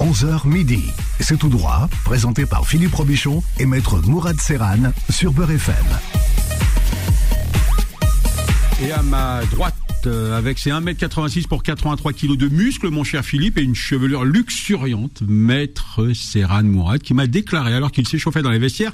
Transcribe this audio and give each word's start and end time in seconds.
11h 0.00 0.46
midi. 0.46 0.84
C'est 1.18 1.38
tout 1.38 1.48
droit, 1.48 1.88
présenté 2.04 2.46
par 2.46 2.66
Philippe 2.66 2.94
Robichon 2.94 3.42
et 3.58 3.66
maître 3.66 4.00
Mourad 4.06 4.38
Serran 4.40 4.92
sur 5.10 5.32
Beurre 5.32 5.50
FM. 5.50 5.74
Et 8.84 8.92
à 8.92 9.02
ma 9.02 9.44
droite, 9.46 9.74
euh, 10.06 10.38
avec 10.38 10.60
ses 10.60 10.70
1m86 10.70 11.48
pour 11.48 11.64
83 11.64 12.12
kg 12.12 12.36
de 12.36 12.48
muscles, 12.48 12.90
mon 12.90 13.02
cher 13.02 13.24
Philippe, 13.24 13.58
et 13.58 13.62
une 13.62 13.74
chevelure 13.74 14.24
luxuriante, 14.24 15.22
maître 15.26 16.12
Serran 16.14 16.62
Mourad, 16.62 17.02
qui 17.02 17.12
m'a 17.12 17.26
déclaré, 17.26 17.74
alors 17.74 17.90
qu'il 17.90 18.06
s'échauffait 18.06 18.42
dans 18.42 18.50
les 18.50 18.60
vestiaires, 18.60 18.92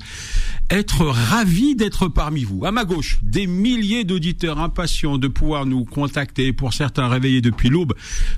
être 0.70 1.04
ravi 1.04 1.76
d'être 1.76 2.08
parmi 2.08 2.44
vous. 2.44 2.64
À 2.64 2.72
ma 2.72 2.84
gauche, 2.84 3.18
des 3.22 3.46
milliers 3.46 4.04
d'auditeurs 4.04 4.58
impatients 4.58 5.18
de 5.18 5.28
pouvoir 5.28 5.66
nous 5.66 5.84
contacter, 5.84 6.52
pour 6.52 6.72
certains 6.72 7.08
réveillés 7.08 7.40
depuis 7.40 7.68
l'aube, 7.68 7.94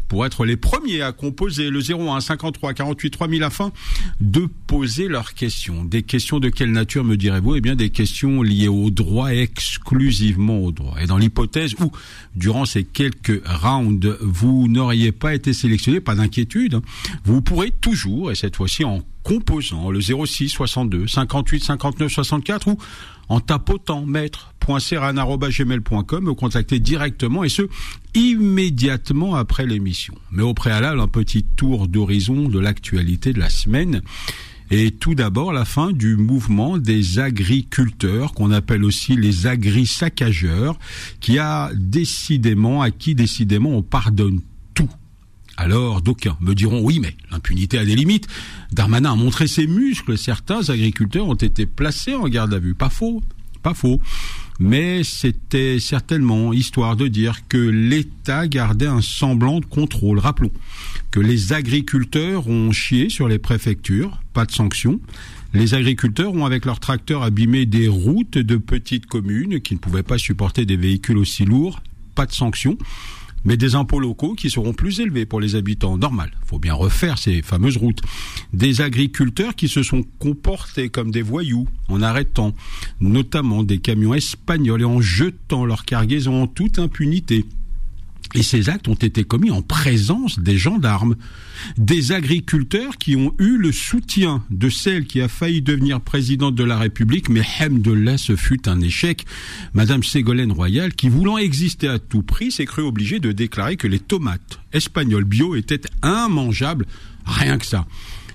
pour 0.09 0.27
être 0.27 0.45
les 0.45 0.57
premiers 0.57 1.03
à 1.03 1.13
composer 1.13 1.71
le 1.71 1.81
01 1.81 2.21
53 2.21 2.75
48 2.75 3.11
3000 3.11 3.43
afin 3.43 3.73
de 4.21 4.49
poser 4.67 5.09
leurs 5.09 5.35
questions. 5.35 5.85
Des 5.85 6.03
questions 6.03 6.41
de 6.41 6.49
quelle 6.49 6.73
nature 6.73 7.05
me 7.05 7.17
direz-vous? 7.17 7.57
Eh 7.57 7.61
bien, 7.61 7.77
des 7.77 7.91
questions 7.91 8.43
liées 8.43 8.69
au 8.69 8.91
droit, 8.91 9.33
exclusivement 9.33 10.59
au 10.59 10.73
droit. 10.73 10.97
Et 11.01 11.07
dans 11.07 11.19
l'hypothèse 11.19 11.75
où, 11.81 11.93
durant 12.35 12.65
ces 12.65 12.85
quelques 12.85 13.43
rounds, 13.47 14.17
vous 14.21 14.69
n'auriez 14.69 15.13
pas 15.13 15.35
été 15.35 15.53
sélectionné, 15.53 16.01
pas 16.01 16.15
d'inquiétude. 16.15 16.81
Vous 17.25 17.41
pourrez 17.41 17.73
toujours, 17.81 18.31
et 18.31 18.35
cette 18.35 18.57
fois-ci 18.57 18.85
en 18.85 19.03
composant 19.27 19.91
le 19.91 20.01
06 20.01 20.49
62 20.51 21.09
58 21.09 21.65
59 21.65 22.13
64 22.13 22.69
ou 22.69 22.79
en 23.29 23.41
tapotant 23.41 24.07
maître.serran.gmail.com 24.07 26.25
me 26.25 26.35
contacter 26.35 26.79
directement 26.79 27.43
et 27.43 27.49
ce 27.49 27.63
immédiatement 28.15 29.35
après 29.35 29.67
l'émission. 29.67 30.15
Mais 30.31 30.45
au 30.45 30.55
préalable, 30.55 31.01
un 31.01 31.09
petit 31.09 31.43
tour 31.43 31.89
d'horizon 31.89 32.49
de 32.49 32.61
l'actualité 32.61 33.33
de 33.33 33.41
la 33.41 33.51
semaine. 33.51 34.01
Et 34.71 34.93
tout 34.93 35.17
d'abord, 35.17 35.53
la 35.53 35.65
fin 35.65 35.91
du 35.91 36.15
mouvement 36.17 36.79
des 36.79 37.19
agriculteurs, 37.19 38.33
qu'on 38.33 38.53
appelle 38.53 38.85
aussi 38.85 39.17
les 39.17 39.49
agri-saccageurs, 39.49 40.79
qui 41.21 41.41
a 41.41 41.73
décidément, 41.75 42.83
à 42.83 42.93
qui 42.93 43.17
décidément 43.17 43.71
on 43.71 43.83
pardonne. 43.83 44.41
Alors, 45.57 46.03
d'aucuns 46.03 46.37
me 46.41 46.55
diront, 46.55 46.81
oui, 46.83 47.01
mais 47.01 47.17
l'impunité 47.31 47.79
a 47.79 47.85
des 47.85 47.97
limites. 47.97 48.29
Darmanin 48.73 49.13
a 49.13 49.17
montré 49.17 49.47
ses 49.47 49.67
muscles. 49.67 50.19
Certains 50.19 50.69
agriculteurs 50.69 51.27
ont 51.27 51.35
été 51.35 51.67
placés 51.67 52.15
en 52.15 52.29
garde 52.29 52.53
à 52.53 52.59
vue. 52.59 52.75
Pas 52.75 52.91
faux, 52.91 53.23
pas 53.63 53.75
faux. 53.75 54.01
Mais 54.59 55.03
c'était 55.05 55.79
certainement 55.81 56.53
histoire 56.53 56.97
de 56.97 57.09
dire 57.09 57.47
que 57.49 57.59
l'État 57.59 58.49
gardait 58.49 58.87
un 58.87 59.03
semblant 59.03 59.61
de 59.61 59.67
contrôle. 59.67 60.19
Rappelons 60.19 60.53
que 61.11 61.21
les 61.21 61.53
agriculteurs 61.53 62.49
ont 62.49 62.73
chié 62.73 63.09
sur 63.09 63.29
les 63.29 63.39
préfectures, 63.39 64.21
pas 64.33 64.45
de 64.45 64.53
sanctions. 64.53 65.01
Les 65.55 65.75
agriculteurs 65.75 66.35
ont 66.35 66.45
avec 66.45 66.65
leurs 66.65 66.81
tracteurs 66.81 67.23
abîmé 67.23 67.65
des 67.65 67.89
routes 67.89 68.39
de 68.39 68.57
petites 68.57 69.07
communes 69.07 69.61
qui 69.61 69.75
ne 69.75 69.79
pouvaient 69.79 70.03
pas 70.03 70.19
supporter 70.19 70.67
des 70.67 70.77
véhicules 70.77 71.19
aussi 71.19 71.45
lourds, 71.45 71.81
pas 72.15 72.27
de 72.27 72.33
sanctions 72.33 72.77
mais 73.47 73.57
des 73.57 73.77
impôts 73.77 74.01
locaux 74.01 74.35
qui 74.35 74.51
seront 74.51 74.75
plus 74.75 75.01
élevés 75.01 75.25
pour 75.25 75.41
les 75.41 75.55
habitants. 75.55 75.97
Normal, 75.97 76.33
faut 76.45 76.59
bien 76.59 76.75
refaire 76.75 77.17
ces 77.17 77.41
fameuses 77.41 77.79
routes. 77.79 78.03
Des 78.53 78.83
agriculteurs 78.83 79.55
qui 79.55 79.69
se 79.69 79.83
sont 79.83 80.03
comportés 80.19 80.91
comme 80.91 81.11
des 81.11 81.23
voyous 81.23 81.67
en 81.89 82.03
arrêtant 82.03 82.53
notamment 83.01 83.63
des 83.63 83.79
camions 83.79 84.15
espagnols 84.15 84.83
et 84.83 84.85
en 84.85 85.01
jetant 85.01 85.65
leur 85.65 85.85
cargaison 85.85 86.43
en 86.43 86.47
toute 86.47 86.79
impunité. 86.79 87.47
Et 88.35 88.43
ces 88.43 88.69
actes 88.69 88.89
ont 88.89 88.95
été 88.95 89.25
commis 89.25 89.51
en 89.51 89.63
présence 89.63 90.39
des 90.39 90.59
gendarmes, 90.59 91.17
des 91.79 92.13
agriculteurs 92.13 92.99
qui 92.99 93.17
ont 93.17 93.35
eu 93.39 93.57
le 93.57 93.73
soutien 93.73 94.45
de 94.51 94.69
celle 94.69 95.07
qui 95.07 95.21
a 95.21 95.29
failli 95.29 95.63
devenir 95.63 96.01
présidente 96.01 96.55
de 96.55 96.65
la 96.65 96.79
République, 96.79 97.29
mais 97.29 97.43
Hemdollah, 97.61 98.19
ce 98.19 98.37
fut 98.37 98.69
un 98.69 98.81
échec. 98.81 99.25
Madame 99.75 100.03
Ségolène 100.03 100.53
Royal, 100.53 100.95
qui 100.95 101.09
voulant 101.09 101.39
exister 101.39 101.89
à 101.89 101.99
tout 101.99 102.23
prix, 102.23 102.51
s'est 102.51 102.67
cru 102.67 102.83
obligée 102.83 103.21
de 103.21 103.33
déclarer 103.33 103.77
que 103.77 103.87
les 103.87 104.01
tomates 104.01 104.61
espagnoles 104.73 105.25
bio 105.25 105.55
étaient 105.55 105.83
immangeables. 106.03 106.87
Rien 107.25 107.59
que 107.59 107.67
ça 107.67 107.87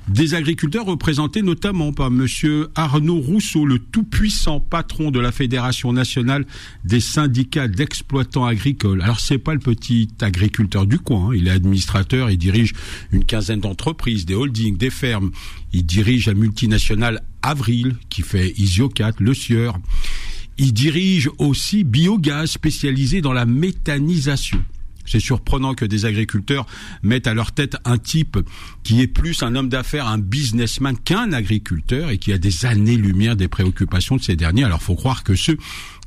des 0.08 0.34
agriculteurs 0.34 0.86
représentés 0.86 1.42
notamment 1.42 1.94
par 1.94 2.12
monsieur 2.12 2.70
Arnaud 2.76 3.20
Rousseau, 3.20 3.66
le 3.66 3.80
tout-puissant 3.80 4.60
patron 4.60 5.12
de 5.12 5.20
la 5.20 5.32
Fédération 5.32 5.94
nationale 5.94 6.46
des 6.84 7.00
syndicats 7.00 7.68
d'exploitants 7.68 8.46
agricoles. 8.46 9.02
Alors 9.02 9.20
c'est 9.20 9.38
pas 9.38 9.54
le 9.54 9.60
petit 9.60 10.10
agriculteur 10.20 10.86
du 10.86 11.00
coin, 11.00 11.30
hein. 11.30 11.36
il 11.36 11.48
est 11.48 11.52
administrateur, 11.52 12.30
il 12.30 12.38
dirige 12.38 12.74
une 13.12 13.24
quinzaine 13.24 13.60
d'entreprises, 13.60 14.26
des 14.26 14.36
holdings, 14.36 14.78
des 14.78 14.90
fermes. 14.90 15.32
Il 15.72 15.86
dirige 15.86 16.28
la 16.28 16.34
multinationale 16.34 17.22
Avril 17.42 17.96
qui 18.10 18.22
fait 18.22 18.54
Isiocat, 18.58 19.14
Le 19.20 19.34
Sieur. 19.34 19.78
Il 20.58 20.74
dirige 20.74 21.30
aussi 21.38 21.84
Biogaz 21.84 22.52
spécialisé 22.52 23.22
dans 23.22 23.34
la 23.34 23.46
méthanisation. 23.46 24.64
C'est 25.06 25.20
surprenant 25.20 25.74
que 25.74 25.86
des 25.86 26.06
agriculteurs 26.06 26.66
mettent 27.04 27.28
à 27.28 27.34
leur 27.34 27.52
tête 27.52 27.78
un 27.86 27.98
type 27.98 28.38
qui 28.84 29.02
est 29.02 29.08
plus 29.08 29.44
un 29.44 29.56
homme 29.56 29.70
d'affaires, 29.70 30.08
un 30.08 30.18
businessman 30.18 30.98
qu'un 30.98 31.34
agriculteur 31.34 32.10
et 32.10 32.18
qui 32.18 32.34
a 32.34 32.38
des 32.38 32.66
années-lumière 32.66 33.36
des 33.36 33.48
préoccupations 33.48 34.16
de 34.16 34.22
ces 34.22 34.36
derniers. 34.36 34.64
Alors 34.64 34.82
faut 34.82 34.96
croire 34.96 35.24
que 35.24 35.36
ceux 35.36 35.58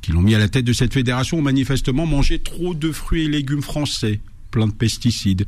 qui 0.01 0.11
l'ont 0.11 0.21
mis 0.21 0.35
à 0.35 0.39
la 0.39 0.49
tête 0.49 0.65
de 0.65 0.73
cette 0.73 0.93
fédération 0.93 1.39
ont 1.39 1.41
manifestement 1.41 2.05
mangé 2.05 2.39
trop 2.39 2.73
de 2.73 2.91
fruits 2.91 3.23
et 3.23 3.27
légumes 3.27 3.61
français, 3.61 4.19
plein 4.51 4.67
de 4.67 4.73
pesticides. 4.73 5.45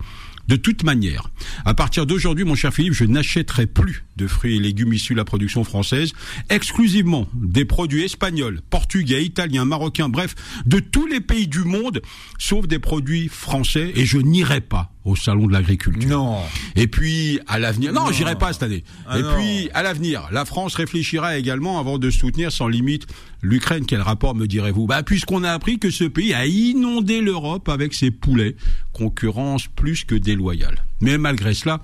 De 0.47 0.56
toute 0.56 0.84
manière, 0.84 1.30
à 1.66 1.74
partir 1.74 2.06
d'aujourd'hui, 2.06 2.46
mon 2.46 2.56
cher 2.56 2.74
Philippe, 2.74 2.94
je 2.94 3.03
n'achèterai 3.03 3.68
plus 3.68 4.06
de 4.16 4.28
fruits 4.28 4.56
et 4.56 4.59
légumes 4.59 4.94
issus 4.94 5.13
de 5.13 5.18
la 5.18 5.25
production 5.25 5.63
française, 5.63 6.13
exclusivement 6.50 7.28
des 7.34 7.66
produits 7.66 8.03
espagnols, 8.03 8.62
portugais, 8.69 9.24
italiens, 9.24 9.66
marocains, 9.66 10.09
bref, 10.09 10.35
de 10.66 10.80
tous 10.80 11.06
les 11.06 11.19
pays 11.19 11.47
du 11.47 11.63
monde, 11.63 12.02
sauf 12.38 12.68
des 12.68 12.80
produits 12.80 13.28
français, 13.28 13.91
et 13.96 14.06
je 14.06 14.18
n'irai 14.18 14.62
pas 14.62 14.94
au 15.07 15.16
salon 15.16 15.47
de 15.47 15.53
l'agriculture. 15.53 16.09
Non. 16.09 16.40
Et 16.75 16.88
puis 16.88 17.40
à 17.47 17.59
l'avenir, 17.59 17.94
non, 17.94 18.12
j'irai 18.12 18.35
pas 18.35 18.53
cette 18.53 18.63
année. 18.63 18.84
et 19.16 19.23
puis 19.35 19.69
à 19.73 19.84
l'avenir, 19.84 20.28
la 20.31 20.45
France 20.45 20.75
réfléchira 20.75 21.38
également 21.38 21.79
avant 21.79 21.97
de 21.97 22.09
soutenir 22.09 22.51
sans 22.51 22.68
limite 22.68 23.07
l'Ukraine. 23.41 23.85
Quel 23.85 24.01
rapport 24.01 24.35
me 24.35 24.47
direz-vous? 24.47 24.85
Bah 24.88 25.03
puisqu'on 25.03 25.44
a 25.44 25.51
appris 25.51 25.79
que 25.79 25.90
ce 25.90 26.03
pays 26.03 26.34
a 26.34 26.46
inondé 26.46 27.22
l'Europe 27.22 27.69
avec 27.69 27.94
ses 27.94 28.12
poulets, 28.12 28.56
concurrence 28.94 29.67
plus 29.67 30.03
que 30.03 30.16
déloyale. 30.16 30.84
Mais 31.01 31.17
malgré 31.17 31.53
cela, 31.53 31.81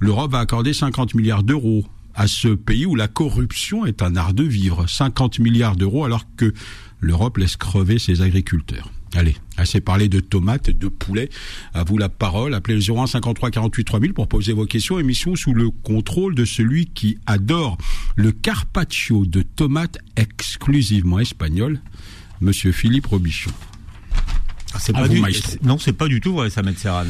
l'Europe 0.00 0.32
va 0.32 0.38
accorder 0.40 0.72
50 0.72 1.14
milliards 1.14 1.42
d'euros 1.42 1.84
à 2.14 2.26
ce 2.26 2.48
pays 2.48 2.86
où 2.86 2.94
la 2.94 3.08
corruption 3.08 3.86
est 3.86 4.02
un 4.02 4.16
art 4.16 4.34
de 4.34 4.44
vivre. 4.44 4.86
50 4.88 5.38
milliards 5.38 5.76
d'euros 5.76 6.04
alors 6.04 6.24
que 6.36 6.52
l'Europe 7.00 7.38
laisse 7.38 7.56
crever 7.56 7.98
ses 7.98 8.22
agriculteurs. 8.22 8.90
Allez, 9.14 9.36
assez 9.58 9.80
parlé 9.80 10.08
de 10.08 10.20
tomates, 10.20 10.70
de 10.70 10.88
poulet. 10.88 11.28
À 11.74 11.84
vous 11.84 11.98
la 11.98 12.08
parole. 12.08 12.54
Appelez 12.54 12.76
le 12.76 12.80
01 12.80 13.06
53 13.06 13.50
48 13.50 13.84
3000 13.84 14.14
pour 14.14 14.26
poser 14.26 14.54
vos 14.54 14.64
questions. 14.64 14.98
Émission 14.98 15.36
sous 15.36 15.52
le 15.52 15.70
contrôle 15.70 16.34
de 16.34 16.44
celui 16.44 16.86
qui 16.86 17.18
adore 17.26 17.76
le 18.16 18.32
carpaccio 18.32 19.26
de 19.26 19.42
tomates 19.42 19.98
exclusivement 20.16 21.18
espagnol, 21.18 21.80
Monsieur 22.40 22.72
Philippe 22.72 23.06
Robichon. 23.06 23.50
Ah, 24.74 24.78
c'est 24.80 24.94
pas 24.94 25.08
du... 25.08 25.22
Non, 25.62 25.78
c'est 25.78 25.92
pas 25.92 26.08
du 26.08 26.20
tout 26.20 26.32
vrai, 26.32 26.48
ça, 26.48 26.62
Maître 26.62 26.80
Serran. 26.80 27.04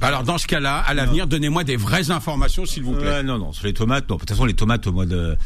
Bah 0.00 0.08
Alors 0.08 0.24
dans 0.24 0.38
ce 0.38 0.46
cas-là, 0.46 0.78
à 0.78 0.94
l'avenir, 0.94 1.26
donnez-moi 1.26 1.62
des 1.62 1.76
vraies 1.76 2.10
informations, 2.10 2.66
s'il 2.66 2.82
vous 2.82 2.94
plaît. 2.94 3.22
Non, 3.22 3.38
non, 3.38 3.52
sur 3.52 3.66
les 3.66 3.74
tomates, 3.74 4.08
non. 4.08 4.16
De 4.16 4.20
toute 4.20 4.30
façon, 4.30 4.46
les 4.46 4.54
tomates 4.54 4.86
au 4.86 4.92
mois 4.92 5.06
de, 5.06 5.36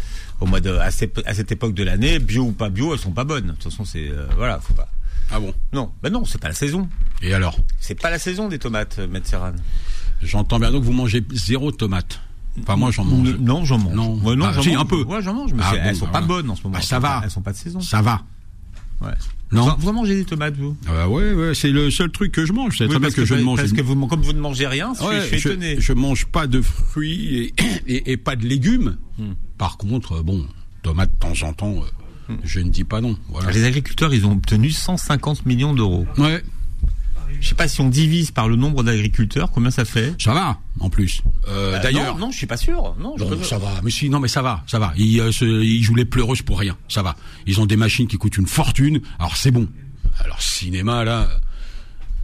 au 0.41 0.47
mois 0.47 0.61
de, 0.61 0.71
à 0.71 0.91
cette, 0.91 1.21
à 1.27 1.35
cette 1.35 1.53
époque 1.53 1.75
de 1.75 1.83
l'année, 1.83 2.19
bio 2.21 2.45
ou 2.45 2.53
pas 2.53 2.71
bio, 2.71 2.95
elles 2.95 3.01
sont 3.01 3.11
pas 3.11 3.25
bonnes. 3.25 3.49
De 3.49 3.53
toute 3.53 3.65
façon, 3.65 3.85
c'est, 3.85 4.09
euh, 4.09 4.27
voilà, 4.37 4.61
faut 4.61 4.75
pas. 4.75 4.89
Ah 5.31 5.41
bon? 5.41 5.53
Non, 5.73 5.91
ben 6.03 6.11
non, 6.13 6.25
c'est 6.25 6.41
pas 6.41 6.49
la 6.49 6.55
saison. 6.55 6.89
Et 7.23 7.33
alors? 7.35 7.59
C'est 7.81 8.01
pas 8.01 8.11
la 8.11 8.19
saison 8.19 8.49
des 8.49 8.59
tomates, 8.59 8.97
euh, 8.99 9.09
Maître 9.09 9.29
Serran. 9.29 9.53
J'entends 10.23 10.59
bien 10.59 10.71
donc 10.71 10.85
vous 10.85 10.93
mangez 10.93 11.23
zéro 11.33 11.73
tomate. 11.73 12.21
Enfin 12.63 12.77
moi 12.77 12.91
j'en 12.93 13.05
mange. 13.05 13.35
Non, 13.41 13.65
j'en 13.65 13.79
mange. 13.79 13.95
Non. 13.95 14.15
Ouais, 14.23 14.37
non, 14.37 14.47
Bah, 14.47 14.55
si, 14.63 14.71
mange. 14.71 14.79
un 14.81 14.85
peu. 14.85 15.03
Ouais, 15.03 15.23
j'en 15.23 15.35
mange, 15.35 15.53
mais 15.55 15.63
Ah 15.65 15.73
bon, 15.73 15.79
elles 15.83 15.97
sont 15.97 16.07
bah, 16.07 16.13
pas 16.13 16.21
voilà. 16.21 16.43
bonnes 16.43 16.51
en 16.51 16.57
ce 16.57 16.63
moment. 16.63 16.75
Bah, 16.75 16.79
Elles 16.81 16.87
ça 16.87 16.97
sont 16.97 17.03
va. 17.03 17.09
pas- 17.09 17.21
Elles 17.25 17.31
sont 17.31 17.43
pas 17.43 17.53
de 17.53 17.57
saison. 17.57 17.81
Ça 17.81 18.01
va. 18.03 18.23
Ouais. 19.01 19.11
Non 19.53 19.75
Vous, 19.79 19.93
mangez 19.93 20.15
des 20.15 20.25
tomates, 20.25 20.57
vous? 20.57 20.77
Ah 20.89 21.09
ouais, 21.09 21.33
ouais, 21.33 21.55
c'est 21.55 21.71
le 21.71 21.91
seul 21.91 22.11
truc 22.11 22.33
que 22.33 22.45
je 22.47 22.53
mange. 22.53 22.79
C'est 22.79 22.87
Oui, 22.87 22.99
parce 23.01 23.15
que, 23.15 23.25
je 23.25 23.35
ne 23.35 23.43
mange. 23.43 23.59
Parce 23.61 23.73
que 23.73 23.83
vous, 23.83 24.07
comme 24.07 24.23
vous 24.23 24.33
ne 24.33 24.41
mangez 24.41 24.67
rien, 24.67 24.93
je, 24.99 25.05
Ouais, 25.05 25.21
je 25.21 25.27
suis 25.27 25.39
je, 25.39 25.49
étonné. 25.51 25.77
je 25.81 25.93
mange 25.93 26.27
pas 26.27 26.47
de 26.47 26.61
fruits 26.61 27.37
et, 27.37 27.55
et, 27.87 28.13
et 28.13 28.17
pas 28.17 28.37
de 28.37 28.47
légumes. 28.47 28.97
Hmm. 29.19 29.33
Par 29.59 29.77
contre, 29.77 30.23
bon, 30.23 30.45
tomate 30.83 31.11
de 31.13 31.19
temps 31.19 31.47
en 31.47 31.53
temps, 31.53 31.75
euh, 31.77 31.87
je 32.43 32.61
ne 32.61 32.71
dis 32.71 32.85
pas 32.85 33.01
non. 33.01 33.17
Voilà. 33.29 33.51
Les 33.51 33.65
agriculteurs, 33.65 34.13
ils 34.15 34.25
ont 34.27 34.33
obtenu 34.33 34.71
150 34.71 35.47
millions 35.47 35.75
d'euros. 35.75 36.07
Ouais, 36.19 36.43
Je 37.41 37.49
sais 37.49 37.55
pas 37.55 37.69
si 37.69 37.81
on 37.81 37.89
divise 37.89 38.31
par 38.31 38.49
le 38.49 38.57
nombre 38.57 38.83
d'agriculteurs, 38.83 39.51
combien 39.51 39.71
ça 39.71 39.85
fait? 39.85 40.15
Ça 40.23 40.33
va 40.33 40.59
en 40.81 40.89
plus. 40.91 41.23
Euh, 41.49 41.73
Bah, 41.73 41.79
D'ailleurs, 41.81 42.15
non, 42.15 42.27
non, 42.27 42.31
je 42.31 42.37
suis 42.39 42.47
pas 42.47 42.57
sûr. 42.57 42.95
Non, 42.99 43.15
je 43.19 43.45
ça 43.45 43.59
va, 43.59 43.81
mais 43.83 43.91
si, 43.91 44.09
non, 44.09 44.21
mais 44.21 44.29
ça 44.29 44.41
va, 44.43 44.63
ça 44.67 44.79
va. 44.79 44.93
Ils, 44.97 45.21
euh, 45.21 45.33
se- 45.33 45.45
ils 45.63 45.83
jouent 45.83 45.95
les 45.97 46.05
pleureuses 46.07 46.43
pour 46.43 46.59
rien, 46.59 46.77
ça 46.89 47.03
va. 47.03 47.17
Ils 47.47 47.61
ont 47.61 47.67
des 47.67 47.77
machines 47.77 48.07
qui 48.07 48.17
coûtent 48.17 48.39
une 48.39 48.47
fortune, 48.47 49.01
alors 49.19 49.37
c'est 49.37 49.51
bon. 49.51 49.69
Alors 50.21 50.41
cinéma 50.41 51.05
là, 51.05 51.29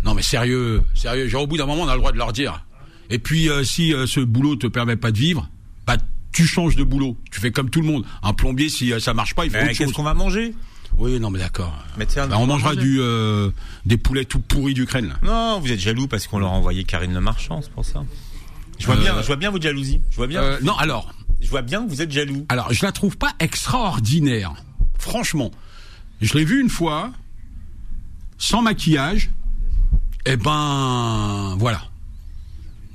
non 0.04 0.14
mais 0.14 0.22
sérieux, 0.22 0.82
sérieux. 0.94 1.28
Genre 1.28 1.42
au 1.42 1.46
bout 1.46 1.56
d'un 1.56 1.66
moment, 1.66 1.82
on 1.82 1.88
a 1.88 1.94
le 1.94 1.98
droit 2.00 2.12
de 2.12 2.18
leur 2.18 2.32
dire. 2.32 2.64
Et 3.10 3.18
puis 3.18 3.50
euh, 3.50 3.64
si 3.64 3.92
euh, 3.92 4.06
ce 4.06 4.20
boulot 4.20 4.54
te 4.56 4.66
permet 4.68 4.96
pas 4.96 5.10
de 5.10 5.18
vivre, 5.18 5.50
bah 5.86 5.96
tu 6.32 6.46
changes 6.46 6.76
de 6.76 6.84
boulot. 6.84 7.16
Tu 7.30 7.40
fais 7.40 7.50
comme 7.50 7.70
tout 7.70 7.80
le 7.80 7.86
monde. 7.86 8.04
Un 8.22 8.32
plombier, 8.32 8.68
si 8.68 8.92
euh, 8.92 9.00
ça 9.00 9.14
marche 9.14 9.34
pas, 9.34 9.44
il 9.44 9.50
fait 9.50 9.58
Mais 9.58 9.64
autre 9.64 9.70
chose. 9.74 9.86
qu'est-ce 9.86 9.92
qu'on 9.96 10.02
va 10.02 10.14
manger? 10.14 10.54
Oui, 10.98 11.18
non, 11.20 11.30
mais 11.30 11.38
d'accord. 11.38 11.72
Bah, 11.96 12.04
on 12.38 12.46
mangera 12.46 12.70
manger. 12.74 12.80
du 12.80 13.00
euh, 13.00 13.50
des 13.86 13.96
poulets 13.96 14.24
tout 14.24 14.40
pourris 14.40 14.74
d'Ukraine. 14.74 15.14
Non, 15.22 15.60
vous 15.60 15.70
êtes 15.70 15.78
jaloux 15.80 16.08
parce 16.08 16.26
qu'on 16.26 16.38
leur 16.40 16.50
a 16.50 16.54
envoyé 16.54 16.84
Karine 16.84 17.14
Le 17.14 17.20
Marchand, 17.20 17.60
c'est 17.62 17.70
pour 17.72 17.84
ça. 17.84 18.04
Je 18.78 18.86
vois 18.86 18.96
Euh, 18.96 19.00
bien, 19.00 19.20
je 19.22 19.26
vois 19.26 19.36
bien 19.36 19.50
votre 19.50 19.62
jalousie. 19.62 20.00
Je 20.10 20.16
vois 20.16 20.26
bien. 20.26 20.42
Euh, 20.42 20.58
non, 20.62 20.76
alors, 20.76 21.12
Je 21.40 21.48
vois 21.48 21.62
bien 21.62 21.84
que 21.84 21.90
vous 21.90 22.02
êtes 22.02 22.10
jaloux. 22.12 22.44
alors 22.48 22.72
je 22.72 22.84
la 22.84 22.92
trouve 22.92 23.16
pas 23.16 23.32
extraordinaire. 23.38 24.52
Franchement, 24.98 25.50
je 26.20 26.34
l'ai 26.34 26.44
vue 26.44 26.60
une 26.60 26.68
fois 26.68 27.12
sans 28.36 28.60
maquillage. 28.62 29.30
Eh 30.26 30.36
ben, 30.36 31.56
voilà. 31.58 31.82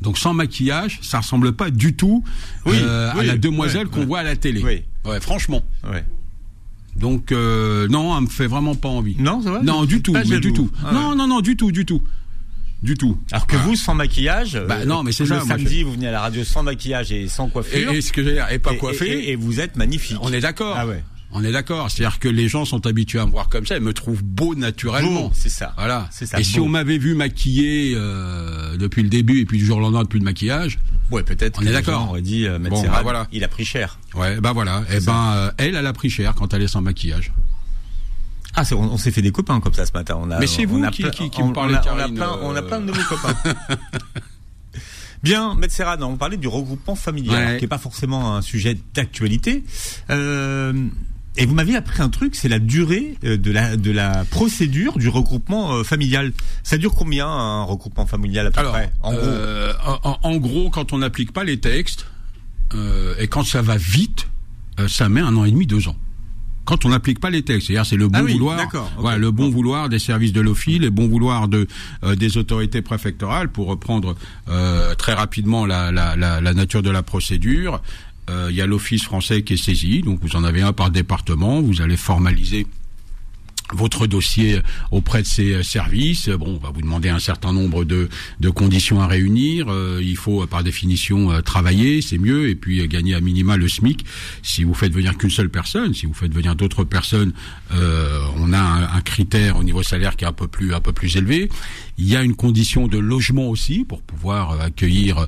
Donc 0.05 0.17
sans 0.17 0.33
maquillage, 0.33 0.99
ça 1.01 1.19
ressemble 1.19 1.51
pas 1.51 1.69
du 1.71 1.95
tout 1.95 2.23
Oui, 2.65 2.77
euh, 2.79 3.11
à 3.11 3.23
la 3.23 3.37
demoiselle 3.37 3.87
ouais, 3.87 3.91
qu'on 3.91 3.99
ouais. 4.01 4.05
voit 4.05 4.19
à 4.19 4.23
la 4.23 4.35
télé. 4.37 4.61
Oui. 4.63 4.83
Ouais, 5.03 5.19
franchement. 5.19 5.63
Ouais. 5.91 6.05
Donc 6.95 7.31
euh, 7.33 7.87
non, 7.89 8.15
elle 8.17 8.23
me 8.23 8.29
fait 8.29 8.47
vraiment 8.47 8.75
pas 8.75 8.87
envie. 8.87 9.15
Non, 9.19 9.41
ça 9.41 9.51
va 9.51 9.61
Non, 9.61 9.83
du 9.85 10.01
tout, 10.01 10.13
mais 10.13 10.39
du 10.39 10.53
tout. 10.53 10.71
Ah 10.85 10.93
non, 10.93 11.15
non, 11.15 11.27
non, 11.27 11.41
du 11.41 11.57
tout, 11.57 11.71
du 11.71 11.85
tout, 11.85 12.01
du 12.83 12.93
tout. 12.95 13.17
Alors 13.31 13.47
que 13.47 13.55
Ah. 13.57 13.63
vous, 13.65 13.75
sans 13.75 13.95
maquillage, 13.95 14.53
Bah 14.67 14.77
euh, 14.81 14.85
non, 14.85 15.03
mais 15.03 15.11
c'est 15.11 15.23
le 15.23 15.29
ça, 15.29 15.35
moi, 15.37 15.45
samedi, 15.57 15.83
vous 15.83 15.91
venez 15.93 16.07
à 16.07 16.11
la 16.11 16.21
radio 16.21 16.43
sans 16.45 16.63
maquillage 16.63 17.11
et 17.11 17.27
sans 17.27 17.49
coiffure. 17.49 17.91
et 17.91 17.99
ce 18.01 18.13
que 18.13 18.23
j'ai 18.23 18.33
dire, 18.33 18.47
et 18.51 18.59
pas 18.59 18.73
et- 18.73 18.77
coiffé. 18.77 19.09
et- 19.11 19.31
et 19.31 19.35
vous 19.35 19.59
êtes 19.59 19.75
magnifique. 19.75 20.17
On 20.21 20.31
est 20.31 20.39
d'accord. 20.39 20.75
Ah 20.77 20.87
ouais. 20.87 21.03
On 21.37 21.43
est 21.43 21.51
d'accord. 21.51 21.91
C'est-à-dire 21.91 22.17
que 22.19 22.27
les 22.29 22.47
gens 22.47 22.63
sont 22.65 22.87
habitués 22.87 23.19
à 23.19 23.25
me 23.25 23.31
voir 23.31 23.49
comme 23.49 23.65
ça. 23.65 23.75
Ils 23.75 23.83
me 23.83 23.93
trouvent 23.93 24.23
beau 24.23 24.55
naturellement. 24.55 25.31
C'est 25.33 25.49
ça. 25.49 25.73
Voilà. 25.77 26.07
C'est 26.11 26.25
ça, 26.25 26.39
Et 26.39 26.43
si 26.43 26.59
on 26.61 26.69
m'avait 26.69 26.97
vu 26.97 27.13
maquillé 27.13 27.93
euh, 27.95 28.77
depuis 28.77 29.03
le 29.03 29.09
début 29.09 29.39
et 29.41 29.45
puis 29.45 29.57
du 29.57 29.65
jour 29.65 29.77
au 29.77 29.81
lendemain 29.81 30.05
plus 30.05 30.19
de 30.19 30.25
maquillage, 30.25 30.79
Ouais, 31.11 31.21
peut-être. 31.23 31.59
On 31.61 31.65
est 31.67 31.71
d'accord. 31.71 31.99
gens 32.01 32.09
auraient 32.09 32.21
dit, 32.21 32.47
euh, 32.47 32.57
Bon, 32.57 32.81
bah 32.81 33.01
voilà. 33.03 33.27
il 33.31 33.43
a 33.43 33.47
pris 33.47 33.63
cher. 33.65 33.99
ouais, 34.15 34.39
bah 34.41 34.53
voilà. 34.53 34.83
Et 34.91 34.99
ça. 34.99 35.11
ben, 35.11 35.33
euh, 35.35 35.51
elle, 35.57 35.75
elle 35.75 35.85
a 35.85 35.93
pris 35.93 36.09
cher 36.09 36.33
quand 36.35 36.53
elle 36.53 36.63
est 36.63 36.67
sans 36.67 36.81
maquillage. 36.81 37.31
Ah, 38.55 38.63
c'est- 38.63 38.73
on, 38.73 38.93
on 38.93 38.97
s'est 38.97 39.11
fait 39.11 39.21
des 39.21 39.31
copains 39.31 39.59
comme 39.59 39.73
ça 39.73 39.85
ce 39.85 39.91
matin. 39.93 40.17
On 40.19 40.31
a, 40.31 40.39
Mais 40.39 40.47
c'est 40.47 40.65
on 40.65 40.69
vous 40.69 40.83
a 40.83 40.89
qui- 40.89 41.01
plein- 41.03 41.11
qui- 41.11 41.29
qui 41.29 41.41
on- 41.43 41.49
me 41.49 41.53
parlez, 41.53 41.75
on 41.75 41.77
a- 41.77 41.93
on 41.93 41.99
a 41.99 42.07
plein, 42.09 42.39
on 42.41 42.55
a 42.55 42.59
euh. 42.59 42.61
plein 42.61 42.79
de 42.79 42.85
nouveaux 42.85 43.03
copains. 43.09 43.35
Bien, 45.23 45.55
Maître 45.55 45.75
on 46.01 46.17
parlait 46.17 46.37
du 46.37 46.47
regroupement 46.47 46.95
familial, 46.95 47.47
Ouais. 47.47 47.57
qui 47.57 47.63
n'est 47.63 47.67
pas 47.67 47.77
forcément 47.79 48.35
un 48.35 48.41
sujet 48.41 48.77
d'actualité. 48.93 49.63
Euh, 50.11 50.73
et 51.37 51.45
vous 51.45 51.53
m'aviez 51.55 51.75
appris 51.75 52.01
un 52.01 52.09
truc, 52.09 52.35
c'est 52.35 52.47
la 52.49 52.59
durée 52.59 53.17
euh, 53.23 53.37
de 53.37 53.51
la 53.51 53.75
de 53.77 53.91
la 53.91 54.25
procédure 54.25 54.97
du 54.97 55.09
regroupement 55.09 55.73
euh, 55.75 55.83
familial. 55.83 56.31
Ça 56.63 56.77
dure 56.77 56.93
combien 56.95 57.27
un 57.27 57.63
regroupement 57.63 58.05
familial 58.05 58.47
à 58.47 58.51
peu 58.51 58.59
Alors, 58.59 58.73
près 58.73 58.91
En 59.01 59.11
gros, 59.13 59.21
euh, 59.23 59.73
en, 59.85 60.09
en- 60.11 60.19
en 60.23 60.35
gros, 60.37 60.69
quand 60.69 60.93
on 60.93 60.99
n'applique 60.99 61.31
pas 61.33 61.43
les 61.43 61.59
textes 61.59 62.05
euh, 62.73 63.13
et 63.19 63.27
quand 63.27 63.43
ça 63.43 63.61
va 63.61 63.77
vite, 63.77 64.27
euh, 64.79 64.87
ça 64.87 65.09
met 65.09 65.21
un 65.21 65.35
an 65.35 65.45
et 65.45 65.51
demi, 65.51 65.67
deux 65.67 65.87
ans. 65.87 65.95
Quand 66.63 66.83
on 66.83 66.89
n'applique 66.89 67.19
pas 67.19 67.29
les 67.29 67.43
textes, 67.43 67.67
c'est-à-dire 67.67 67.85
c'est 67.85 67.95
le 67.95 68.07
bon 68.07 68.17
Ah 68.17 68.23
oui, 68.23 68.33
vouloir, 68.33 68.57
d'accord, 68.57 68.89
ok. 68.95 69.01
voilà, 69.01 69.17
le 69.19 69.29
bon 69.29 69.45
Bon. 69.45 69.51
vouloir 69.51 69.87
des 69.87 69.99
services 69.99 70.33
de 70.33 70.41
l'OFI, 70.41 70.79
le 70.79 70.89
bon 70.89 71.07
vouloir 71.07 71.47
de 71.47 71.67
euh, 72.03 72.15
des 72.15 72.37
autorités 72.37 72.81
préfectorales 72.81 73.49
pour 73.49 73.67
reprendre 73.67 74.15
euh, 74.49 74.95
très 74.95 75.13
rapidement 75.13 75.67
la, 75.67 75.91
la, 75.91 76.15
la, 76.15 76.41
la 76.41 76.53
nature 76.55 76.81
de 76.81 76.89
la 76.89 77.03
procédure. 77.03 77.81
Euh, 78.29 78.47
Il 78.49 78.55
y 78.55 78.61
a 78.61 78.65
l'office 78.65 79.03
français 79.03 79.43
qui 79.43 79.53
est 79.53 79.57
saisi, 79.57 80.01
donc 80.01 80.19
vous 80.21 80.35
en 80.35 80.43
avez 80.43 80.61
un 80.61 80.73
par 80.73 80.89
département, 80.89 81.61
vous 81.61 81.81
allez 81.81 81.97
formaliser 81.97 82.65
votre 83.73 84.07
dossier 84.07 84.61
auprès 84.91 85.21
de 85.21 85.27
ces 85.27 85.53
euh, 85.53 85.63
services. 85.63 86.29
Bon, 86.29 86.55
on 86.55 86.65
va 86.65 86.71
vous 86.71 86.81
demander 86.81 87.09
un 87.09 87.19
certain 87.19 87.51
nombre 87.51 87.83
de, 87.83 88.09
de 88.39 88.49
conditions 88.49 89.01
à 89.01 89.07
réunir. 89.07 89.67
Euh, 89.69 89.99
il 90.03 90.17
faut, 90.17 90.43
euh, 90.43 90.47
par 90.47 90.63
définition, 90.63 91.41
travailler, 91.41 92.01
c'est 92.01 92.17
mieux, 92.17 92.49
et 92.49 92.55
puis 92.55 92.87
gagner 92.87 93.15
à 93.15 93.21
minima 93.21 93.57
le 93.57 93.67
SMIC. 93.67 94.05
Si 94.43 94.63
vous 94.63 94.73
faites 94.73 94.93
venir 94.93 95.17
qu'une 95.17 95.29
seule 95.29 95.49
personne, 95.49 95.93
si 95.93 96.05
vous 96.05 96.13
faites 96.13 96.33
venir 96.33 96.55
d'autres 96.55 96.83
personnes, 96.83 97.33
on 97.71 98.53
a 98.53 98.59
un, 98.59 99.01
critère 99.01 99.57
au 99.57 99.63
niveau 99.63 99.83
salaire 99.83 100.15
qui 100.15 100.25
est 100.25 100.27
un 100.27 100.33
peu 100.33 100.47
plus 100.47 100.73
un 100.73 100.79
peu 100.79 100.91
plus 100.91 101.15
élevé. 101.17 101.49
Il 101.97 102.07
y 102.07 102.15
a 102.15 102.23
une 102.23 102.35
condition 102.35 102.87
de 102.87 102.97
logement 102.97 103.49
aussi 103.49 103.85
pour 103.85 104.01
pouvoir 104.01 104.59
accueillir 104.61 105.27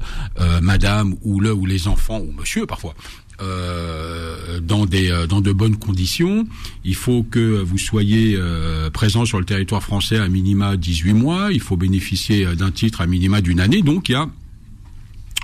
Madame 0.61 1.15
ou 1.21 1.39
le 1.39 1.53
ou 1.53 1.65
les 1.65 1.87
enfants 1.87 2.19
ou 2.19 2.31
Monsieur 2.31 2.65
parfois 2.65 2.95
euh, 3.41 4.59
dans 4.59 4.85
des 4.85 5.11
euh, 5.11 5.27
dans 5.27 5.41
de 5.41 5.51
bonnes 5.51 5.77
conditions. 5.77 6.47
Il 6.83 6.95
faut 6.95 7.23
que 7.23 7.61
vous 7.61 7.77
soyez 7.77 8.35
euh, 8.35 8.89
présent 8.89 9.25
sur 9.25 9.39
le 9.39 9.45
territoire 9.45 9.83
français 9.83 10.17
à 10.17 10.27
minima 10.27 10.77
18 10.77 11.13
mois. 11.13 11.49
Il 11.51 11.59
faut 11.61 11.77
bénéficier 11.77 12.45
euh, 12.45 12.55
d'un 12.55 12.71
titre 12.71 13.01
à 13.01 13.07
minima 13.07 13.41
d'une 13.41 13.59
année. 13.59 13.81
Donc 13.81 14.09
il 14.09 14.13
y 14.13 14.15
a 14.15 14.27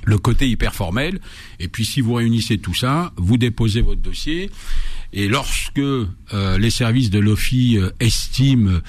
le 0.05 0.17
côté 0.17 0.49
hyper 0.49 0.73
formel. 0.73 1.19
Et 1.59 1.67
puis 1.67 1.85
si 1.85 2.01
vous 2.01 2.15
réunissez 2.15 2.57
tout 2.57 2.73
ça, 2.73 3.13
vous 3.17 3.37
déposez 3.37 3.81
votre 3.81 4.01
dossier. 4.01 4.49
Et 5.13 5.27
lorsque 5.27 5.77
euh, 5.77 6.07
les 6.57 6.71
services 6.71 7.09
de 7.09 7.19
l'OFI 7.19 7.77
euh, 7.77 7.91
estiment 7.99 8.79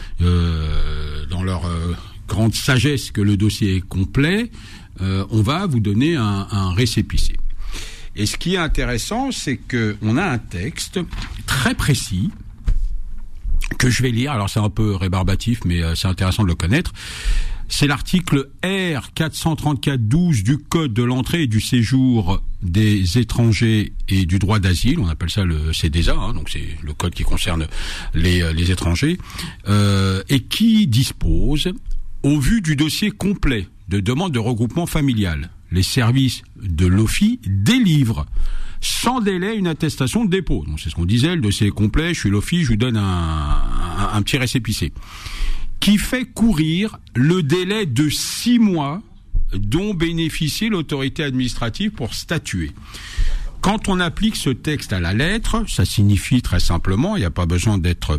dans 1.30 1.42
leur 1.42 1.70
grande 2.26 2.54
sagesse 2.54 3.10
que 3.10 3.20
le 3.20 3.36
dossier 3.36 3.76
est 3.76 3.80
complet, 3.80 4.50
on 5.00 5.42
va 5.42 5.66
vous 5.66 5.80
donner 5.80 6.16
un, 6.16 6.46
un 6.50 6.72
récépissé. 6.72 7.34
Et 8.16 8.26
ce 8.26 8.36
qui 8.36 8.54
est 8.54 8.58
intéressant, 8.58 9.32
c'est 9.32 9.56
que 9.56 9.96
on 10.02 10.16
a 10.16 10.24
un 10.24 10.38
texte 10.38 11.00
très 11.46 11.74
précis 11.74 12.30
que 13.78 13.90
je 13.90 14.02
vais 14.02 14.10
lire. 14.10 14.32
Alors 14.32 14.50
c'est 14.50 14.60
un 14.60 14.70
peu 14.70 14.94
rébarbatif, 14.94 15.60
mais 15.64 15.82
euh, 15.82 15.94
c'est 15.94 16.08
intéressant 16.08 16.42
de 16.42 16.48
le 16.48 16.54
connaître. 16.54 16.92
C'est 17.68 17.86
l'article 17.86 18.50
R 18.62 19.10
434-12 19.16 20.42
du 20.42 20.58
Code 20.58 20.92
de 20.92 21.02
l'entrée 21.02 21.42
et 21.42 21.46
du 21.46 21.60
séjour 21.60 22.42
des 22.62 23.18
étrangers 23.18 23.92
et 24.08 24.26
du 24.26 24.38
droit 24.38 24.58
d'asile. 24.58 24.98
On 25.00 25.08
appelle 25.08 25.30
ça 25.30 25.44
le 25.44 25.72
CDSA, 25.72 26.14
hein, 26.14 26.34
donc 26.34 26.50
c'est 26.50 26.76
le 26.82 26.92
code 26.92 27.14
qui 27.14 27.22
concerne 27.24 27.66
les, 28.14 28.42
euh, 28.42 28.52
les 28.52 28.70
étrangers, 28.70 29.18
euh, 29.68 30.22
et 30.28 30.40
qui 30.40 30.86
dispose, 30.86 31.72
au 32.22 32.38
vu 32.38 32.60
du 32.60 32.76
dossier 32.76 33.10
complet 33.10 33.66
de 33.88 34.00
demande 34.00 34.32
de 34.32 34.38
regroupement 34.38 34.86
familial, 34.86 35.50
les 35.74 35.82
services 35.82 36.42
de 36.56 36.86
l'OFI 36.86 37.40
délivrent 37.46 38.26
sans 38.80 39.20
délai 39.20 39.56
une 39.56 39.66
attestation 39.66 40.24
de 40.24 40.30
dépôt. 40.30 40.64
Donc 40.66 40.80
c'est 40.80 40.90
ce 40.90 40.94
qu'on 40.94 41.06
disait, 41.06 41.34
le 41.34 41.40
dossier 41.40 41.66
est 41.66 41.70
complet, 41.70 42.14
je 42.14 42.20
suis 42.20 42.30
l'OFI, 42.30 42.64
je 42.64 42.68
vous 42.68 42.76
donne 42.76 42.96
un, 42.96 43.02
un, 43.02 44.10
un 44.14 44.22
petit 44.22 44.38
récépissé 44.38 44.92
qui 45.80 45.98
fait 45.98 46.24
courir 46.24 46.98
le 47.14 47.42
délai 47.42 47.84
de 47.84 48.08
six 48.08 48.58
mois 48.58 49.02
dont 49.52 49.92
bénéficie 49.92 50.70
l'autorité 50.70 51.22
administrative 51.22 51.90
pour 51.90 52.14
statuer. 52.14 52.72
Quand 53.60 53.88
on 53.88 54.00
applique 54.00 54.36
ce 54.36 54.50
texte 54.50 54.92
à 54.92 55.00
la 55.00 55.12
lettre, 55.12 55.64
ça 55.68 55.84
signifie 55.84 56.42
très 56.42 56.60
simplement, 56.60 57.16
il 57.16 57.20
n'y 57.20 57.26
a 57.26 57.30
pas 57.30 57.46
besoin 57.46 57.78
d'être 57.78 58.18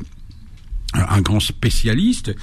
un 0.93 1.21
grand 1.21 1.39
spécialiste, 1.39 2.35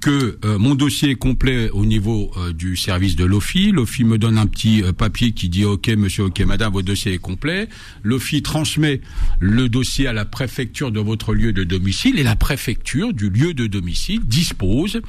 que 0.00 0.38
euh, 0.44 0.58
mon 0.58 0.74
dossier 0.74 1.10
est 1.10 1.14
complet 1.14 1.68
au 1.70 1.84
niveau 1.84 2.30
euh, 2.36 2.52
du 2.52 2.76
service 2.76 3.16
de 3.16 3.24
l'OFI. 3.24 3.70
L'OFI 3.70 4.04
me 4.04 4.18
donne 4.18 4.38
un 4.38 4.46
petit 4.46 4.82
euh, 4.82 4.92
papier 4.92 5.32
qui 5.32 5.48
dit 5.48 5.64
OK 5.64 5.88
monsieur, 5.88 6.24
OK 6.24 6.40
madame, 6.40 6.72
votre 6.72 6.86
dossier 6.86 7.12
est 7.12 7.18
complet. 7.18 7.68
L'OFI 8.02 8.42
transmet 8.42 9.02
le 9.40 9.68
dossier 9.68 10.06
à 10.06 10.12
la 10.12 10.24
préfecture 10.24 10.90
de 10.90 11.00
votre 11.00 11.34
lieu 11.34 11.52
de 11.52 11.64
domicile 11.64 12.18
et 12.18 12.22
la 12.22 12.36
préfecture 12.36 13.12
du 13.12 13.28
lieu 13.28 13.52
de 13.52 13.66
domicile 13.66 14.20
dispose 14.24 15.02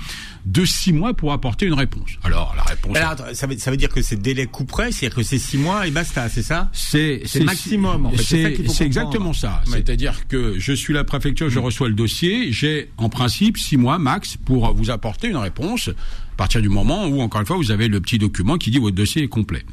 de 0.45 0.65
six 0.65 0.93
mois 0.93 1.13
pour 1.13 1.31
apporter 1.33 1.65
une 1.65 1.73
réponse. 1.73 2.09
Alors 2.23 2.53
la 2.55 2.63
réponse 2.63 2.95
Alors, 2.95 3.11
attends, 3.11 3.33
ça, 3.33 3.47
veut, 3.47 3.57
ça 3.57 3.71
veut 3.71 3.77
dire 3.77 3.89
que 3.89 4.01
c'est 4.01 4.15
délai 4.15 4.47
couperet, 4.47 4.91
c'est-à-dire 4.91 5.15
que 5.15 5.23
c'est 5.23 5.37
six 5.37 5.57
mois 5.57 5.87
et 5.87 5.91
basta, 5.91 6.29
c'est 6.29 6.41
ça? 6.41 6.69
C'est 6.73 7.21
C'est 7.25 7.43
maximum, 7.43 8.07
en 8.07 8.11
fait. 8.11 8.57
C'est 8.67 8.85
exactement 8.85 9.33
ça. 9.33 9.61
Oui. 9.67 9.73
C'est-à-dire 9.73 10.27
que 10.27 10.57
je 10.57 10.73
suis 10.73 10.93
la 10.93 11.03
préfecture, 11.03 11.49
je 11.49 11.59
reçois 11.59 11.89
le 11.89 11.95
dossier, 11.95 12.51
j'ai 12.51 12.89
en 12.97 13.09
principe 13.09 13.57
six 13.57 13.77
mois 13.77 13.99
max 13.99 14.37
pour 14.37 14.73
vous 14.73 14.89
apporter 14.89 15.27
une 15.27 15.37
réponse. 15.37 15.89
À 15.89 16.35
partir 16.37 16.61
du 16.61 16.69
moment 16.69 17.05
où, 17.07 17.21
encore 17.21 17.41
une 17.41 17.47
fois, 17.47 17.57
vous 17.57 17.71
avez 17.71 17.87
le 17.87 18.01
petit 18.01 18.17
document 18.17 18.57
qui 18.57 18.71
dit 18.71 18.79
votre 18.79 18.95
dossier 18.95 19.23
est 19.23 19.27
complet. 19.27 19.63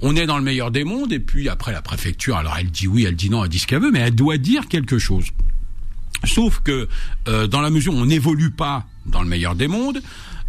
On 0.00 0.16
est 0.16 0.26
dans 0.26 0.36
le 0.36 0.42
meilleur 0.42 0.72
des 0.72 0.82
mondes, 0.82 1.12
et 1.12 1.20
puis 1.20 1.48
après 1.48 1.70
la 1.70 1.80
préfecture, 1.80 2.36
alors 2.36 2.56
elle 2.58 2.70
dit 2.70 2.88
oui, 2.88 3.04
elle 3.06 3.14
dit 3.14 3.30
non, 3.30 3.44
elle 3.44 3.50
dit 3.50 3.60
ce 3.60 3.68
qu'elle 3.68 3.82
veut, 3.82 3.92
mais 3.92 4.00
elle 4.00 4.14
doit 4.14 4.36
dire 4.36 4.66
quelque 4.66 4.98
chose. 4.98 5.26
Sauf 6.24 6.60
que 6.60 6.88
euh, 7.28 7.46
dans 7.46 7.60
la 7.60 7.70
mesure 7.70 7.94
où 7.94 7.98
on 7.98 8.06
n'évolue 8.06 8.50
pas 8.50 8.86
dans 9.06 9.22
le 9.22 9.28
meilleur 9.28 9.54
des 9.54 9.68
mondes, 9.68 10.00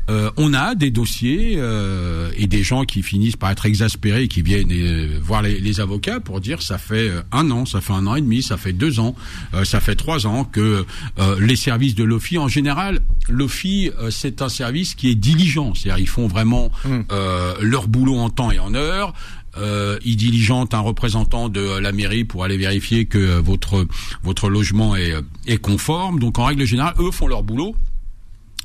euh, 0.09 0.29
on 0.35 0.53
a 0.53 0.75
des 0.75 0.91
dossiers 0.91 1.53
euh, 1.55 2.29
et 2.35 2.45
des 2.45 2.61
gens 2.61 2.83
qui 2.83 3.01
finissent 3.03 3.37
par 3.37 3.51
être 3.51 3.65
exaspérés 3.65 4.23
et 4.23 4.27
qui 4.27 4.41
viennent 4.41 4.69
euh, 4.69 5.17
voir 5.23 5.41
les, 5.41 5.59
les 5.61 5.79
avocats 5.79 6.19
pour 6.19 6.41
dire 6.41 6.61
ça 6.61 6.77
fait 6.77 7.07
euh, 7.07 7.21
un 7.31 7.49
an, 7.51 7.65
ça 7.65 7.79
fait 7.79 7.93
un 7.93 8.05
an 8.05 8.15
et 8.15 8.21
demi, 8.21 8.43
ça 8.43 8.57
fait 8.57 8.73
deux 8.73 8.99
ans, 8.99 9.15
euh, 9.53 9.63
ça 9.63 9.79
fait 9.79 9.95
trois 9.95 10.27
ans 10.27 10.43
que 10.43 10.85
euh, 11.19 11.39
les 11.39 11.55
services 11.55 11.95
de 11.95 12.03
l'OFI, 12.03 12.37
en 12.37 12.49
général, 12.49 12.99
l'OFI 13.29 13.91
euh, 13.97 14.11
c'est 14.11 14.41
un 14.41 14.49
service 14.49 14.93
qui 14.93 15.09
est 15.09 15.15
diligent, 15.15 15.73
c'est-à-dire 15.73 16.03
ils 16.03 16.09
font 16.09 16.27
vraiment 16.27 16.69
euh, 16.85 17.53
leur 17.61 17.87
boulot 17.87 18.17
en 18.17 18.29
temps 18.29 18.51
et 18.51 18.59
en 18.59 18.75
heure. 18.75 19.13
Euh, 19.55 19.99
ils 20.03 20.17
diligentent 20.17 20.73
un 20.73 20.79
représentant 20.79 21.47
de 21.47 21.77
la 21.77 21.91
mairie 21.91 22.25
pour 22.25 22.43
aller 22.43 22.57
vérifier 22.57 23.05
que 23.05 23.39
votre 23.39 23.85
votre 24.23 24.49
logement 24.49 24.95
est, 24.97 25.13
est 25.47 25.59
conforme. 25.59 26.19
Donc 26.19 26.39
en 26.39 26.45
règle 26.45 26.65
générale, 26.65 26.95
eux 26.99 27.11
font 27.11 27.27
leur 27.27 27.43
boulot 27.43 27.75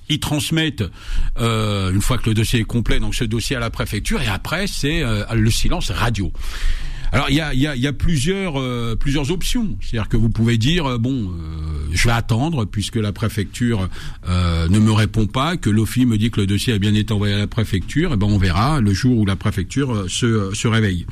ils 0.08 0.20
transmettent 0.20 0.84
euh, 1.38 1.92
une 1.92 2.02
fois 2.02 2.18
que 2.18 2.28
le 2.28 2.34
dossier 2.34 2.60
est 2.60 2.64
complet, 2.64 3.00
donc 3.00 3.14
ce 3.14 3.24
dossier 3.24 3.56
à 3.56 3.60
la 3.60 3.70
préfecture, 3.70 4.20
et 4.20 4.28
après 4.28 4.66
c'est 4.66 5.02
euh, 5.02 5.24
le 5.34 5.50
silence 5.50 5.90
radio. 5.90 6.32
Alors 7.12 7.30
il 7.30 7.36
y 7.36 7.40
a, 7.40 7.54
y, 7.54 7.66
a, 7.66 7.74
y 7.74 7.86
a, 7.86 7.92
plusieurs 7.92 8.60
euh, 8.60 8.94
plusieurs 8.94 9.30
options, 9.30 9.76
c'est-à-dire 9.80 10.08
que 10.08 10.16
vous 10.16 10.28
pouvez 10.28 10.58
dire 10.58 10.86
euh, 10.86 10.98
bon, 10.98 11.30
euh, 11.30 11.88
je 11.92 12.06
vais 12.06 12.12
attendre 12.12 12.66
puisque 12.66 12.96
la 12.96 13.12
préfecture 13.12 13.88
ne 14.26 14.78
me 14.78 14.92
répond 14.92 15.26
pas, 15.26 15.56
que 15.56 15.70
l'OFI 15.70 16.04
me 16.04 16.18
dit 16.18 16.30
que 16.30 16.40
le 16.40 16.46
dossier 16.46 16.74
a 16.74 16.78
bien 16.78 16.94
été 16.94 17.12
envoyé 17.12 17.34
à 17.34 17.38
la 17.38 17.46
préfecture, 17.46 18.12
et 18.12 18.16
ben 18.16 18.26
on 18.26 18.38
verra 18.38 18.80
le 18.80 18.92
jour 18.92 19.18
où 19.18 19.24
la 19.24 19.36
préfecture 19.36 20.04
se, 20.08 20.54
se 20.54 20.68
réveille. 20.68 21.06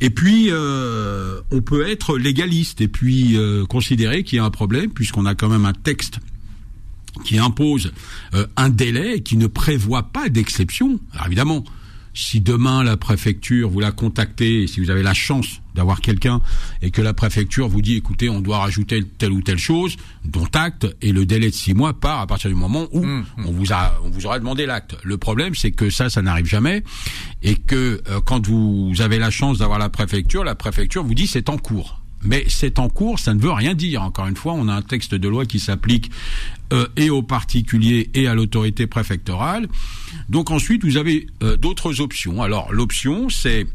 Et 0.00 0.10
puis 0.10 0.50
on 0.52 1.60
peut 1.62 1.88
être 1.88 2.18
légaliste 2.18 2.80
et 2.80 2.88
puis 2.88 3.36
considérer 3.68 4.22
qu'il 4.24 4.36
y 4.36 4.40
a 4.40 4.44
un 4.44 4.50
problème 4.50 4.90
puisqu'on 4.90 5.26
a 5.26 5.34
quand 5.34 5.48
même 5.48 5.64
un 5.64 5.72
texte 5.72 6.20
qui 7.24 7.38
impose 7.38 7.92
un 8.56 8.68
délai 8.68 9.20
qui 9.20 9.36
ne 9.36 9.46
prévoit 9.46 10.04
pas 10.04 10.28
d'exception. 10.28 10.98
Alors 11.12 11.26
évidemment, 11.26 11.64
si 12.18 12.40
demain 12.40 12.82
la 12.82 12.96
préfecture 12.96 13.70
vous 13.70 13.78
la 13.78 13.92
contactez, 13.92 14.66
si 14.66 14.80
vous 14.80 14.90
avez 14.90 15.04
la 15.04 15.14
chance 15.14 15.60
d'avoir 15.76 16.00
quelqu'un 16.00 16.40
et 16.82 16.90
que 16.90 17.00
la 17.00 17.14
préfecture 17.14 17.68
vous 17.68 17.80
dit 17.80 17.94
écoutez 17.94 18.28
on 18.28 18.40
doit 18.40 18.58
rajouter 18.58 19.04
telle 19.18 19.30
ou 19.30 19.40
telle 19.40 19.58
chose, 19.58 19.96
dont 20.24 20.48
acte 20.52 20.86
et 21.00 21.12
le 21.12 21.24
délai 21.26 21.50
de 21.50 21.54
six 21.54 21.74
mois 21.74 21.92
part 21.94 22.20
à 22.20 22.26
partir 22.26 22.50
du 22.50 22.56
moment 22.56 22.88
où 22.90 23.04
mmh, 23.04 23.18
mmh. 23.36 23.46
on 23.46 23.52
vous 23.52 23.72
a 23.72 24.00
on 24.04 24.10
vous 24.10 24.26
aura 24.26 24.40
demandé 24.40 24.66
l'acte. 24.66 24.96
Le 25.04 25.16
problème 25.16 25.54
c'est 25.54 25.70
que 25.70 25.90
ça 25.90 26.10
ça 26.10 26.20
n'arrive 26.20 26.46
jamais 26.46 26.82
et 27.42 27.54
que 27.54 28.02
euh, 28.08 28.20
quand 28.24 28.48
vous 28.48 28.92
avez 28.98 29.20
la 29.20 29.30
chance 29.30 29.58
d'avoir 29.58 29.78
la 29.78 29.88
préfecture, 29.88 30.42
la 30.42 30.56
préfecture 30.56 31.04
vous 31.04 31.14
dit 31.14 31.28
c'est 31.28 31.48
en 31.48 31.56
cours. 31.56 32.00
Mais 32.22 32.44
c'est 32.48 32.78
en 32.78 32.88
cours, 32.88 33.18
ça 33.18 33.34
ne 33.34 33.40
veut 33.40 33.52
rien 33.52 33.74
dire. 33.74 34.02
Encore 34.02 34.26
une 34.26 34.36
fois, 34.36 34.52
on 34.54 34.68
a 34.68 34.74
un 34.74 34.82
texte 34.82 35.14
de 35.14 35.28
loi 35.28 35.46
qui 35.46 35.60
s'applique 35.60 36.10
euh, 36.72 36.86
et 36.96 37.10
aux 37.10 37.22
particuliers 37.22 38.10
et 38.14 38.26
à 38.26 38.34
l'autorité 38.34 38.86
préfectorale. 38.86 39.68
Donc 40.28 40.50
ensuite, 40.50 40.84
vous 40.84 40.96
avez 40.96 41.26
euh, 41.42 41.56
d'autres 41.56 42.00
options. 42.00 42.42
Alors 42.42 42.72
l'option, 42.72 43.28
c'est 43.28 43.66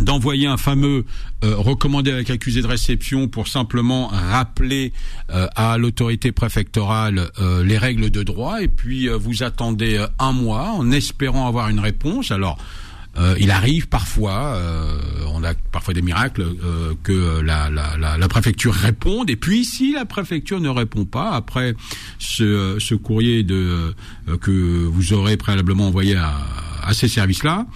d'envoyer 0.00 0.46
un 0.46 0.56
fameux 0.56 1.04
euh, 1.44 1.56
recommandé 1.56 2.12
avec 2.12 2.30
accusé 2.30 2.62
de 2.62 2.66
réception 2.66 3.26
pour 3.26 3.48
simplement 3.48 4.08
rappeler 4.08 4.92
à 5.28 5.76
l'autorité 5.76 6.30
préfectorale 6.30 7.30
les 7.64 7.76
règles 7.78 8.10
de 8.10 8.22
droit 8.22 8.62
et 8.62 8.68
puis 8.68 9.08
vous 9.08 9.42
attendez 9.42 10.02
un 10.18 10.32
mois 10.32 10.70
en 10.70 10.90
espérant 10.92 11.48
avoir 11.48 11.68
une 11.68 11.80
réponse. 11.80 12.30
Alors 12.30 12.58
euh, 13.18 13.34
il 13.40 13.50
arrive 13.50 13.88
parfois, 13.88 14.54
euh, 14.54 15.00
on 15.32 15.42
a 15.42 15.54
parfois 15.54 15.94
des 15.94 16.02
miracles, 16.02 16.42
euh, 16.42 16.94
que 17.02 17.40
la, 17.40 18.28
préfecture 18.28 18.72
réponde. 18.74 19.30
Et 19.30 19.36
puis, 19.36 19.64
si 19.64 19.92
la 19.92 20.04
préfecture 20.04 20.60
ne 20.60 20.68
répond 20.68 21.04
pas, 21.04 21.30
après 21.30 21.74
ce, 22.18 22.94
courrier 22.94 23.44
que 23.44 24.84
vous 24.86 25.12
aurez 25.12 25.36
préalablement 25.36 25.86
envoyé 25.86 26.16
à, 26.16 26.34
à 26.82 26.94
ces 26.94 27.08
services-là, 27.08 27.66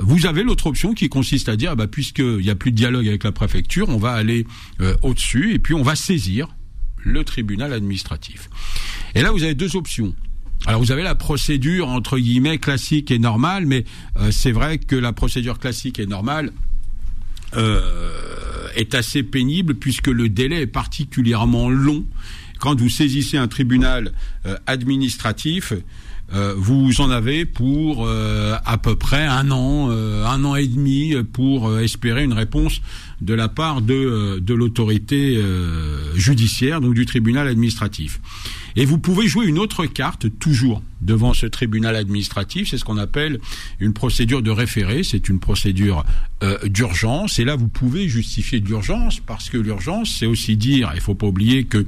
vous 0.00 0.24
avez 0.24 0.42
l'autre 0.42 0.66
option 0.66 0.94
qui 0.94 1.10
consiste 1.10 1.50
à 1.50 1.56
dire, 1.56 1.72
ah 1.72 1.74
bah, 1.74 1.86
puisqu'il 1.86 2.38
n'y 2.38 2.48
a 2.48 2.54
plus 2.54 2.70
de 2.70 2.76
dialogue 2.76 3.06
avec 3.06 3.22
la 3.22 3.32
préfecture, 3.32 3.90
on 3.90 3.98
va 3.98 4.12
aller 4.12 4.46
au-dessus 5.02 5.52
et 5.52 5.58
puis 5.58 5.74
on 5.74 5.82
va 5.82 5.94
saisir 5.94 6.48
le 7.02 7.22
tribunal 7.22 7.72
administratif. 7.72 8.48
Et 9.14 9.20
là, 9.20 9.30
vous 9.30 9.42
avez 9.42 9.54
deux 9.54 9.76
options. 9.76 10.14
Alors 10.66 10.80
vous 10.80 10.92
avez 10.92 11.02
la 11.02 11.14
procédure 11.14 11.88
entre 11.88 12.18
guillemets 12.18 12.58
classique 12.58 13.10
et 13.10 13.18
normale, 13.18 13.66
mais 13.66 13.84
euh, 14.18 14.30
c'est 14.30 14.52
vrai 14.52 14.78
que 14.78 14.96
la 14.96 15.12
procédure 15.12 15.58
classique 15.58 15.98
et 15.98 16.06
normale 16.06 16.52
euh, 17.54 18.68
est 18.74 18.94
assez 18.94 19.22
pénible 19.22 19.74
puisque 19.74 20.08
le 20.08 20.30
délai 20.30 20.62
est 20.62 20.66
particulièrement 20.66 21.68
long. 21.68 22.04
Quand 22.60 22.80
vous 22.80 22.88
saisissez 22.88 23.36
un 23.36 23.46
tribunal 23.46 24.12
euh, 24.46 24.56
administratif, 24.66 25.74
vous 26.56 27.00
en 27.00 27.10
avez 27.10 27.44
pour 27.44 28.08
à 28.08 28.78
peu 28.78 28.96
près 28.96 29.24
un 29.24 29.50
an, 29.50 29.90
un 29.90 30.44
an 30.44 30.56
et 30.56 30.66
demi 30.66 31.14
pour 31.32 31.78
espérer 31.78 32.24
une 32.24 32.32
réponse 32.32 32.80
de 33.20 33.34
la 33.34 33.48
part 33.48 33.80
de, 33.82 34.40
de 34.40 34.54
l'autorité 34.54 35.40
judiciaire, 36.16 36.80
donc 36.80 36.94
du 36.94 37.06
tribunal 37.06 37.46
administratif. 37.46 38.20
Et 38.76 38.84
vous 38.84 38.98
pouvez 38.98 39.28
jouer 39.28 39.46
une 39.46 39.58
autre 39.58 39.86
carte 39.86 40.26
toujours 40.38 40.82
devant 41.00 41.32
ce 41.32 41.46
tribunal 41.46 41.94
administratif. 41.94 42.70
C'est 42.70 42.78
ce 42.78 42.84
qu'on 42.84 42.98
appelle 42.98 43.38
une 43.78 43.92
procédure 43.92 44.42
de 44.42 44.50
référé. 44.50 45.04
C'est 45.04 45.28
une 45.28 45.38
procédure 45.38 46.04
euh, 46.42 46.58
d'urgence. 46.66 47.38
Et 47.38 47.44
là, 47.44 47.54
vous 47.54 47.68
pouvez 47.68 48.08
justifier 48.08 48.60
d'urgence 48.60 49.20
parce 49.20 49.48
que 49.48 49.58
l'urgence, 49.58 50.16
c'est 50.18 50.26
aussi 50.26 50.56
dire, 50.56 50.90
il 50.94 51.00
faut 51.00 51.14
pas 51.14 51.26
oublier 51.26 51.64
que 51.64 51.86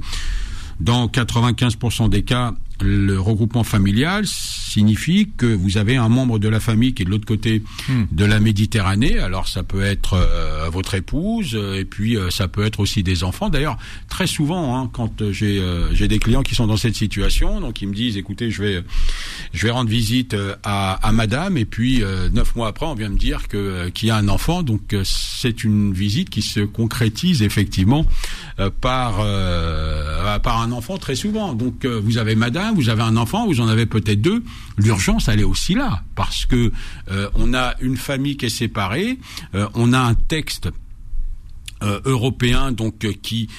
dans 0.79 1.07
95% 1.07 2.09
des 2.09 2.23
cas, 2.23 2.53
le 2.81 3.19
regroupement 3.19 3.63
familial 3.63 4.25
signifie 4.25 5.29
que 5.37 5.45
vous 5.45 5.77
avez 5.77 5.95
un 5.95 6.09
membre 6.09 6.39
de 6.39 6.47
la 6.47 6.59
famille 6.59 6.93
qui 6.93 7.01
est 7.01 7.05
de 7.05 7.09
l'autre 7.09 7.25
côté 7.25 7.63
hmm. 7.89 8.03
de 8.11 8.25
la 8.25 8.39
Méditerranée. 8.39 9.17
Alors 9.17 9.47
ça 9.47 9.63
peut 9.63 9.83
être 9.83 10.13
euh, 10.13 10.69
votre 10.69 10.93
épouse 10.93 11.55
et 11.55 11.85
puis 11.85 12.17
euh, 12.17 12.29
ça 12.29 12.47
peut 12.47 12.65
être 12.65 12.79
aussi 12.79 13.01
des 13.01 13.23
enfants. 13.23 13.49
D'ailleurs, 13.49 13.77
très 14.09 14.27
souvent, 14.27 14.77
hein, 14.77 14.89
quand 14.91 15.31
j'ai 15.31 15.59
euh, 15.59 15.93
j'ai 15.93 16.07
des 16.07 16.19
clients 16.19 16.43
qui 16.43 16.53
sont 16.53 16.67
dans 16.67 16.77
cette 16.77 16.95
situation, 16.95 17.59
donc 17.61 17.81
ils 17.81 17.87
me 17.87 17.93
disent, 17.93 18.17
écoutez, 18.17 18.51
je 18.51 18.61
vais 18.61 18.83
je 19.53 19.65
vais 19.65 19.71
rendre 19.71 19.89
visite 19.89 20.35
à, 20.63 20.93
à 20.93 21.11
Madame 21.11 21.57
et 21.57 21.65
puis 21.65 22.03
neuf 22.33 22.55
mois 22.55 22.67
après, 22.67 22.85
on 22.85 22.93
vient 22.95 23.09
me 23.09 23.17
dire 23.17 23.47
que 23.47 23.89
qu'il 23.89 24.09
y 24.09 24.11
a 24.11 24.17
un 24.17 24.27
enfant. 24.27 24.63
Donc 24.63 24.95
c'est 25.03 25.63
une 25.63 25.93
visite 25.93 26.29
qui 26.29 26.41
se 26.41 26.59
concrétise 26.59 27.41
effectivement 27.41 28.05
par 28.81 29.25
par 30.41 30.61
un 30.61 30.71
enfant 30.71 30.97
très 30.97 31.15
souvent. 31.15 31.53
Donc 31.53 31.85
vous 31.85 32.17
avez 32.17 32.35
Madame 32.35 32.66
vous 32.73 32.89
avez 32.89 33.03
un 33.03 33.17
enfant, 33.17 33.45
vous 33.45 33.61
en 33.61 33.67
avez 33.67 33.85
peut-être 33.85 34.21
deux. 34.21 34.43
L'urgence, 34.77 35.27
elle 35.27 35.39
est 35.39 35.45
aussi 35.45 35.73
là, 35.73 36.03
parce 36.15 36.45
que 36.45 36.71
euh, 37.11 37.29
on 37.35 37.53
a 37.53 37.75
une 37.81 37.97
famille 37.97 38.37
qui 38.37 38.45
est 38.45 38.49
séparée, 38.49 39.17
euh, 39.55 39.67
on 39.73 39.93
a 39.93 39.99
un 39.99 40.13
texte 40.13 40.69
euh, 41.83 41.99
européen 42.05 42.71
donc 42.71 43.05
qui 43.21 43.49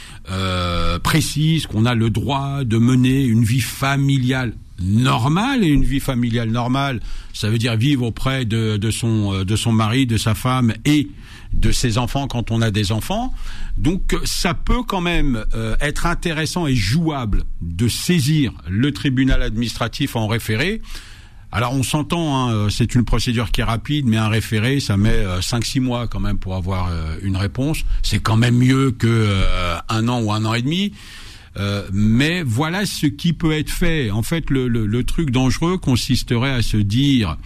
précise 1.03 1.67
qu'on 1.67 1.87
a 1.87 1.95
le 1.95 2.11
droit 2.11 2.65
de 2.65 2.77
mener 2.79 3.25
une 3.25 3.45
vie 3.45 3.61
familiale 3.61 4.55
normale 4.81 5.65
et 5.65 5.69
une 5.69 5.85
vie 5.85 6.01
familiale 6.01 6.51
normale, 6.51 7.01
ça 7.33 7.49
veut 7.51 7.59
dire 7.59 7.77
vivre 7.77 8.05
auprès 8.05 8.45
de, 8.45 8.91
son 8.91 9.45
de 9.45 9.57
son 9.57 9.73
mari, 9.73 10.07
de 10.07 10.17
sa 10.17 10.35
femme 10.35 10.75
et 10.85 11.09
de 11.53 11.73
ses 11.73 11.99
enfants 11.99 12.29
quand 12.29 12.51
on 12.51 12.63
a 12.63 12.71
des 12.71 12.93
enfants. 12.93 13.33
Donc 13.77 14.17
ça 14.25 14.55
peut 14.55 14.83
quand 14.83 15.01
même 15.01 15.45
euh, 15.55 15.77
être 15.81 16.07
intéressant 16.07 16.67
et 16.67 16.75
jouable 16.75 17.45
de 17.61 17.89
saisir 17.89 18.53
le 18.69 18.93
tribunal 18.93 19.43
administratif 19.43 20.17
en 20.17 20.27
référé. 20.27 20.81
Alors 21.51 21.73
on 21.73 21.83
s'entend, 21.83 22.37
hein, 22.37 22.53
euh, 22.53 22.69
c'est 22.69 22.95
une 22.95 23.05
procédure 23.05 23.51
qui 23.51 23.63
est 23.63 23.65
rapide, 23.65 24.07
mais 24.07 24.19
un 24.19 24.29
référé, 24.29 24.81
ça 24.81 24.97
met 24.99 25.25
5-6 25.41 25.79
euh, 25.79 25.81
mois 25.81 26.07
quand 26.07 26.21
même 26.21 26.39
pour 26.39 26.55
avoir 26.55 26.91
une 27.23 27.37
réponse. 27.37 27.85
C'est 28.03 28.21
quand 28.21 28.37
même 28.37 28.57
mieux 28.57 28.91
que 28.91 29.43
un 29.89 30.09
an 30.09 30.21
ou 30.21 30.33
un 30.33 30.45
an 30.45 30.55
et 30.55 30.63
demi. 30.63 30.93
mais 31.93 32.43
voilà 32.43 32.85
ce 32.85 33.07
qui 33.07 33.33
peut 33.33 33.53
être 33.53 33.71
fait. 33.71 34.11
En 34.11 34.23
fait, 34.23 34.51
le, 34.51 34.69
le 34.69 35.05
truc 35.05 35.31
dangereux 35.31 35.79
consisterait 35.79 36.53
à 36.53 36.63
se 36.63 36.77
dire, 36.77 37.39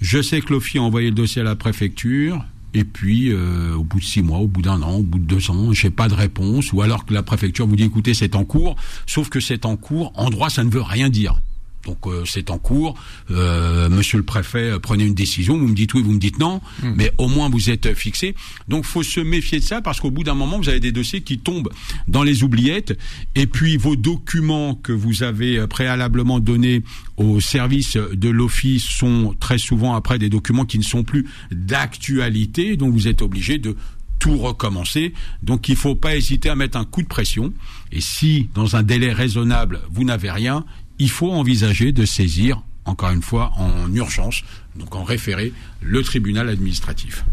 je 0.00 0.20
sais 0.22 0.40
que 0.40 0.52
l'OFI 0.52 0.78
a 0.78 0.82
envoyé 0.82 1.08
le 1.08 1.14
dossier 1.14 1.42
à 1.42 1.44
la 1.44 1.56
préfecture, 1.56 2.44
et 2.76 2.84
puis, 2.84 3.32
euh, 3.32 3.74
au 3.74 3.84
bout 3.84 4.00
de 4.00 4.04
six 4.04 4.20
mois, 4.20 4.36
au 4.36 4.48
bout 4.48 4.60
d'un 4.60 4.82
an, 4.82 4.96
au 4.96 5.02
bout 5.02 5.18
de 5.18 5.24
deux 5.24 5.50
ans, 5.50 5.72
j'ai 5.72 5.88
pas 5.88 6.08
de 6.08 6.14
réponse. 6.14 6.74
Ou 6.74 6.82
alors 6.82 7.06
que 7.06 7.14
la 7.14 7.22
préfecture 7.22 7.66
vous 7.66 7.74
dit, 7.74 7.84
écoutez, 7.84 8.12
c'est 8.12 8.36
en 8.36 8.44
cours. 8.44 8.76
Sauf 9.06 9.30
que 9.30 9.40
c'est 9.40 9.64
en 9.64 9.78
cours. 9.78 10.12
En 10.14 10.28
droit, 10.28 10.50
ça 10.50 10.62
ne 10.62 10.68
veut 10.68 10.82
rien 10.82 11.08
dire. 11.08 11.40
Donc 11.86 12.06
euh, 12.06 12.24
c'est 12.26 12.50
en 12.50 12.58
cours. 12.58 12.94
Euh, 13.30 13.88
monsieur 13.88 14.18
le 14.18 14.24
préfet, 14.24 14.72
euh, 14.72 14.78
prenez 14.78 15.04
une 15.04 15.14
décision. 15.14 15.56
Vous 15.56 15.68
me 15.68 15.74
dites 15.74 15.94
oui, 15.94 16.02
vous 16.02 16.12
me 16.12 16.18
dites 16.18 16.38
non, 16.38 16.60
hmm. 16.82 16.92
mais 16.96 17.12
au 17.16 17.28
moins 17.28 17.48
vous 17.48 17.70
êtes 17.70 17.94
fixé. 17.94 18.34
Donc 18.68 18.84
faut 18.84 19.02
se 19.02 19.20
méfier 19.20 19.60
de 19.60 19.64
ça 19.64 19.80
parce 19.80 20.00
qu'au 20.00 20.10
bout 20.10 20.24
d'un 20.24 20.34
moment, 20.34 20.58
vous 20.58 20.68
avez 20.68 20.80
des 20.80 20.92
dossiers 20.92 21.22
qui 21.22 21.38
tombent 21.38 21.70
dans 22.08 22.22
les 22.22 22.42
oubliettes. 22.42 22.98
Et 23.34 23.46
puis 23.46 23.76
vos 23.76 23.96
documents 23.96 24.74
que 24.74 24.92
vous 24.92 25.22
avez 25.22 25.66
préalablement 25.68 26.40
donnés 26.40 26.82
au 27.16 27.40
service 27.40 27.96
de 27.96 28.28
l'office 28.28 28.84
sont 28.84 29.34
très 29.40 29.58
souvent 29.58 29.94
après 29.94 30.18
des 30.18 30.28
documents 30.28 30.64
qui 30.64 30.78
ne 30.78 30.84
sont 30.84 31.04
plus 31.04 31.26
d'actualité. 31.50 32.76
Donc 32.76 32.92
vous 32.92 33.08
êtes 33.08 33.22
obligé 33.22 33.58
de 33.58 33.76
tout 34.18 34.36
recommencer. 34.36 35.12
Donc 35.42 35.68
il 35.68 35.72
ne 35.72 35.78
faut 35.78 35.94
pas 35.94 36.16
hésiter 36.16 36.48
à 36.48 36.56
mettre 36.56 36.76
un 36.76 36.84
coup 36.84 37.02
de 37.02 37.06
pression. 37.06 37.52
Et 37.92 38.00
si, 38.00 38.48
dans 38.54 38.76
un 38.76 38.82
délai 38.82 39.12
raisonnable, 39.12 39.80
vous 39.90 40.04
n'avez 40.04 40.30
rien, 40.30 40.64
il 40.98 41.10
faut 41.10 41.30
envisager 41.32 41.92
de 41.92 42.04
saisir, 42.04 42.62
encore 42.84 43.10
une 43.10 43.22
fois, 43.22 43.52
en 43.56 43.92
urgence, 43.94 44.42
donc 44.76 44.94
en 44.94 45.04
référé, 45.04 45.52
le 45.80 46.02
tribunal 46.02 46.48
administratif. 46.48 47.24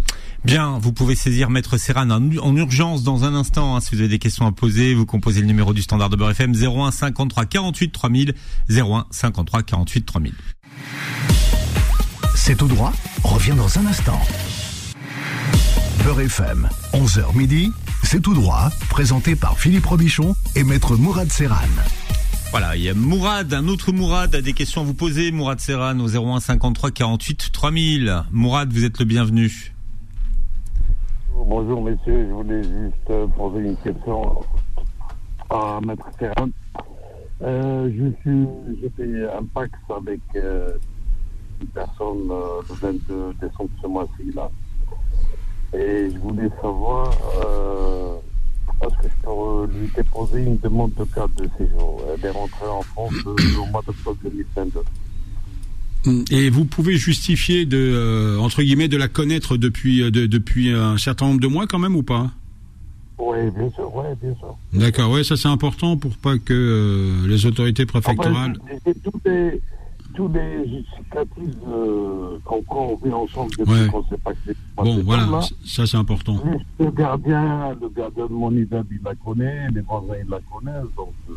Bien, 0.45 0.77
vous 0.77 0.91
pouvez 0.91 1.15
saisir 1.15 1.49
Maître 1.49 1.77
Serran 1.77 2.09
en, 2.09 2.55
urgence 2.57 3.03
dans 3.03 3.23
un 3.23 3.33
instant. 3.33 3.77
Hein, 3.77 3.79
si 3.79 3.95
vous 3.95 4.01
avez 4.01 4.09
des 4.09 4.19
questions 4.19 4.45
à 4.45 4.51
poser, 4.51 4.93
vous 4.93 5.05
composez 5.05 5.39
le 5.39 5.47
numéro 5.47 5.73
du 5.73 5.81
standard 5.81 6.09
de 6.09 6.17
Beurre 6.17 6.31
FM 6.31 6.53
01 6.53 6.91
53 6.91 7.45
48 7.45 7.91
3000 7.91 8.35
01 8.69 9.05
53 9.09 9.63
48 9.63 10.05
3000. 10.05 10.33
C'est 12.35 12.57
tout 12.57 12.67
droit. 12.67 12.91
Revient 13.23 13.55
dans 13.55 13.79
un 13.79 13.85
instant. 13.85 14.19
Beurre 16.03 16.21
FM, 16.21 16.67
11h 16.93 17.37
midi. 17.37 17.71
C'est 18.03 18.21
tout 18.21 18.33
droit. 18.33 18.69
Présenté 18.89 19.37
par 19.37 19.57
Philippe 19.57 19.85
Robichon 19.85 20.35
et 20.57 20.65
Maître 20.65 20.97
Mourad 20.97 21.31
Serran. 21.31 21.55
Voilà, 22.53 22.75
il 22.75 22.83
y 22.83 22.89
a 22.89 22.93
Mourad, 22.93 23.51
un 23.51 23.67
autre 23.67 23.91
Mourad 23.91 24.35
a 24.35 24.41
des 24.43 24.53
questions 24.53 24.81
à 24.81 24.83
vous 24.83 24.93
poser. 24.93 25.31
Mourad 25.31 25.59
Serran 25.59 25.99
au 25.99 26.07
01 26.07 26.39
53 26.39 26.91
48 26.91 27.51
3000. 27.51 28.25
Mourad, 28.31 28.71
vous 28.71 28.85
êtes 28.85 28.99
le 28.99 29.05
bienvenu. 29.05 29.73
Bonjour 31.35 31.81
messieurs, 31.81 32.27
je 32.27 32.31
voulais 32.31 32.61
juste 32.61 33.33
poser 33.35 33.59
une 33.59 33.75
question 33.77 34.43
à 35.49 35.79
Maître 35.83 36.05
Serran. 36.19 36.49
Euh, 37.41 37.89
je 37.91 38.21
suis, 38.21 38.47
j'ai 38.79 38.89
fait 38.97 39.33
un 39.35 39.45
Pax 39.45 39.71
avec 39.89 40.21
euh, 40.35 40.77
une 41.59 41.67
personne 41.69 42.29
euh, 42.29 42.61
le 42.69 42.75
22 42.75 43.33
décembre 43.41 43.71
ce 43.81 43.87
mois-ci 43.87 44.31
là. 44.35 44.51
Et 45.73 46.11
je 46.11 46.19
voulais 46.19 46.49
savoir 46.61 47.09
est-ce 48.81 49.07
que 49.07 49.07
je 49.09 49.25
peux 49.25 49.77
lui 49.79 49.89
déposer 49.95 50.43
une 50.43 50.57
demande 50.59 50.91
de 50.95 51.03
carte 51.05 51.31
de 51.37 51.47
séjour. 51.57 52.01
Elle 52.17 52.25
est 52.25 52.29
rentrée 52.31 52.67
en 52.67 52.81
France 52.81 53.13
au 53.25 53.65
mois 53.71 53.81
d'octobre 53.85 54.17
2022. 54.23 54.81
Et 56.31 56.49
vous 56.49 56.65
pouvez 56.65 56.97
justifier 56.97 57.65
de 57.65 57.77
euh, 57.77 58.37
entre 58.39 58.61
guillemets 58.61 58.89
de 58.89 58.97
la 58.97 59.07
connaître 59.07 59.55
depuis 59.55 60.01
euh, 60.03 60.11
de- 60.11 60.25
depuis 60.25 60.69
un 60.71 60.97
certain 60.97 61.27
nombre 61.27 61.39
de 61.39 61.47
mois 61.47 61.65
quand 61.65 61.79
même 61.79 61.95
ou 61.95 62.03
pas? 62.03 62.29
Oui, 63.17 63.37
bien 63.55 63.69
sûr, 63.71 63.89
oui, 63.95 64.03
bien 64.21 64.35
sûr. 64.35 64.57
D'accord, 64.73 65.11
ouais, 65.11 65.23
ça 65.23 65.37
c'est 65.37 65.47
important 65.47 65.95
pour 65.95 66.17
pas 66.17 66.37
que 66.37 66.53
euh, 66.53 67.27
les 67.27 67.45
autorités 67.45 67.85
préfectorales. 67.85 68.55
Enfin, 68.61 68.77
j'ai 69.25 69.61
tous 70.15 70.27
les 70.29 70.67
justificatifs 70.69 71.55
euh, 71.67 72.37
qu'on 72.45 72.99
vit 73.03 73.11
ensemble 73.11 73.51
depuis 73.57 73.71
Ouais. 73.73 73.87
qu'on 73.87 74.03
s'est 74.07 74.17
passé. 74.17 74.57
Bon, 74.77 75.01
voilà, 75.03 75.41
ça 75.65 75.85
c'est 75.85 75.97
important. 75.97 76.41
Le 76.79 76.91
gardien, 76.91 77.75
le 77.81 77.89
gardien 77.89 78.25
de 78.27 78.33
mon 78.33 78.51
immeuble, 78.51 78.87
il 78.91 78.99
la 79.03 79.15
connaît, 79.15 79.67
les 79.73 79.81
voisins, 79.81 80.13
ils 80.23 80.29
la 80.29 80.39
connaissent, 80.51 80.91
donc... 80.95 81.13
euh, 81.29 81.33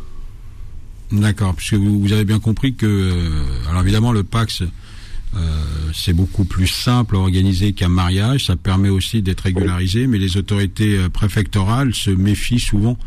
D'accord, 1.11 1.55
puisque 1.55 1.75
vous, 1.75 2.01
vous 2.01 2.11
avez 2.11 2.25
bien 2.25 2.39
compris 2.39 2.75
que, 2.75 2.85
euh, 2.85 3.69
alors 3.69 3.81
évidemment, 3.83 4.11
le 4.11 4.23
Pax, 4.23 4.63
c'est 5.93 6.13
beaucoup 6.13 6.45
plus 6.45 6.67
simple 6.67 7.15
à 7.15 7.19
organiser 7.19 7.73
qu'un 7.73 7.89
mariage. 7.89 8.45
Ça 8.45 8.55
permet 8.55 8.89
aussi 8.89 9.21
d'être 9.21 9.41
régularisé, 9.41 10.07
mais 10.07 10.17
les 10.17 10.37
autorités 10.37 10.97
euh, 10.97 11.09
préfectorales 11.09 11.93
se 11.93 12.09
méfient 12.11 12.59
souvent 12.59 12.97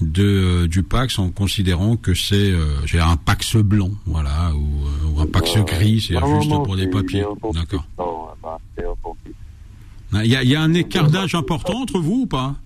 de 0.00 0.24
euh, 0.24 0.66
du 0.66 0.82
Pax 0.82 1.18
en 1.18 1.30
considérant 1.30 1.96
que 1.96 2.14
c'est 2.14 2.50
euh, 2.50 2.86
j'ai 2.86 3.00
un 3.00 3.16
Pax 3.16 3.56
blanc, 3.56 3.90
voilà, 4.06 4.52
ou, 4.54 4.86
euh, 4.86 5.10
ou 5.12 5.20
un 5.20 5.26
Pax 5.26 5.56
euh, 5.56 5.62
gris, 5.62 6.00
c'est 6.00 6.14
juste 6.14 6.50
pour 6.50 6.76
des 6.76 6.86
papiers. 6.86 7.24
D'accord. 7.52 7.86
Non, 7.98 8.28
c'est 8.76 8.86
authentique. 8.86 9.34
Il 10.12 10.26
y 10.26 10.36
a, 10.36 10.42
il 10.42 10.48
y 10.48 10.56
a 10.56 10.62
un 10.62 10.74
écart 10.74 11.08
d'âge 11.10 11.34
important 11.34 11.82
entre 11.82 12.00
vous 12.00 12.22
ou 12.22 12.26
pas? 12.26 12.56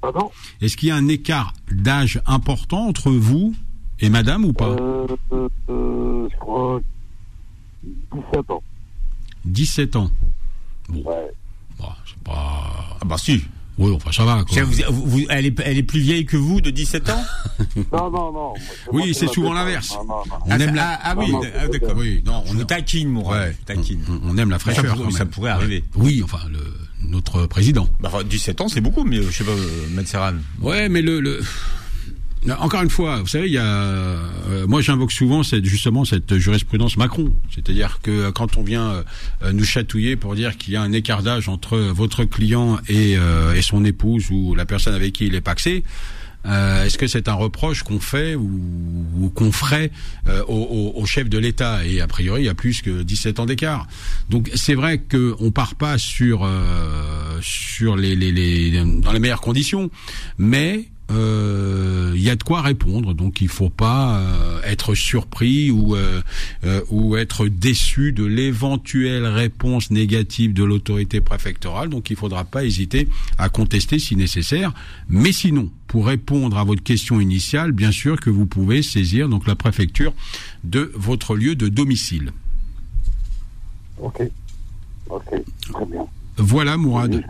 Pardon? 0.00 0.30
Est-ce 0.60 0.76
qu'il 0.76 0.88
y 0.88 0.92
a 0.92 0.96
un 0.96 1.08
écart 1.08 1.52
d'âge 1.70 2.20
important 2.26 2.86
entre 2.86 3.10
vous 3.10 3.54
et 4.00 4.10
Madame 4.10 4.44
ou 4.44 4.52
pas? 4.52 4.68
Euh, 4.68 5.06
euh, 5.32 5.48
euh, 5.70 6.28
Je 6.30 6.36
crois 6.38 6.80
17 8.12 8.50
ans. 8.50 8.62
17 9.44 9.96
ans. 9.96 10.10
Ouais. 10.90 11.02
Bon, 11.78 11.88
c'est 12.06 12.22
pas. 12.24 12.96
Ah 13.00 13.04
bah 13.04 13.16
si. 13.18 13.42
Oui, 13.76 13.92
enfin 13.92 14.12
ça 14.12 14.24
va. 14.24 14.34
Quoi. 14.36 14.44
Tiens, 14.50 14.64
vous- 14.64 14.92
vous- 14.92 15.06
vous- 15.10 15.26
elle, 15.28 15.46
est, 15.46 15.60
elle 15.64 15.78
est 15.78 15.82
plus 15.82 15.98
vieille 16.00 16.24
que 16.26 16.36
vous, 16.36 16.60
de 16.60 16.70
17 16.70 17.10
ans? 17.10 17.24
Non, 17.92 18.08
non, 18.10 18.32
non. 18.32 18.54
Oui, 18.92 19.12
c'est 19.14 19.26
souvent 19.28 19.52
l'inverse. 19.52 19.96
On 20.46 20.58
aime 20.60 20.74
la. 20.76 20.90
ah, 20.92 21.00
ah 21.02 21.14
oui, 21.18 21.32
ah, 21.58 21.66
d'accord. 21.68 21.94
Oui, 21.96 22.22
non, 22.24 22.44
on 22.48 22.54
taquine, 22.64 23.08
Mourad. 23.08 23.48
Ouais, 23.48 23.56
taquine. 23.66 24.00
on, 24.08 24.30
on 24.30 24.36
aime 24.38 24.50
la 24.50 24.58
Ça 24.58 24.72
fraîcheur. 24.72 24.94
pourrait- 24.94 25.04
quand 25.04 25.10
ça 25.10 25.26
pourrait 25.26 25.50
arriver. 25.50 25.82
Oui, 25.96 26.22
enfin 26.24 26.38
le 26.50 26.60
notre 27.08 27.46
président. 27.46 27.88
Bah, 28.00 28.10
enfin, 28.12 28.24
17 28.24 28.60
ans, 28.60 28.68
c'est 28.68 28.80
beaucoup, 28.80 29.04
mais 29.04 29.18
euh, 29.18 29.26
je 29.30 29.36
sais 29.38 29.44
pas, 29.44 29.50
euh, 29.50 29.88
Maître 29.90 30.08
Serran. 30.08 30.34
Ouais, 30.60 30.88
mais 30.88 31.02
le, 31.02 31.20
le... 31.20 31.40
encore 32.60 32.82
une 32.82 32.90
fois, 32.90 33.20
vous 33.20 33.26
savez, 33.26 33.46
il 33.46 33.52
y 33.54 33.58
a, 33.58 33.64
euh, 33.64 34.66
moi 34.66 34.80
j'invoque 34.82 35.12
souvent 35.12 35.42
cette, 35.42 35.64
justement 35.64 36.04
cette 36.04 36.36
jurisprudence 36.36 36.96
Macron, 36.96 37.32
c'est-à-dire 37.54 38.00
que 38.02 38.10
euh, 38.10 38.32
quand 38.32 38.56
on 38.58 38.62
vient 38.62 39.02
euh, 39.42 39.52
nous 39.52 39.64
chatouiller 39.64 40.16
pour 40.16 40.34
dire 40.34 40.56
qu'il 40.58 40.74
y 40.74 40.76
a 40.76 40.82
un 40.82 40.92
écart 40.92 41.22
d'âge 41.22 41.48
entre 41.48 41.78
votre 41.78 42.24
client 42.24 42.78
et, 42.88 43.16
euh, 43.16 43.54
et 43.54 43.62
son 43.62 43.84
épouse 43.84 44.26
ou 44.30 44.54
la 44.54 44.66
personne 44.66 44.94
avec 44.94 45.14
qui 45.14 45.26
il 45.26 45.34
est 45.34 45.40
paxé. 45.40 45.84
euh, 46.46 46.84
Est-ce 46.84 46.98
que 46.98 47.06
c'est 47.06 47.28
un 47.28 47.32
reproche 47.34 47.82
qu'on 47.82 47.98
fait 48.00 48.34
ou, 48.34 48.60
ou 49.18 49.30
qu'on 49.30 49.50
ferait 49.50 49.90
euh, 50.28 50.42
au, 50.46 50.92
au- 50.96 51.00
au 51.00 51.06
chef 51.06 51.30
de 51.30 51.38
l'État? 51.38 51.86
Et 51.86 52.02
a 52.02 52.06
priori, 52.06 52.42
il 52.42 52.44
y 52.44 52.50
a 52.50 52.54
plus 52.54 52.82
que 52.82 53.02
17 53.02 53.40
ans 53.40 53.46
d'écart. 53.46 53.86
Donc 54.28 54.50
c'est 54.54 54.74
vrai 54.74 54.98
qu'on 54.98 55.50
part 55.50 55.76
pas 55.76 55.96
sur 55.96 56.44
euh, 56.44 57.38
sur 57.40 57.96
les, 57.96 58.14
les, 58.14 58.32
les 58.32 58.84
dans 59.00 59.12
les 59.12 59.18
meilleures 59.20 59.40
conditions, 59.40 59.88
mais 60.36 60.88
euh, 61.10 62.12
il 62.14 62.22
y 62.22 62.30
a 62.30 62.36
de 62.36 62.42
quoi 62.42 62.62
répondre, 62.62 63.12
donc 63.12 63.40
il 63.40 63.48
faut 63.48 63.68
pas 63.68 64.18
euh, 64.18 64.60
être 64.64 64.94
surpris 64.94 65.70
ou 65.70 65.94
euh, 65.94 66.22
euh, 66.64 66.80
ou 66.90 67.16
être 67.16 67.46
déçu 67.46 68.12
de 68.12 68.24
l'éventuelle 68.24 69.26
réponse 69.26 69.90
négative 69.90 70.54
de 70.54 70.64
l'autorité 70.64 71.20
préfectorale. 71.20 71.90
Donc 71.90 72.10
il 72.10 72.16
faudra 72.16 72.44
pas 72.44 72.64
hésiter 72.64 73.08
à 73.38 73.48
contester 73.48 73.98
si 73.98 74.16
nécessaire. 74.16 74.72
Mais 75.08 75.32
sinon, 75.32 75.70
pour 75.86 76.06
répondre 76.06 76.56
à 76.56 76.64
votre 76.64 76.82
question 76.82 77.20
initiale, 77.20 77.72
bien 77.72 77.92
sûr 77.92 78.20
que 78.20 78.30
vous 78.30 78.46
pouvez 78.46 78.82
saisir 78.82 79.28
donc 79.28 79.46
la 79.46 79.54
préfecture 79.54 80.14
de 80.64 80.90
votre 80.94 81.36
lieu 81.36 81.54
de 81.54 81.68
domicile. 81.68 82.32
Ok. 83.98 84.22
Ok, 85.10 85.24
très 85.70 85.86
bien. 85.86 86.06
Voilà, 86.38 86.76
Mourad. 86.78 87.22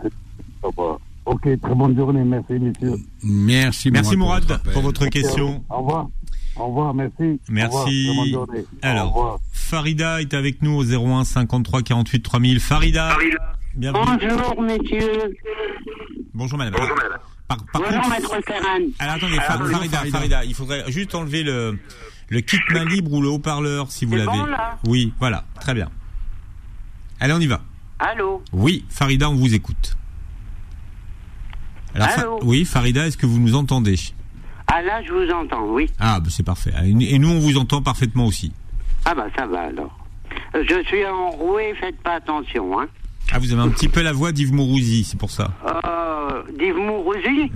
Ok, 1.25 1.41
très 1.61 1.75
bonne 1.75 1.95
journée. 1.95 2.23
Merci, 2.23 2.53
messieurs. 2.53 2.97
Merci, 3.23 3.89
Merci, 3.91 4.15
Mourad, 4.15 4.43
votre 4.45 4.71
pour 4.71 4.81
votre 4.83 5.07
question. 5.07 5.63
Au 5.69 5.77
revoir. 5.79 6.07
Au 6.55 6.67
revoir, 6.67 6.93
merci. 6.93 7.39
Merci. 7.49 8.07
Au 8.09 8.21
revoir. 8.21 8.47
Au 8.49 8.63
Alors, 8.81 9.07
revoir. 9.13 9.39
Farida 9.51 10.21
est 10.21 10.33
avec 10.33 10.61
nous 10.61 10.75
au 10.75 10.83
01 10.83 11.23
53 11.23 11.81
48 11.81 12.21
3000. 12.21 12.59
Farida, 12.59 13.17
bienvenue. 13.75 14.05
Bonjour, 14.21 14.61
messieurs. 14.61 15.35
Bonjour, 16.33 16.57
madame. 16.59 16.75
Par, 17.47 17.57
par 17.71 17.81
Bonjour, 17.81 18.01
contre, 18.01 18.09
maître 18.09 18.35
Ferran. 18.45 18.79
alors 18.99 19.15
attendez, 19.15 19.35
Fa- 19.35 19.57
bonjour, 19.57 19.75
Farida, 19.77 19.97
Farida. 19.97 20.17
Farida, 20.17 20.45
il 20.45 20.53
faudrait 20.55 20.83
juste 20.91 21.13
enlever 21.15 21.43
le, 21.43 21.77
le 22.29 22.41
kit 22.41 22.57
main 22.73 22.85
libre 22.85 23.13
ou 23.13 23.21
le 23.21 23.29
haut-parleur 23.29 23.91
si 23.91 24.05
vous 24.05 24.13
C'est 24.13 24.25
l'avez. 24.25 24.37
bon, 24.39 24.45
là 24.45 24.77
oui, 24.87 25.13
voilà, 25.19 25.43
très 25.59 25.73
bien. 25.73 25.89
Allez, 27.19 27.33
on 27.33 27.39
y 27.39 27.47
va. 27.47 27.61
Allô 27.99 28.43
Oui, 28.51 28.85
Farida, 28.89 29.29
on 29.29 29.35
vous 29.35 29.53
écoute. 29.53 29.95
Alors, 31.95 32.39
Fa- 32.39 32.45
oui, 32.45 32.65
Farida, 32.65 33.07
est-ce 33.07 33.17
que 33.17 33.25
vous 33.25 33.39
nous 33.39 33.55
entendez? 33.55 33.95
Ah 34.67 34.81
là, 34.81 35.01
je 35.03 35.11
vous 35.13 35.29
entends, 35.31 35.65
oui. 35.69 35.89
Ah, 35.99 36.19
bah, 36.19 36.27
c'est 36.29 36.43
parfait. 36.45 36.73
Et 36.83 37.19
nous, 37.19 37.29
on 37.29 37.39
vous 37.39 37.57
entend 37.57 37.81
parfaitement 37.81 38.25
aussi. 38.25 38.51
Ah 39.05 39.13
bah 39.13 39.27
ça 39.37 39.45
va 39.45 39.61
alors. 39.61 39.95
Je 40.55 40.83
suis 40.87 41.05
enroué, 41.05 41.75
faites 41.79 41.97
pas 42.01 42.13
attention, 42.15 42.79
hein. 42.79 42.87
Ah, 43.31 43.37
vous 43.39 43.51
avez 43.53 43.61
un 43.61 43.69
petit 43.69 43.87
peu 43.87 44.01
la 44.01 44.11
voix 44.13 44.31
d'Yves 44.31 44.53
Mourouzi, 44.53 45.03
c'est 45.03 45.17
pour 45.19 45.29
ça. 45.31 45.51
Euh, 45.67 46.41
D'Yves 46.57 46.75
Mourouzi? 46.77 47.51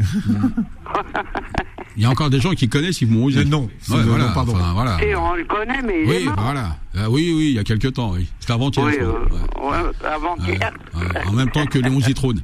Il 1.97 2.03
y 2.03 2.05
a 2.05 2.09
encore 2.09 2.29
des 2.29 2.39
gens 2.39 2.51
qui 2.51 2.69
connaissent 2.69 3.01
Yves 3.01 3.11
Mourouzi. 3.11 3.39
Euh, 3.39 3.43
non, 3.45 3.63
Ouais, 3.89 4.01
voilà, 4.03 4.27
non, 4.27 4.33
pardon. 4.33 4.53
enfin, 4.55 4.73
voilà. 4.73 5.03
Et 5.03 5.15
on 5.15 5.33
le 5.33 5.43
connaît, 5.45 5.81
mais 5.81 6.03
il 6.03 6.09
est 6.11 6.17
Oui, 6.19 6.25
mort. 6.25 6.35
voilà. 6.39 6.77
Ah 6.95 7.09
oui, 7.09 7.33
oui, 7.35 7.45
il 7.49 7.53
y 7.53 7.59
a 7.59 7.63
quelques 7.63 7.93
temps, 7.93 8.11
oui. 8.13 8.27
C'était 8.39 8.53
avant-hier. 8.53 8.85
Oui, 8.85 8.93
je 8.99 9.05
crois. 9.05 9.75
euh, 9.75 9.87
Ouais. 9.87 10.07
avant-hier. 10.07 10.71
Ouais, 10.95 11.01
ouais. 11.03 11.27
En 11.27 11.33
même 11.33 11.49
temps 11.51 11.65
que 11.65 11.79
Léon 11.79 11.99
Zitrone 11.99 12.41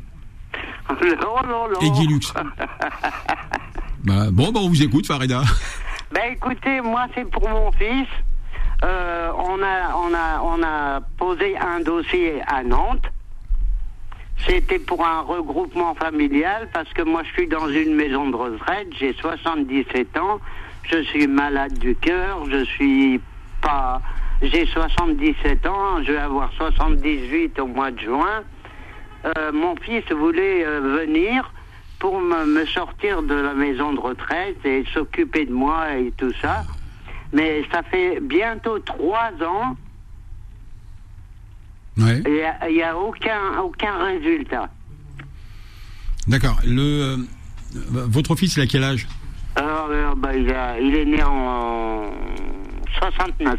Et 1.81 1.89
Guy 1.91 2.07
Lux. 2.07 2.33
Bah, 4.05 4.27
bon, 4.31 4.51
bah, 4.51 4.59
on 4.61 4.69
vous 4.69 4.83
écoute, 4.83 5.07
Farida. 5.07 5.41
Ben 6.11 6.33
écoutez, 6.33 6.79
moi 6.79 7.07
c'est 7.15 7.27
pour 7.27 7.49
mon 7.49 7.71
fils. 7.71 8.07
Euh, 8.83 9.31
on 9.35 9.61
a 9.63 9.95
on 9.95 10.13
a 10.13 10.41
on 10.43 10.63
a 10.63 11.01
posé 11.17 11.57
un 11.57 11.79
dossier 11.79 12.39
à 12.45 12.63
Nantes. 12.63 13.05
C'était 14.47 14.77
pour 14.77 15.03
un 15.03 15.21
regroupement 15.21 15.95
familial 15.95 16.69
parce 16.71 16.93
que 16.93 17.01
moi 17.01 17.23
je 17.23 17.31
suis 17.31 17.47
dans 17.47 17.67
une 17.67 17.95
maison 17.95 18.29
de 18.29 18.35
retraite, 18.35 18.89
j'ai 18.99 19.13
77 19.13 20.15
ans, 20.17 20.39
je 20.83 21.01
suis 21.01 21.25
malade 21.25 21.79
du 21.79 21.95
cœur, 21.95 22.45
je 22.47 22.63
suis 22.65 23.19
pas 23.63 24.01
j'ai 24.41 24.65
77 24.67 25.65
ans, 25.65 26.03
je 26.03 26.11
vais 26.11 26.17
avoir 26.17 26.51
78 26.53 27.57
au 27.59 27.67
mois 27.67 27.91
de 27.91 27.99
juin. 27.99 28.43
Euh, 29.25 29.51
mon 29.51 29.75
fils 29.77 30.03
voulait 30.11 30.63
euh, 30.65 30.79
venir 31.03 31.51
pour 31.99 32.19
me, 32.21 32.45
me 32.45 32.65
sortir 32.67 33.23
de 33.23 33.33
la 33.33 33.53
maison 33.53 33.93
de 33.93 33.99
retraite 33.99 34.63
et 34.65 34.85
s'occuper 34.93 35.45
de 35.45 35.53
moi 35.53 35.95
et 35.97 36.11
tout 36.17 36.31
ça. 36.41 36.63
Mais 37.33 37.63
ça 37.71 37.81
fait 37.83 38.19
bientôt 38.21 38.79
trois 38.79 39.31
ans 39.45 39.75
Ouais. 41.97 42.21
et 42.27 42.43
il 42.69 42.75
n'y 42.75 42.83
a, 42.83 42.97
aucun, 42.97 43.57
aucun 43.63 44.03
résultat. 44.03 44.69
D'accord. 46.27 46.57
Le, 46.65 46.81
euh, 46.81 47.17
votre 47.73 48.35
fils, 48.35 48.57
il 48.57 48.61
a 48.63 48.67
quel 48.67 48.83
âge? 48.83 49.07
Alors, 49.55 50.15
bah, 50.17 50.35
il, 50.35 50.51
a- 50.51 50.77
il 50.77 50.93
est 50.93 51.05
né 51.05 51.23
en 51.23 52.11
69. 52.99 53.57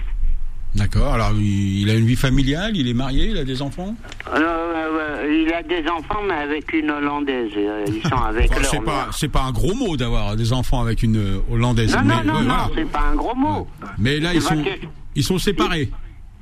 D'accord. 0.77 1.15
Alors, 1.15 1.33
il 1.39 1.89
a 1.91 1.95
une 1.95 2.05
vie 2.07 2.17
familiale, 2.17 2.77
il 2.77 2.87
est 2.89 2.95
marié, 2.95 3.31
il 3.31 3.39
a 3.39 3.45
des 3.45 3.63
enfants 3.63 3.95
Alors, 4.31 4.47
euh, 4.75 5.43
il 5.47 5.53
a 5.53 5.63
des 5.63 5.89
enfants, 5.89 6.21
mais 6.27 6.35
avec 6.35 6.73
une 6.75 6.91
Hollandaise. 6.91 7.51
Euh, 7.57 7.85
Ils 7.89 8.03
sont 8.09 8.17
avec 8.29 8.51
Oh, 8.55 8.61
leur 8.61 8.71
c'est 8.71 8.81
pas, 8.85 9.09
c'est 9.13 9.29
pas 9.29 9.43
un 9.45 9.53
gros 9.53 9.75
mot 9.75 9.97
d'avoir 9.97 10.37
des 10.37 10.53
enfants 10.53 10.81
avec 10.83 11.03
une 11.03 11.17
euh, 11.17 11.39
hollandaise. 11.51 11.97
Non, 11.97 12.03
mais, 12.05 12.23
non, 12.25 12.35
non, 12.35 12.43
non, 12.43 12.71
c'est 12.75 12.91
pas 12.91 13.05
un 13.13 13.15
gros 13.17 13.35
mot. 13.35 13.67
Mais 13.99 14.21
là, 14.21 14.35
ils 14.35 14.43
sont, 14.43 14.63
que- 14.63 14.87
ils 15.15 15.25
sont 15.25 15.39
séparés. 15.39 15.91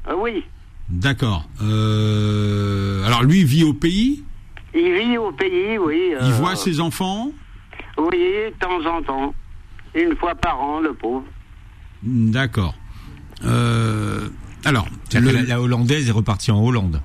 Euh, 0.09 0.15
oui, 0.19 0.43
D'accord. 0.91 1.49
Euh, 1.63 3.05
alors 3.07 3.23
lui 3.23 3.45
vit 3.45 3.65
au 3.65 3.73
pays. 3.73 4.23
il 4.75 4.93
vit 4.93 5.17
au 5.17 5.33
pays, 5.33 5.79
oui. 5.79 6.11
Il 6.11 6.17
euh, 6.27 6.31
voit 6.33 6.57
ses 6.57 6.81
enfants. 6.81 7.31
Oui, 7.97 8.11
de 8.19 8.53
temps 8.59 8.85
en 8.91 9.01
temps. 9.03 9.35
Une 9.95 10.15
fois 10.17 10.35
par 10.35 10.61
an, 10.61 10.81
le 10.81 10.93
pauvre. 10.93 11.25
D'accord. 12.03 12.75
Euh, 13.45 14.29
alors, 14.65 14.87
le- 15.15 15.31
la, 15.31 15.43
la 15.43 15.61
hollandaise 15.61 16.09
est 16.09 16.13
repartie 16.13 16.51
en 16.51 16.63
Hollande. 16.65 17.01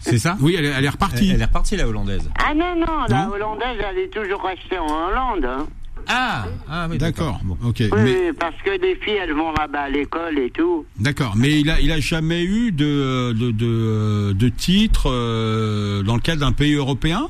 C'est 0.00 0.18
ça? 0.18 0.36
Oui, 0.40 0.54
elle, 0.58 0.64
est- 0.66 0.68
elle 0.68 0.74
est 0.84 0.86
elle, 0.86 0.90
repartie. 0.90 1.30
elle 1.30 1.40
est 1.40 1.44
repartie 1.44 1.76
la 1.76 1.88
hollandaise. 1.88 2.28
Ah 2.38 2.54
non, 2.54 2.74
non, 2.76 3.04
la 3.08 3.26
Non 3.26 3.32
Hollandaise, 3.32 3.78
elle 3.90 3.98
est 3.98 4.08
toujours 4.08 4.42
restée 4.42 4.78
en 4.78 4.86
Hollande. 5.08 5.44
hein. 5.44 5.66
Ah, 6.08 6.46
ah 6.68 6.86
oui, 6.90 6.98
D'accord. 6.98 7.40
Bon. 7.44 7.56
Ok. 7.64 7.76
Oui, 7.80 7.88
Mais 8.02 8.32
parce 8.32 8.56
que 8.64 8.70
les 8.70 8.96
filles, 8.96 9.18
elles 9.22 9.34
vont 9.34 9.52
là-bas 9.52 9.82
à 9.82 9.88
l'école 9.90 10.38
et 10.38 10.50
tout. 10.50 10.84
d'accord. 10.98 11.34
Mais 11.36 11.60
il 11.60 11.70
a, 11.70 11.80
il 11.80 11.92
a 11.92 12.00
jamais 12.00 12.42
eu 12.42 12.72
de 12.72 13.32
de 13.32 13.50
de, 13.50 14.32
de 14.32 14.48
titre 14.48 15.10
euh, 15.10 16.02
dans 16.02 16.14
le 16.14 16.20
cadre 16.20 16.40
d'un 16.40 16.52
pays 16.52 16.72
européen? 16.74 17.28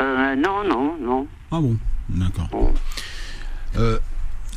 Euh, 0.00 0.36
non, 0.36 0.62
non, 0.68 0.94
non. 1.00 1.26
Ah 1.50 1.60
bon. 1.60 1.76
D'accord. 2.10 2.48
Bon. 2.52 2.72
Euh, 3.76 3.98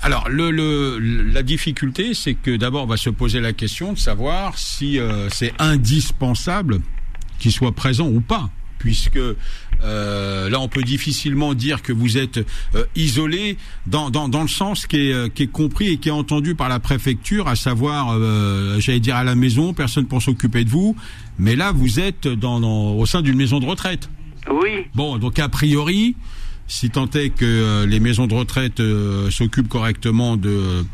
alors, 0.01 0.29
le, 0.29 0.51
le, 0.51 0.99
la 0.99 1.43
difficulté, 1.43 2.13
c'est 2.13 2.35
que 2.35 2.55
d'abord, 2.55 2.83
on 2.83 2.87
va 2.87 2.97
se 2.97 3.09
poser 3.09 3.39
la 3.39 3.53
question 3.53 3.93
de 3.93 3.97
savoir 3.97 4.57
si 4.57 4.99
euh, 4.99 5.29
c'est 5.29 5.53
indispensable 5.59 6.81
qu'il 7.39 7.51
soit 7.51 7.73
présent 7.73 8.07
ou 8.07 8.21
pas. 8.21 8.49
Puisque 8.79 9.17
euh, 9.17 10.49
là, 10.49 10.59
on 10.59 10.67
peut 10.67 10.83
difficilement 10.83 11.55
dire 11.55 11.81
que 11.81 11.91
vous 11.91 12.17
êtes 12.17 12.37
euh, 12.75 12.85
isolé 12.95 13.57
dans, 13.87 14.11
dans, 14.11 14.29
dans 14.29 14.43
le 14.43 14.47
sens 14.47 14.85
qui 14.85 14.97
est, 15.09 15.13
euh, 15.13 15.29
qui 15.29 15.43
est 15.43 15.51
compris 15.51 15.87
et 15.87 15.97
qui 15.97 16.09
est 16.09 16.11
entendu 16.11 16.53
par 16.53 16.69
la 16.69 16.79
préfecture, 16.79 17.47
à 17.47 17.55
savoir, 17.55 18.09
euh, 18.11 18.79
j'allais 18.79 18.99
dire 18.99 19.15
à 19.15 19.23
la 19.23 19.33
maison, 19.33 19.73
personne 19.73 20.05
pour 20.05 20.21
s'occuper 20.21 20.63
de 20.63 20.69
vous. 20.69 20.95
Mais 21.39 21.55
là, 21.55 21.71
vous 21.71 21.99
êtes 21.99 22.27
dans, 22.27 22.59
dans, 22.59 22.91
au 22.91 23.05
sein 23.07 23.23
d'une 23.23 23.35
maison 23.35 23.59
de 23.59 23.65
retraite. 23.65 24.09
Oui, 24.49 24.85
Bon, 24.93 25.17
donc 25.17 25.39
a 25.39 25.49
priori, 25.49 26.15
si 26.67 26.89
tant 26.89 27.09
est 27.11 27.29
que 27.29 27.45
euh, 27.45 27.85
les 27.85 27.99
maisons 27.99 28.27
de 28.27 28.33
retraite 28.33 28.79
euh, 28.79 29.29
s'occupent 29.31 29.69
correctement 29.69 30.37
de 30.37 30.85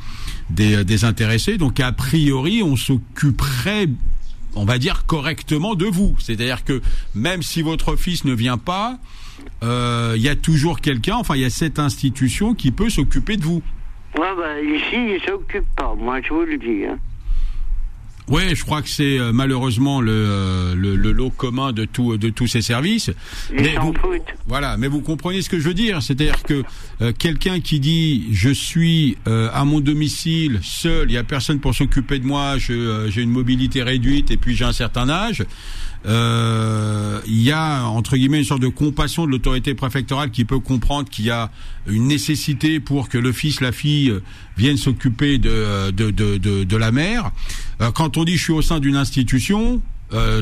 des, 0.50 0.84
des 0.84 1.06
intéressés, 1.06 1.58
donc 1.58 1.80
a 1.80 1.92
priori, 1.92 2.62
on 2.62 2.76
s'occuperait, 2.76 3.88
on 4.56 4.66
va 4.66 4.78
dire 4.78 5.06
correctement 5.06 5.74
de 5.74 5.86
vous. 5.86 6.16
C'est-à-dire 6.20 6.64
que 6.64 6.82
même 7.16 7.42
si 7.42 7.62
votre 7.62 7.96
fils 7.96 8.24
ne 8.26 8.34
vient 8.34 8.58
pas, 8.58 9.00
euh, 9.64 10.14
il 10.16 10.22
y 10.22 10.30
a 10.30 10.36
toujours 10.36 10.80
quelqu'un, 10.80 11.16
enfin 11.16 11.36
il 11.36 11.42
y 11.42 11.46
a 11.46 11.50
cette 11.50 11.80
institution 11.80 12.54
qui 12.54 12.72
peut 12.72 12.90
s'occuper 12.90 13.38
de 13.38 13.44
vous. 13.44 13.64
ouais, 14.18 14.36
bah, 14.38 14.62
ici, 14.62 15.16
ils 15.16 15.22
s'occupent 15.26 15.76
pas, 15.76 15.96
moi, 15.98 16.22
je 16.22 16.30
vous 16.30 16.42
le 16.42 16.58
dis. 16.58 16.86
Hein. 16.86 17.00
Ouais, 18.30 18.56
je 18.56 18.64
crois 18.64 18.82
que 18.82 18.90
c'est 18.90 19.20
euh, 19.20 19.32
malheureusement 19.34 20.00
le, 20.00 20.12
euh, 20.12 20.76
le, 20.76 20.96
le 20.96 21.12
lot 21.12 21.30
commun 21.30 21.74
de 21.74 21.84
tout 21.86 22.18
de 22.18 22.30
tous 22.30 22.48
ces 22.48 22.62
services. 22.62 23.12
Mais 23.54 23.76
vous-. 23.82 23.94
Voilà, 24.48 24.78
mais 24.78 24.88
vous 24.88 25.02
comprenez 25.02 25.42
ce 25.42 25.50
que 25.50 25.60
je 25.60 25.68
veux 25.68 25.74
dire, 25.74 26.02
c'est-à-dire 26.02 26.42
que 26.44 26.64
euh, 27.02 27.12
quelqu'un 27.18 27.60
qui 27.60 27.80
dit 27.82 28.28
je 28.32 28.50
suis 28.50 29.18
euh, 29.28 29.50
à 29.54 29.66
mon 29.66 29.82
domicile 29.82 30.60
seul, 30.64 31.10
il 31.10 31.14
y 31.14 31.18
a 31.18 31.24
personne 31.24 31.60
pour 31.60 31.76
s'occuper 31.76 32.20
de 32.20 32.26
moi, 32.26 32.56
euh, 32.70 33.10
j'ai 33.12 33.22
une 33.22 33.30
mobilité 33.30 33.84
réduite 33.84 34.32
et 34.32 34.38
puis 34.38 34.56
j'ai 34.56 34.66
un 34.66 34.74
certain 34.74 35.10
âge, 35.10 35.44
euh, 36.06 37.20
il 37.28 37.42
y 37.42 37.52
a 37.52 37.84
entre 37.86 38.16
guillemets 38.16 38.40
une 38.40 38.46
sorte 38.46 38.62
de 38.62 38.68
compassion 38.68 39.26
de 39.26 39.32
l'autorité 39.32 39.74
préfectorale 39.74 40.32
qui 40.32 40.46
peut 40.46 40.60
comprendre 40.60 41.10
qu'il 41.10 41.26
y 41.26 41.32
a 41.32 41.52
une 41.88 42.08
nécessité 42.08 42.80
pour 42.80 43.10
que 43.10 43.18
le 43.18 43.32
fils, 43.32 43.60
la 43.62 43.72
fille 43.72 44.14
viennent 44.58 44.78
s'occuper 44.78 45.38
de, 45.38 45.92
de, 45.92 46.12
de, 46.12 46.38
de, 46.38 46.64
de 46.64 46.78
la 46.78 46.92
mère. 46.92 47.32
Euh, 47.82 47.92
quand 47.92 48.18
on 48.18 48.24
dit 48.24 48.38
je 48.38 48.44
suis 48.44 48.54
au 48.54 48.62
sein 48.62 48.80
d'une 48.80 48.96
institution, 48.96 49.82
euh, 50.14 50.42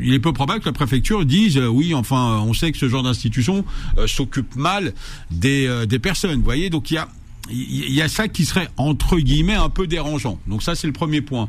il 0.00 0.14
est 0.14 0.18
peu 0.18 0.32
probable 0.32 0.60
que 0.60 0.66
la 0.66 0.72
préfecture 0.72 1.24
dise 1.24 1.56
euh, 1.56 1.66
oui, 1.66 1.94
enfin, 1.94 2.42
on 2.46 2.54
sait 2.54 2.72
que 2.72 2.78
ce 2.78 2.88
genre 2.88 3.02
d'institution 3.02 3.64
euh, 3.98 4.06
s'occupe 4.06 4.56
mal 4.56 4.94
des, 5.30 5.86
des 5.86 5.98
personnes. 5.98 6.38
Vous 6.38 6.44
voyez, 6.44 6.70
donc 6.70 6.90
il 6.90 6.94
y 6.94 6.98
a 6.98 7.08
il 7.50 7.92
y 7.92 8.00
a 8.00 8.08
ça 8.08 8.28
qui 8.28 8.44
serait 8.44 8.68
entre 8.76 9.18
guillemets 9.18 9.54
un 9.54 9.68
peu 9.68 9.86
dérangeant. 9.86 10.38
Donc 10.46 10.62
ça 10.62 10.74
c'est 10.74 10.86
le 10.86 10.92
premier 10.92 11.20
point. 11.20 11.48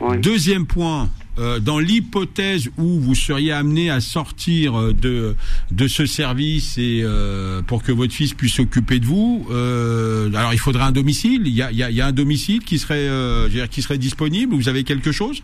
Oui. 0.00 0.18
Deuxième 0.18 0.66
point, 0.66 1.10
euh, 1.40 1.58
dans 1.58 1.78
l'hypothèse 1.78 2.68
où 2.76 3.00
vous 3.00 3.14
seriez 3.14 3.52
amené 3.52 3.90
à 3.90 4.00
sortir 4.00 4.78
euh, 4.78 4.92
de 4.92 5.34
de 5.70 5.88
ce 5.88 6.06
service 6.06 6.78
et 6.78 7.00
euh, 7.02 7.62
pour 7.62 7.82
que 7.82 7.92
votre 7.92 8.12
fils 8.12 8.34
puisse 8.34 8.54
s'occuper 8.54 8.98
de 9.00 9.06
vous, 9.06 9.46
euh, 9.50 10.32
alors 10.34 10.52
il 10.52 10.58
faudrait 10.58 10.84
un 10.84 10.92
domicile? 10.92 11.42
Il 11.46 11.54
y 11.54 11.62
a, 11.62 11.70
il 11.72 11.78
y 11.78 11.82
a, 11.82 11.90
il 11.90 11.96
y 11.96 12.00
a 12.00 12.06
un 12.06 12.12
domicile 12.12 12.60
qui 12.60 12.78
serait 12.78 13.08
dire, 13.48 13.68
qui 13.68 13.82
serait 13.82 13.98
disponible? 13.98 14.54
Vous 14.54 14.68
avez 14.68 14.84
quelque 14.84 15.12
chose? 15.12 15.42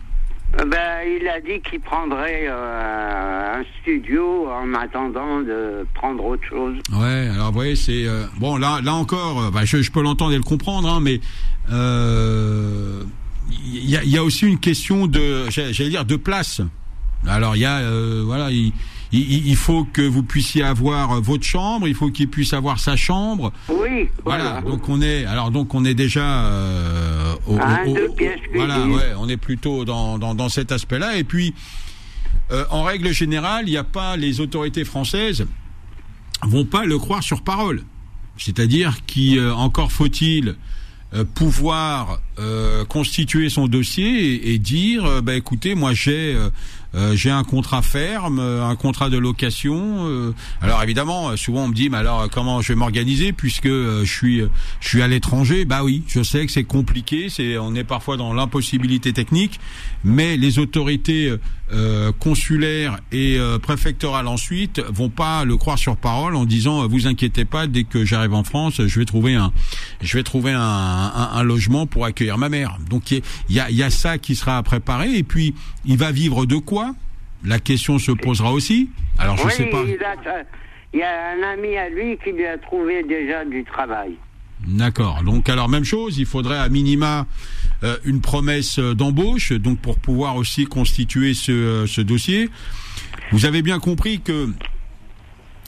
Ben, 0.57 1.03
il 1.19 1.27
a 1.27 1.41
dit 1.41 1.61
qu'il 1.69 1.81
prendrait 1.81 2.45
euh, 2.47 3.59
un 3.59 3.63
studio 3.81 4.47
en 4.49 4.73
attendant 4.73 5.41
de 5.41 5.85
prendre 5.93 6.23
autre 6.23 6.45
chose. 6.47 6.75
Ouais, 6.93 7.27
alors 7.33 7.47
vous 7.47 7.53
voyez, 7.53 7.75
c'est 7.75 8.07
euh, 8.07 8.23
bon 8.39 8.55
là, 8.55 8.79
là 8.81 8.93
encore, 8.93 9.51
bah, 9.51 9.65
je, 9.65 9.81
je 9.81 9.91
peux 9.91 10.01
l'entendre 10.01 10.31
et 10.31 10.37
le 10.37 10.43
comprendre, 10.43 10.87
hein, 10.87 10.99
mais 11.01 11.19
euh, 11.71 13.03
il 13.51 13.89
y, 13.89 13.97
a, 13.97 14.03
y 14.03 14.17
a 14.17 14.23
aussi 14.23 14.45
une 14.45 14.59
question 14.59 15.07
de, 15.07 15.49
j'allais 15.49 15.89
dire, 15.89 16.05
de 16.05 16.15
place. 16.15 16.61
Alors 17.25 17.55
il 17.55 17.59
y 17.61 17.65
a, 17.65 17.77
euh, 17.79 18.23
voilà, 18.25 18.51
il, 18.51 18.71
il, 19.11 19.47
il 19.47 19.55
faut 19.55 19.85
que 19.85 20.01
vous 20.01 20.23
puissiez 20.23 20.63
avoir 20.63 21.19
votre 21.21 21.43
chambre, 21.43 21.87
il 21.87 21.95
faut 21.95 22.09
qu'il 22.11 22.29
puisse 22.29 22.53
avoir 22.53 22.79
sa 22.79 22.95
chambre. 22.95 23.51
Oui, 23.69 24.07
Voilà, 24.23 24.59
voilà. 24.59 24.61
donc 24.61 24.87
on 24.89 25.01
est, 25.01 25.25
alors 25.25 25.49
donc 25.51 25.73
on 25.73 25.83
est 25.85 25.93
déjà 25.95 26.45
euh, 26.45 27.35
au, 27.47 27.55
au- 27.55 27.97
voilà, 28.55 28.85
ouais, 28.87 29.13
on 29.17 29.27
est 29.29 29.37
plutôt 29.37 29.85
dans, 29.85 30.17
dans, 30.17 30.35
dans 30.35 30.49
cet 30.49 30.71
aspect-là. 30.71 31.17
Et 31.17 31.23
puis, 31.23 31.53
euh, 32.51 32.65
en 32.69 32.83
règle 32.83 33.11
générale, 33.11 33.63
il 33.67 33.71
n'y 33.71 33.77
a 33.77 33.83
pas 33.83 34.15
les 34.17 34.39
autorités 34.41 34.85
françaises 34.85 35.45
vont 36.43 36.65
pas 36.65 36.85
le 36.85 36.99
croire 36.99 37.23
sur 37.23 37.41
parole. 37.41 37.81
C'est-à-dire 38.37 38.97
qu'il 39.07 39.39
euh, 39.39 39.53
faut-il 39.89 40.55
euh, 41.13 41.23
pouvoir 41.23 42.19
euh, 42.37 42.83
constituer 42.83 43.47
son 43.49 43.67
dossier 43.67 44.33
et, 44.33 44.53
et 44.53 44.59
dire 44.59 45.05
euh, 45.05 45.21
bah 45.21 45.35
écoutez 45.35 45.73
moi 45.73 45.93
j'ai 45.93 46.37
euh, 46.95 47.15
j'ai 47.15 47.29
un 47.29 47.43
contrat 47.43 47.81
ferme 47.81 48.39
euh, 48.39 48.65
un 48.65 48.75
contrat 48.75 49.09
de 49.09 49.17
location 49.17 50.07
euh. 50.07 50.33
alors 50.61 50.81
évidemment 50.83 51.29
euh, 51.29 51.35
souvent 51.35 51.63
on 51.63 51.67
me 51.67 51.73
dit 51.73 51.89
mais 51.89 51.97
alors 51.97 52.29
comment 52.29 52.61
je 52.61 52.69
vais 52.69 52.75
m'organiser 52.75 53.33
puisque 53.33 53.67
je 53.67 54.05
suis 54.05 54.41
je 54.79 54.87
suis 54.87 55.01
à 55.01 55.07
l'étranger? 55.07 55.65
Bah 55.65 55.83
oui 55.83 56.03
je 56.07 56.23
sais 56.23 56.45
que 56.45 56.51
c'est 56.51 56.63
compliqué 56.63 57.29
c'est 57.29 57.57
on 57.57 57.75
est 57.75 57.83
parfois 57.83 58.17
dans 58.17 58.33
l'impossibilité 58.33 59.13
technique 59.13 59.59
mais 60.03 60.37
les 60.37 60.59
autorités 60.59 61.33
euh, 61.73 62.11
consulaires 62.19 62.99
et 63.11 63.37
préfectorales 63.61 64.27
ensuite 64.27 64.81
vont 64.89 65.09
pas 65.09 65.43
le 65.43 65.57
croire 65.57 65.77
sur 65.77 65.97
parole 65.97 66.35
en 66.35 66.45
disant 66.45 66.87
vous 66.87 67.07
inquiétez 67.07 67.45
pas 67.45 67.67
dès 67.67 67.83
que 67.83 68.05
j'arrive 68.05 68.33
en 68.33 68.43
France 68.43 68.81
je 68.85 68.99
vais 68.99 69.05
trouver 69.05 69.35
un 69.35 69.51
je 70.01 70.17
vais 70.17 70.23
trouver 70.23 70.51
un, 70.53 70.61
un, 70.61 71.43
logement 71.43 71.85
pour 71.85 72.05
accueillir 72.05 72.37
ma 72.37 72.49
mère. 72.49 72.77
Donc 72.89 73.11
il 73.11 73.21
y 73.49 73.59
a, 73.59 73.69
il 73.69 73.75
y 73.75 73.83
a 73.83 73.89
ça 73.89 74.17
qui 74.17 74.35
sera 74.35 74.57
à 74.57 74.63
préparer 74.63 75.15
et 75.15 75.23
puis 75.23 75.53
il 75.85 75.97
va 75.97 76.11
vivre 76.11 76.45
de 76.45 76.57
quoi? 76.57 76.86
La 77.43 77.59
question 77.59 77.99
se 77.99 78.11
posera 78.11 78.51
aussi 78.51 78.89
alors 79.17 79.37
je 79.37 79.45
oui, 79.45 79.51
sais 79.51 79.65
pas 79.65 79.83
Il, 79.85 80.03
a, 80.03 80.15
il 80.93 80.99
y 80.99 81.03
a 81.03 81.31
un 81.31 81.53
ami 81.53 81.75
à 81.77 81.89
lui 81.89 82.17
qui 82.23 82.31
lui 82.31 82.45
a 82.45 82.57
trouvé 82.57 83.03
déjà 83.03 83.45
du 83.45 83.63
travail. 83.63 84.13
D'accord. 84.65 85.21
Donc 85.23 85.49
alors 85.49 85.69
même 85.69 85.83
chose, 85.83 86.17
il 86.17 86.25
faudrait 86.25 86.57
à 86.57 86.67
minima 86.69 87.27
euh, 87.83 87.97
une 88.05 88.21
promesse 88.21 88.79
euh, 88.79 88.95
d'embauche, 88.95 89.51
donc 89.51 89.79
pour 89.79 89.99
pouvoir 89.99 90.35
aussi 90.35 90.65
constituer 90.65 91.33
ce, 91.33 91.51
euh, 91.51 91.87
ce 91.87 92.01
dossier. 92.01 92.49
Vous 93.31 93.45
avez 93.45 93.61
bien 93.61 93.79
compris 93.79 94.21
que 94.21 94.49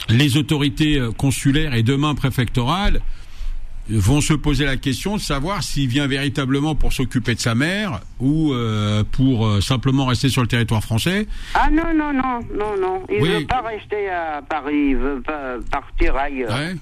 les 0.10 0.38
autorités 0.38 0.98
euh, 0.98 1.12
consulaires 1.12 1.76
et 1.76 1.84
demain 1.84 2.16
préfectorales 2.16 3.02
vont 3.90 4.22
se 4.22 4.34
poser 4.34 4.66
la 4.66 4.78
question 4.78 5.16
de 5.18 5.22
savoir 5.22 5.64
s'il 5.64 5.88
vient 5.88 6.06
véritablement 6.08 6.76
pour 6.76 6.94
s'occuper 6.94 7.34
de 7.36 7.40
sa 7.40 7.56
mère 7.56 8.02
ou 8.20 8.54
euh, 8.54 9.04
pour 9.12 9.48
euh, 9.48 9.62
simplement 9.62 10.06
rester 10.06 10.30
sur 10.30 10.42
le 10.42 10.48
territoire 10.48 10.84
français. 10.84 11.28
Ah 11.56 11.70
non, 11.72 11.94
non, 11.96 12.14
non, 12.14 12.40
non, 12.56 12.78
non. 12.80 13.04
Il 13.10 13.22
Oui. 13.22 13.30
veut 13.30 13.46
pas 13.48 13.62
rester 13.62 14.10
à 14.10 14.42
Paris, 14.48 14.90
il 14.90 14.96
veut 14.96 15.22
pas 15.22 15.56
partir 15.72 16.16
ailleurs. 16.16 16.52
Ouais. 16.54 16.76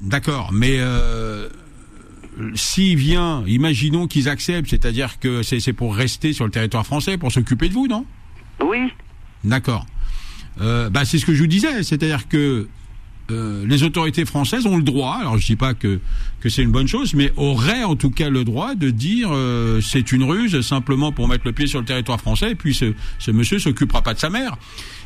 D'accord, 0.00 0.50
mais 0.52 0.76
euh, 0.78 1.48
s'il 2.54 2.96
vient, 2.96 3.42
imaginons 3.46 4.06
qu'ils 4.06 4.28
acceptent, 4.28 4.70
c'est-à-dire 4.70 5.18
que 5.18 5.42
c'est 5.42 5.58
c'est 5.58 5.72
pour 5.72 5.96
rester 5.96 6.32
sur 6.32 6.44
le 6.44 6.50
territoire 6.52 6.86
français, 6.86 7.18
pour 7.18 7.32
s'occuper 7.32 7.68
de 7.68 7.74
vous, 7.74 7.88
non? 7.88 8.04
Oui, 8.64 8.92
D'accord. 9.44 9.86
Euh, 10.60 10.90
bah, 10.90 11.04
c'est 11.04 11.18
ce 11.18 11.26
que 11.26 11.34
je 11.34 11.40
vous 11.40 11.46
disais, 11.48 11.82
c'est-à-dire 11.84 12.26
que 12.28 12.68
euh, 13.30 13.64
les 13.66 13.82
autorités 13.82 14.24
françaises 14.24 14.66
ont 14.66 14.76
le 14.76 14.82
droit, 14.82 15.18
alors 15.20 15.38
je 15.38 15.46
dis 15.46 15.56
pas 15.56 15.74
que 15.74 16.00
que 16.40 16.48
c'est 16.48 16.62
une 16.62 16.70
bonne 16.70 16.86
chose, 16.86 17.14
mais 17.14 17.32
auraient 17.36 17.82
en 17.82 17.96
tout 17.96 18.10
cas 18.10 18.30
le 18.30 18.44
droit 18.44 18.74
de 18.74 18.90
dire 18.90 19.28
euh, 19.32 19.80
c'est 19.80 20.12
une 20.12 20.22
ruse 20.22 20.60
simplement 20.60 21.10
pour 21.12 21.28
mettre 21.28 21.44
le 21.44 21.52
pied 21.52 21.66
sur 21.66 21.80
le 21.80 21.84
territoire 21.84 22.20
français 22.20 22.52
et 22.52 22.54
puis 22.54 22.74
ce, 22.74 22.94
ce 23.18 23.30
monsieur 23.30 23.58
s'occupera 23.58 24.02
pas 24.02 24.14
de 24.14 24.18
sa 24.18 24.30
mère. 24.30 24.56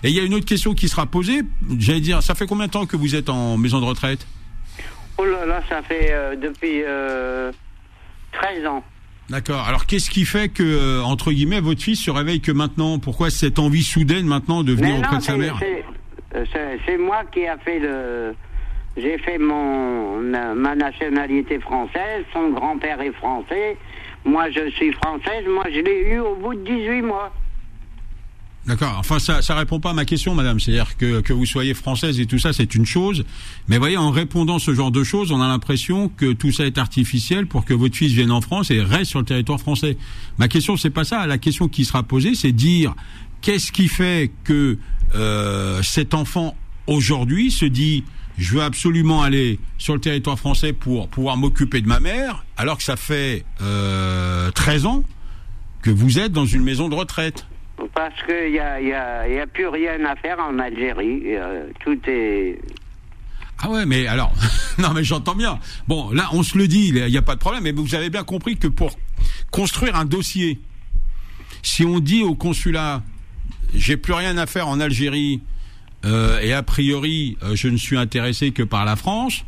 Et 0.02 0.10
il 0.10 0.14
y 0.14 0.20
a 0.20 0.22
une 0.22 0.34
autre 0.34 0.44
question 0.44 0.74
qui 0.74 0.88
sera 0.88 1.06
posée, 1.06 1.42
j'allais 1.78 2.00
dire, 2.00 2.22
ça 2.22 2.34
fait 2.34 2.46
combien 2.46 2.66
de 2.66 2.72
temps 2.72 2.86
que 2.86 2.96
vous 2.96 3.14
êtes 3.14 3.30
en 3.30 3.56
maison 3.56 3.80
de 3.80 3.86
retraite? 3.86 4.26
Oh 5.18 5.24
là 5.24 5.46
là, 5.46 5.62
ça 5.68 5.82
fait 5.82 6.08
euh, 6.10 6.36
depuis 6.36 6.82
euh, 6.84 7.50
13 8.32 8.66
ans. 8.66 8.84
D'accord. 9.30 9.66
Alors 9.66 9.86
qu'est-ce 9.86 10.10
qui 10.10 10.26
fait 10.26 10.48
que 10.48 11.00
entre 11.02 11.32
guillemets 11.32 11.60
votre 11.60 11.80
fils 11.80 12.00
se 12.00 12.10
réveille 12.10 12.40
que 12.40 12.52
maintenant? 12.52 12.98
Pourquoi 12.98 13.30
cette 13.30 13.58
envie 13.58 13.82
soudaine 13.82 14.26
maintenant 14.26 14.62
de 14.62 14.74
venir 14.74 14.98
auprès 14.98 15.18
de 15.18 15.22
sa 15.22 15.36
mère? 15.36 15.58
C'est- 16.34 16.58
euh, 16.58 16.76
c'est 16.86 16.98
moi 16.98 17.22
qui 17.32 17.46
a 17.46 17.56
fait 17.58 17.78
le. 17.78 18.34
J'ai 18.96 19.16
fait 19.18 19.38
mon 19.38 20.20
ma 20.54 20.74
nationalité 20.74 21.58
française. 21.60 22.24
Son 22.32 22.50
grand-père 22.50 23.00
est 23.00 23.12
français. 23.12 23.76
Moi, 24.24 24.50
je 24.50 24.70
suis 24.70 24.92
française. 24.92 25.44
Moi, 25.48 25.64
je 25.74 25.80
l'ai 25.80 26.14
eu 26.14 26.18
au 26.20 26.36
bout 26.36 26.54
de 26.54 26.64
18 26.64 27.02
mois. 27.02 27.32
D'accord. 28.66 28.94
Enfin, 28.98 29.18
ça, 29.18 29.42
ça 29.42 29.56
répond 29.56 29.80
pas 29.80 29.90
à 29.90 29.92
ma 29.92 30.04
question, 30.04 30.34
madame. 30.36 30.60
C'est-à-dire 30.60 30.96
que 30.96 31.20
que 31.20 31.32
vous 31.32 31.46
soyez 31.46 31.74
française 31.74 32.20
et 32.20 32.26
tout 32.26 32.38
ça, 32.38 32.52
c'est 32.52 32.74
une 32.76 32.86
chose. 32.86 33.24
Mais 33.66 33.78
voyez, 33.78 33.96
en 33.96 34.10
répondant 34.12 34.60
ce 34.60 34.72
genre 34.72 34.92
de 34.92 35.02
choses, 35.02 35.32
on 35.32 35.40
a 35.40 35.48
l'impression 35.48 36.08
que 36.08 36.32
tout 36.32 36.52
ça 36.52 36.64
est 36.66 36.78
artificiel 36.78 37.46
pour 37.46 37.64
que 37.64 37.74
votre 37.74 37.96
fils 37.96 38.12
vienne 38.12 38.30
en 38.30 38.40
France 38.40 38.70
et 38.70 38.80
reste 38.80 39.06
sur 39.06 39.18
le 39.18 39.24
territoire 39.24 39.58
français. 39.58 39.96
Ma 40.38 40.46
question, 40.46 40.76
c'est 40.76 40.90
pas 40.90 41.02
ça. 41.04 41.26
La 41.26 41.38
question 41.38 41.66
qui 41.66 41.84
sera 41.84 42.04
posée, 42.04 42.34
c'est 42.36 42.52
dire 42.52 42.94
qu'est-ce 43.40 43.72
qui 43.72 43.88
fait 43.88 44.30
que 44.44 44.78
euh, 45.14 45.82
cet 45.82 46.14
enfant 46.14 46.56
aujourd'hui 46.86 47.50
se 47.50 47.64
dit 47.64 48.04
je 48.38 48.54
veux 48.54 48.62
absolument 48.62 49.22
aller 49.22 49.58
sur 49.78 49.94
le 49.94 50.00
territoire 50.00 50.38
français 50.38 50.72
pour 50.72 51.08
pouvoir 51.08 51.36
m'occuper 51.36 51.80
de 51.80 51.86
ma 51.86 52.00
mère, 52.00 52.44
alors 52.56 52.78
que 52.78 52.82
ça 52.82 52.96
fait 52.96 53.44
euh, 53.60 54.50
13 54.50 54.86
ans 54.86 55.04
que 55.82 55.90
vous 55.90 56.18
êtes 56.18 56.32
dans 56.32 56.46
une 56.46 56.62
maison 56.62 56.88
de 56.88 56.94
retraite. 56.94 57.46
Parce 57.94 58.14
qu'il 58.24 58.52
n'y 58.52 58.58
a, 58.58 58.80
y 58.80 58.92
a, 58.92 59.28
y 59.28 59.38
a 59.38 59.46
plus 59.46 59.66
rien 59.66 60.04
à 60.04 60.16
faire 60.16 60.38
en 60.38 60.58
Algérie. 60.58 61.22
Euh, 61.26 61.68
tout 61.80 61.98
est. 62.06 62.60
Ah 63.58 63.70
ouais, 63.70 63.86
mais 63.86 64.06
alors, 64.06 64.32
non 64.78 64.92
mais 64.94 65.04
j'entends 65.04 65.34
bien. 65.34 65.58
Bon, 65.88 66.10
là, 66.10 66.28
on 66.32 66.42
se 66.42 66.56
le 66.56 66.68
dit, 66.68 66.88
il 66.88 67.04
n'y 67.04 67.16
a 67.16 67.22
pas 67.22 67.34
de 67.34 67.40
problème, 67.40 67.64
mais 67.64 67.72
vous 67.72 67.94
avez 67.94 68.10
bien 68.10 68.24
compris 68.24 68.56
que 68.56 68.68
pour 68.68 68.92
construire 69.50 69.96
un 69.96 70.04
dossier, 70.04 70.60
si 71.62 71.84
on 71.84 72.00
dit 72.00 72.22
au 72.22 72.34
consulat, 72.34 73.02
j'ai 73.74 73.96
plus 73.96 74.12
rien 74.12 74.36
à 74.38 74.46
faire 74.46 74.68
en 74.68 74.80
Algérie, 74.80 75.40
euh, 76.04 76.40
et 76.40 76.52
a 76.52 76.62
priori, 76.62 77.36
euh, 77.42 77.54
je 77.54 77.68
ne 77.68 77.76
suis 77.76 77.96
intéressé 77.96 78.50
que 78.50 78.62
par 78.62 78.84
la 78.84 78.96
France, 78.96 79.44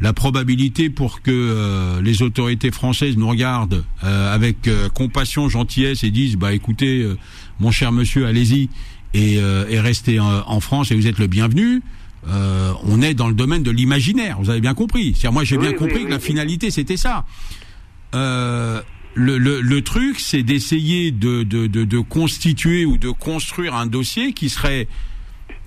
la 0.00 0.12
probabilité 0.12 0.90
pour 0.90 1.22
que 1.22 1.30
euh, 1.32 2.00
les 2.02 2.22
autorités 2.22 2.70
françaises 2.70 3.16
nous 3.16 3.28
regardent 3.28 3.84
euh, 4.04 4.34
avec 4.34 4.68
euh, 4.68 4.88
compassion, 4.88 5.48
gentillesse 5.48 6.04
et 6.04 6.10
disent, 6.10 6.36
bah 6.36 6.52
écoutez, 6.52 7.02
euh, 7.02 7.16
mon 7.60 7.70
cher 7.70 7.92
monsieur, 7.92 8.26
allez-y 8.26 8.68
et, 9.14 9.38
euh, 9.38 9.66
et 9.68 9.80
restez 9.80 10.20
en, 10.20 10.42
en 10.46 10.60
France 10.60 10.90
et 10.90 10.94
vous 10.94 11.06
êtes 11.06 11.18
le 11.18 11.26
bienvenu. 11.26 11.82
Euh, 12.28 12.72
on 12.84 13.00
est 13.02 13.14
dans 13.14 13.28
le 13.28 13.34
domaine 13.34 13.62
de 13.62 13.70
l'imaginaire, 13.70 14.38
vous 14.40 14.50
avez 14.50 14.60
bien 14.60 14.74
compris. 14.74 15.12
C'est-à-dire, 15.14 15.32
moi 15.32 15.44
j'ai 15.44 15.56
Oui, 15.56 15.62
bien 15.62 15.70
oui, 15.72 15.76
compris 15.78 15.98
oui, 15.98 16.04
que 16.06 16.10
la 16.10 16.18
finalité 16.20 16.70
c'était 16.70 16.96
ça. 16.96 17.24
Euh, 19.16 19.20
le, 19.20 19.38
le, 19.38 19.60
le 19.60 19.82
truc, 19.82 20.20
c'est 20.20 20.42
d'essayer 20.42 21.10
de, 21.10 21.42
de, 21.42 21.66
de, 21.66 21.84
de 21.84 21.98
constituer 22.00 22.84
ou 22.84 22.96
de 22.98 23.10
construire 23.10 23.74
un 23.74 23.86
dossier 23.86 24.32
qui 24.32 24.48
serait 24.48 24.88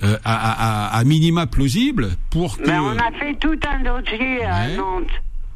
euh, 0.04 0.18
à, 0.24 0.34
à, 0.36 0.88
à- 0.88 0.98
à 0.98 1.04
minima 1.04 1.48
plausible 1.48 2.10
pour 2.30 2.58
que. 2.58 2.68
Mais 2.68 2.78
on 2.78 2.98
a 2.98 3.12
fait 3.20 3.36
tout 3.40 3.60
un 3.68 3.80
dossier 3.84 4.44
à 4.46 4.68
Ouais. 4.68 4.78
Nantes. 4.78 5.12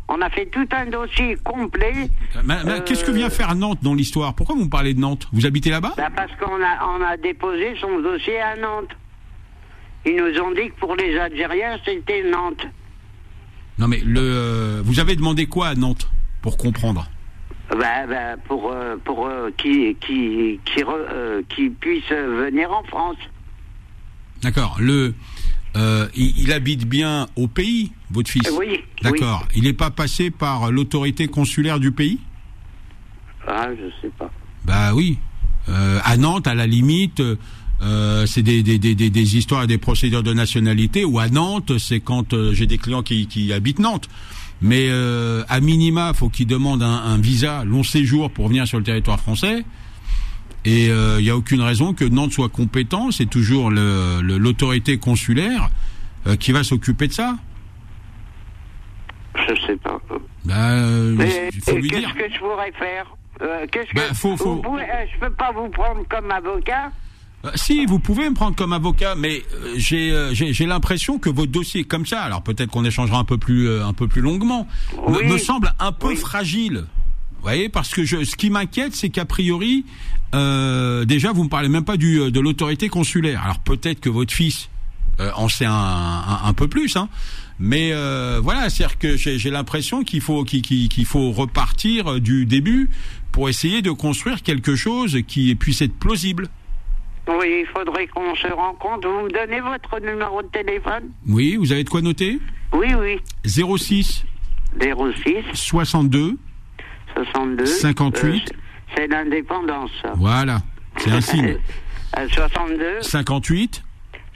On 0.10 0.22
a 0.22 0.30
fait 0.30 0.48
tout 0.48 0.68
un 0.72 0.86
dossier 0.88 1.38
complet. 1.44 2.10
Mais- 2.44 2.56
mais 2.66 2.72
Euh, 2.72 2.82
Qu'est-ce 2.86 3.06
que 3.06 3.12
vient 3.12 3.30
faire 3.30 3.56
Nantes 3.56 3.80
dans 3.82 3.94
l'histoire? 3.96 4.34
Pourquoi 4.36 4.56
vous 4.56 4.66
me 4.66 4.70
parlez 4.70 4.94
de 4.94 5.00
Nantes? 5.00 5.28
Vous 5.32 5.46
habitez 5.46 5.70
là-bas? 5.70 5.94
Bah, 5.96 6.10
parce 6.14 6.32
qu'on 6.36 6.62
a, 6.62 6.98
on 6.98 7.02
a 7.02 7.16
déposé 7.18 7.74
son 7.80 8.00
dossier 8.02 8.40
à 8.42 8.56
Nantes. 8.58 8.92
Ils 10.06 10.18
nous 10.18 10.38
ont 10.42 10.52
dit 10.52 10.70
que 10.70 10.80
pour 10.80 10.96
les 10.98 11.18
Algériens, 11.18 11.78
c'était 11.86 12.30
Nantes. 12.30 12.68
Non, 13.80 13.88
mais 13.88 14.02
le, 14.06 14.20
euh, 14.20 14.82
vous 14.84 15.00
avez 15.00 15.16
demandé 15.16 15.46
quoi 15.46 15.68
à 15.70 15.76
Nantes 15.76 16.10
pour 16.42 16.58
comprendre? 16.58 17.10
Bah, 17.70 18.06
bah, 18.08 18.38
pour 18.48 18.72
euh, 18.72 18.98
pour 19.04 19.26
euh, 19.26 19.50
qui 19.58 19.96
qui 20.06 20.60
qui, 20.66 20.82
re- 20.82 21.08
euh, 21.12 21.42
qui 21.50 21.70
puisse 21.70 22.10
venir 22.10 22.72
en 22.72 22.84
France. 22.84 23.18
D'accord. 24.42 24.78
Le, 24.80 25.14
euh, 25.76 26.08
il, 26.16 26.38
il 26.38 26.52
habite 26.52 26.86
bien 26.86 27.28
au 27.36 27.48
pays, 27.48 27.92
votre 28.12 28.30
fils. 28.30 28.52
Oui, 28.60 28.82
D'accord. 29.02 29.48
Il 29.56 29.64
n'est 29.64 29.74
pas 29.74 29.92
passé 29.92 30.30
par 30.30 30.72
l'autorité 30.72 31.28
consulaire 31.28 31.80
du 31.80 31.92
pays? 31.92 32.20
Ah, 33.48 33.70
je 33.72 33.90
sais 34.02 34.12
pas. 34.20 34.30
Bah 34.66 34.94
oui. 34.94 35.18
À 35.68 36.18
Nantes, 36.18 36.48
à 36.48 36.56
la 36.56 36.68
limite, 36.68 37.22
euh, 37.82 38.26
c'est 38.26 38.44
des, 38.44 38.64
des, 38.64 38.78
des, 38.78 38.96
des, 38.96 39.10
des 39.10 39.38
histoires 39.38 39.64
et 39.64 39.68
des 39.68 39.78
procédures 39.78 40.22
de 40.24 40.34
nationalité. 40.34 41.06
Ou 41.06 41.20
à 41.20 41.30
Nantes, 41.30 41.78
c'est 41.78 42.02
quand 42.02 42.34
euh, 42.34 42.54
j'ai 42.54 42.68
des 42.68 42.78
clients 42.78 43.02
qui, 43.02 43.28
qui 43.28 43.54
habitent 43.54 43.80
Nantes. 43.80 44.10
Mais 44.64 44.88
euh, 44.90 45.44
à 45.50 45.60
minima, 45.60 46.14
faut 46.14 46.30
qu'ils 46.30 46.48
demandent 46.48 46.82
un, 46.84 46.88
un 47.04 47.18
visa 47.20 47.64
long 47.66 47.84
séjour 47.84 48.32
pour 48.32 48.48
venir 48.48 48.66
sur 48.66 48.78
le 48.80 48.84
territoire 48.84 49.20
français. 49.20 49.64
Et 50.66 50.86
il 50.88 51.18
n'y 51.24 51.30
a 51.30 51.36
aucune 51.36 51.60
raison 51.62 51.94
que 51.94 52.06
Nantes 52.06 52.32
soit 52.32 52.48
compétent. 52.50 53.12
C'est 53.12 53.26
toujours 53.30 53.70
l'autorité 53.70 54.98
consulaire 54.98 55.70
euh, 56.26 56.38
qui 56.38 56.54
va 56.54 56.64
s'occuper 56.64 57.08
de 57.10 57.12
ça. 57.14 57.36
Je 59.36 59.56
sais 59.68 59.76
pas. 59.78 60.00
Bah, 60.46 60.54
euh, 60.72 61.16
Mais 61.18 61.50
il 61.54 61.62
faut 61.62 61.76
lui 61.76 61.90
qu'est-ce 61.90 62.14
que 62.14 62.34
je 62.34 62.40
pourrais 62.40 62.72
faire? 62.74 63.14
Euh, 63.42 63.66
Qu'est-ce 63.72 63.90
que 63.90 63.96
Bah, 63.96 64.14
faut- 64.14 64.38
faut- 64.38 64.56
Vous 64.56 64.62
pouvez- 64.62 64.84
euh, 64.84 65.06
je 65.14 65.20
peux 65.20 65.34
pas 65.34 65.52
vous 65.52 65.68
prendre 65.70 66.04
comme 66.08 66.32
avocat. 66.32 66.92
Euh, 67.46 67.52
Si, 67.56 67.86
vous 67.86 68.00
pouvez 68.00 68.30
me 68.30 68.36
prendre 68.36 68.56
comme 68.56 68.74
avocat, 68.74 69.16
mais 69.16 69.44
euh, 69.54 69.74
j'ai 69.78 70.12
euh, 70.12 70.34
j'ai 70.34 70.66
l'impression 70.66 71.20
que 71.20 71.30
votre 71.30 71.52
dossier 71.52 71.84
comme 71.84 72.06
ça, 72.06 72.22
alors 72.22 72.42
peut-être 72.42 72.70
qu'on 72.72 72.86
échangera 72.86 73.20
un 73.20 73.24
peu 73.26 73.38
plus 73.38 73.68
euh, 73.68 73.86
un 73.86 73.94
peu 73.94 74.08
plus 74.08 74.22
longuement, 74.22 74.68
me- 75.08 75.18
Oui. 75.18 75.28
me, 75.28 75.38
semble 75.38 75.74
un 75.80 75.92
peu 75.92 76.08
Oui. 76.10 76.16
fragile. 76.16 76.86
Vous 77.36 77.42
voyez, 77.50 77.68
parce 77.68 77.90
que 77.94 78.06
je, 78.06 78.24
ce 78.24 78.36
qui 78.38 78.50
m'inquiète, 78.50 78.96
c'est 78.96 79.10
qu'a 79.10 79.26
priori, 79.26 79.84
euh, 80.34 81.04
déjà, 81.04 81.34
vous 81.34 81.44
me 81.44 81.50
parlez 81.50 81.68
même 81.68 81.84
pas 81.84 81.98
du 81.98 82.32
de 82.32 82.40
l'autorité 82.40 82.88
consulaire. 82.88 83.42
Alors 83.44 83.60
peut-être 83.60 84.00
que 84.00 84.10
votre 84.10 84.34
fils 84.34 84.70
euh, 85.20 85.30
en 85.36 85.50
sait 85.50 85.66
un, 85.66 85.72
un, 85.74 86.40
un 86.46 86.54
peu 86.54 86.68
plus, 86.70 86.96
hein. 86.96 87.10
Mais 87.60 87.92
euh, 87.94 88.40
voilà, 88.42 88.70
c'est-à-dire 88.70 88.98
que 88.98 89.16
j'ai 89.18 89.50
l'impression 89.52 90.04
qu'il 90.04 90.22
faut 90.22 90.44
qu'il 90.44 91.06
faut 91.06 91.32
repartir 91.32 92.20
du 92.20 92.46
début 92.46 92.90
pour 93.32 93.48
essayer 93.50 93.82
de 93.82 93.92
construire 93.92 94.42
quelque 94.42 94.76
chose 94.76 95.20
qui 95.28 95.54
puisse 95.56 95.82
être 95.82 95.94
plausible. 95.94 96.50
Oui, 97.28 97.62
il 97.62 97.68
faudrait 97.74 98.08
qu'on 98.08 98.36
se 98.36 98.48
rencontre. 98.48 99.08
Vous 99.08 99.26
me 99.26 99.30
donnez 99.32 99.62
votre 99.62 100.00
numéro 100.00 100.42
de 100.42 100.48
téléphone 100.48 101.12
Oui, 101.28 101.56
vous 101.56 101.72
avez 101.72 101.84
de 101.84 101.90
quoi 101.90 102.02
noter 102.02 102.40
Oui, 102.74 102.94
oui. 102.96 103.20
06 103.46 104.26
06 104.80 105.36
62 105.54 106.38
62 107.16 107.66
58. 107.66 108.52
euh, 108.52 108.58
c'est 108.96 109.08
l'indépendance. 109.08 109.92
Voilà, 110.16 110.60
c'est 110.98 111.12
un 111.12 111.22
signe. 111.22 111.58
Euh, 112.18 112.28
62 112.30 113.02
58 113.02 113.84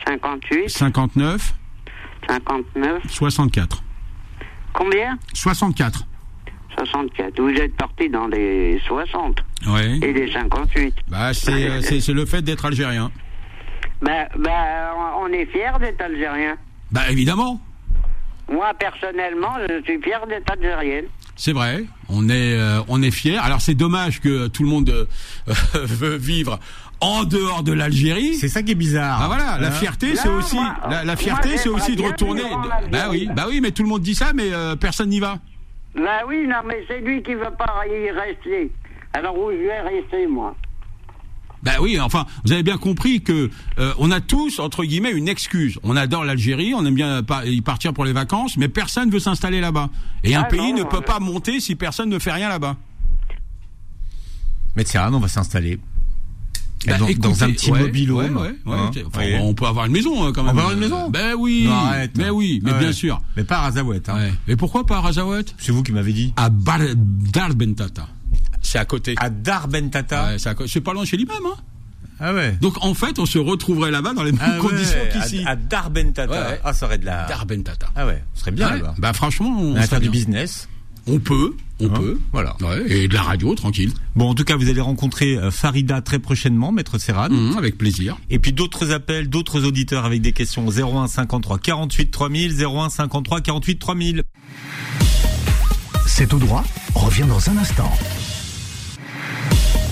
58 0.06 0.70
59 0.70 1.54
59 2.30 3.04
64. 3.10 3.84
Combien? 4.74 5.18
64. 5.34 6.06
64. 6.78 7.40
Vous 7.42 7.50
êtes 7.50 7.76
parti 7.76 8.10
dans 8.10 8.28
les 8.28 8.80
60 8.88 9.44
Ouais. 9.68 9.98
et 10.02 10.14
les 10.14 10.32
58. 10.32 10.94
Bah 11.10 11.34
c'est 11.34 11.52
euh, 11.70 11.82
c'est 12.00 12.14
le 12.14 12.26
fait 12.26 12.42
d'être 12.42 12.66
algérien. 12.66 13.12
Ben, 14.02 14.28
ben, 14.38 14.52
on 15.20 15.28
est 15.34 15.46
fiers 15.48 15.80
d'être 15.80 16.02
algérien. 16.02 16.56
Bah 16.92 17.02
évidemment, 17.10 17.60
Moi, 18.52 18.72
personnellement, 18.80 19.56
je 19.68 19.82
suis 19.84 20.02
fier 20.02 20.26
d'être 20.28 20.50
algérienne. 20.52 21.06
c'est 21.36 21.52
vrai. 21.54 21.84
On 22.10 22.30
est 22.30 22.54
euh, 22.58 22.80
on 22.88 23.02
est 23.02 23.12
fier. 23.12 23.44
Alors 23.44 23.60
c'est 23.62 23.74
dommage 23.74 24.22
que 24.22 24.48
tout 24.48 24.64
le 24.64 24.70
monde 24.70 24.90
euh, 24.90 25.06
veut 25.84 26.16
vivre 26.16 26.60
en 27.02 27.24
dehors 27.26 27.64
de 27.64 27.74
l'Algérie. 27.74 28.36
C'est 28.36 28.48
ça 28.48 28.62
qui 28.64 28.72
est 28.72 28.76
bizarre. 28.76 29.20
Ah 29.22 29.28
voilà, 29.28 29.58
la 29.60 29.68
Hein 29.68 29.72
fierté 29.72 30.16
c'est 30.16 30.30
aussi 30.30 30.56
moi- 30.56 30.76
la, 30.90 31.04
la 31.04 31.16
fierté 31.16 31.58
c'est 31.58 31.70
aussi 31.70 31.96
de 31.96 32.02
retourner. 32.04 32.44
Bah 32.92 33.08
oui, 33.10 33.28
bah 33.36 33.46
oui, 33.50 33.60
mais 33.62 33.72
tout 33.72 33.84
le 33.84 33.90
monde 33.90 34.02
dit 34.02 34.16
ça, 34.16 34.32
mais 34.34 34.52
euh, 34.54 34.76
personne 34.76 35.10
n'y 35.10 35.20
va. 35.20 35.40
Ben 35.98 36.20
oui, 36.28 36.46
non, 36.48 36.58
mais 36.66 36.84
c'est 36.88 37.00
lui 37.00 37.24
qui 37.24 37.34
veut 37.34 37.54
pas 37.58 37.84
y 37.88 38.12
rester. 38.12 38.72
Alors 39.14 39.38
où 39.38 39.52
je 39.52 39.58
vais 39.58 39.82
rester, 39.82 40.28
moi 40.28 40.56
Bah 41.64 41.72
oui, 41.82 42.00
enfin, 42.00 42.26
vous 42.46 42.52
avez 42.52 42.62
bien 42.62 42.78
compris 42.78 43.24
que 43.24 43.50
euh, 43.80 43.94
on 43.98 44.12
a 44.12 44.22
tous 44.22 44.60
entre 44.60 44.84
guillemets 44.84 45.12
une 45.12 45.28
excuse. 45.28 45.80
On 45.84 45.96
adore 45.96 46.24
l'Algérie, 46.24 46.74
on 46.76 46.86
aime 46.86 46.94
bien 46.94 47.24
y 47.46 47.62
partir 47.62 47.94
pour 47.94 48.06
les 48.06 48.14
vacances, 48.14 48.58
mais 48.58 48.68
personne 48.68 49.10
veut 49.10 49.20
s'installer 49.20 49.60
là-bas. 49.60 49.90
Et 50.24 50.36
un 50.36 50.44
Ah 50.44 50.46
pays 50.46 50.72
non, 50.74 50.80
ne 50.80 50.84
peut 50.84 50.98
euh, 50.98 51.02
pas 51.02 51.20
monter 51.20 51.60
si 51.60 51.76
personne 51.76 52.10
ne 52.10 52.20
fait 52.20 52.32
rien 52.32 52.50
là-bas. 52.50 52.76
Maître 54.76 54.92
Serran, 54.92 55.12
on 55.14 55.20
va 55.20 55.28
s'installer. 55.28 55.80
Bah, 56.86 56.98
dans, 57.00 57.08
écoutez, 57.08 57.28
dans 57.28 57.44
un 57.44 57.52
petit 57.52 57.72
ouais, 57.72 57.80
mobile 57.80 58.12
ouais, 58.12 58.26
home. 58.26 58.38
ouais, 58.38 58.56
ouais. 58.66 58.78
hein. 58.78 58.92
Enfin, 59.08 59.20
Ouais. 59.22 59.40
On 59.42 59.54
peut 59.54 59.66
avoir 59.66 59.86
une 59.88 59.92
maison 59.94 60.26
hein, 60.26 60.32
quand 60.34 60.44
même. 60.44 60.52
On 60.52 60.56
peut 60.56 60.60
avoir 60.60 60.74
une 60.74 60.80
maison 60.80 61.10
Ben 61.10 61.34
oui. 61.38 61.64
Non, 61.68 61.74
arrête. 61.74 62.12
mais 62.18 62.30
oui, 62.30 62.62
mais 62.64 62.72
Ouais. 62.74 62.80
bien 62.80 62.92
sûr. 62.92 63.20
Mais 63.36 63.44
pas 63.44 63.58
à 63.58 63.62
Razawet. 63.62 64.10
Hein. 64.10 64.30
Et 64.48 64.56
pourquoi 64.56 64.86
pas 64.86 64.98
à 64.98 65.02
Razawet? 65.02 65.46
C'est 65.58 65.72
vous 65.72 65.82
qui 65.84 65.92
m'avez 65.92 66.14
dit. 66.14 66.34
À 66.38 66.50
Bar 66.50 66.80
Darbentata. 66.96 68.08
C'est 68.62 68.78
à 68.80 68.86
côté. 68.86 69.16
À 69.18 69.30
Darbentata. 69.30 70.28
Ouais, 70.28 70.38
c'est 70.68 70.82
pas 70.82 70.94
loin 70.94 71.04
chez 71.06 71.18
l'imam. 71.18 71.38
Hein 71.46 71.56
Ah 72.20 72.34
ouais. 72.34 72.58
Donc 72.62 72.76
en 72.84 72.94
fait, 72.94 73.18
on 73.20 73.26
se 73.26 73.38
retrouverait 73.40 73.92
là-bas 73.92 74.14
dans 74.14 74.24
les 74.24 74.32
mêmes 74.32 74.42
Ah 74.44 74.58
conditions 74.60 74.98
ouais, 75.00 75.10
qu'ici. 75.22 75.44
À, 75.46 75.52
à 75.52 75.56
Darbentata. 75.56 76.32
Ouais. 76.50 76.60
Ah, 76.64 76.74
ça 76.74 76.86
aurait 76.86 76.98
de 77.00 77.06
la. 77.06 77.26
Darbentata. 77.28 77.88
Ah 77.96 78.06
ouais, 78.06 78.24
ce 78.34 78.42
serait 78.42 78.52
bien 78.52 78.68
Ouais. 78.70 78.78
là-bas. 78.78 78.96
Bah 78.98 79.14
franchement, 79.14 79.56
on, 79.60 79.76
serait 79.76 79.88
faire 79.88 80.00
du 80.00 80.10
business. 80.10 80.68
On 81.08 81.20
peut, 81.20 81.56
on 81.80 81.86
Hein, 81.88 81.90
peut. 81.96 82.20
voilà. 82.34 82.56
Ouais, 82.62 82.84
et 82.90 83.08
de 83.08 83.14
la 83.14 83.22
radio, 83.22 83.56
tranquille. 83.56 83.92
Bon, 84.16 84.30
en 84.30 84.34
tout 84.36 84.44
cas, 84.44 84.56
vous 84.58 84.68
allez 84.70 84.82
rencontrer 84.82 85.38
euh, 85.38 85.52
Farida 85.52 86.02
très 86.02 86.20
prochainement, 86.20 86.72
Maître 86.72 86.98
Serran. 86.98 87.30
Mmh, 87.30 87.56
avec 87.58 87.78
plaisir. 87.78 88.18
Et 88.30 88.40
puis 88.40 88.52
d'autres 88.52 88.92
appels, 88.92 89.30
d'autres 89.30 89.64
auditeurs 89.64 90.04
avec 90.06 90.22
des 90.22 90.34
questions 90.34 90.66
01 90.70 91.08
53 91.08 91.60
48 91.60 92.12
3000, 92.12 92.62
01 92.66 92.90
53 92.90 93.42
48 93.42 93.80
3000. 93.80 94.24
C'est 96.06 96.28
tout 96.28 96.40
droit, 96.40 96.64
revient 96.96 97.26
dans 97.28 97.50
un 97.50 97.58
instant. 97.58 97.92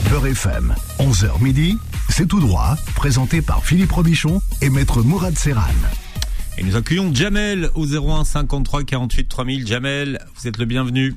Beurre 0.09 0.27
FM, 0.27 0.75
11h 0.99 1.41
midi, 1.41 1.77
c'est 2.09 2.27
tout 2.27 2.39
droit, 2.39 2.75
présenté 2.95 3.41
par 3.41 3.63
Philippe 3.65 3.91
Robichon 3.91 4.41
et 4.61 4.69
Maître 4.69 5.01
Mourad 5.01 5.37
Serran. 5.37 5.61
Et 6.57 6.63
nous 6.63 6.75
accueillons 6.75 7.13
Jamel 7.13 7.69
au 7.75 7.85
01 7.85 8.23
53 8.23 8.83
48 8.83 9.27
3000. 9.27 9.67
Jamel, 9.67 10.19
vous 10.35 10.47
êtes 10.47 10.57
le 10.57 10.65
bienvenu. 10.65 11.13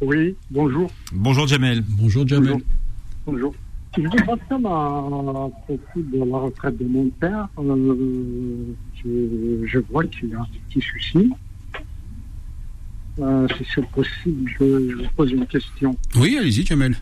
Oui, 0.00 0.34
bonjour. 0.50 0.90
Bonjour 1.12 1.46
Jamel. 1.46 1.82
Bonjour 1.86 2.26
Jamel. 2.26 2.56
Bonjour. 3.26 3.54
Je 3.96 4.02
voudrais 4.02 4.38
savoir 4.48 5.06
à 5.06 5.50
propos 5.50 5.78
de 5.96 6.18
la 6.30 6.38
retraite 6.38 6.76
de 6.78 6.84
mon 6.84 7.08
père. 7.10 7.48
Euh, 7.58 8.74
je, 8.96 9.66
je 9.66 9.78
vois 9.90 10.04
qu'il 10.04 10.30
y 10.30 10.34
a 10.34 10.40
un 10.40 10.48
petit 10.68 10.80
souci. 10.80 11.30
Euh, 13.20 13.46
si 13.56 13.64
c'est 13.74 13.86
possible, 13.90 14.50
je, 14.58 14.90
je 14.90 14.96
vous 14.96 15.10
pose 15.14 15.30
une 15.32 15.46
question. 15.46 15.96
Oui, 16.16 16.36
allez-y 16.38 16.64
Jamel. 16.64 16.96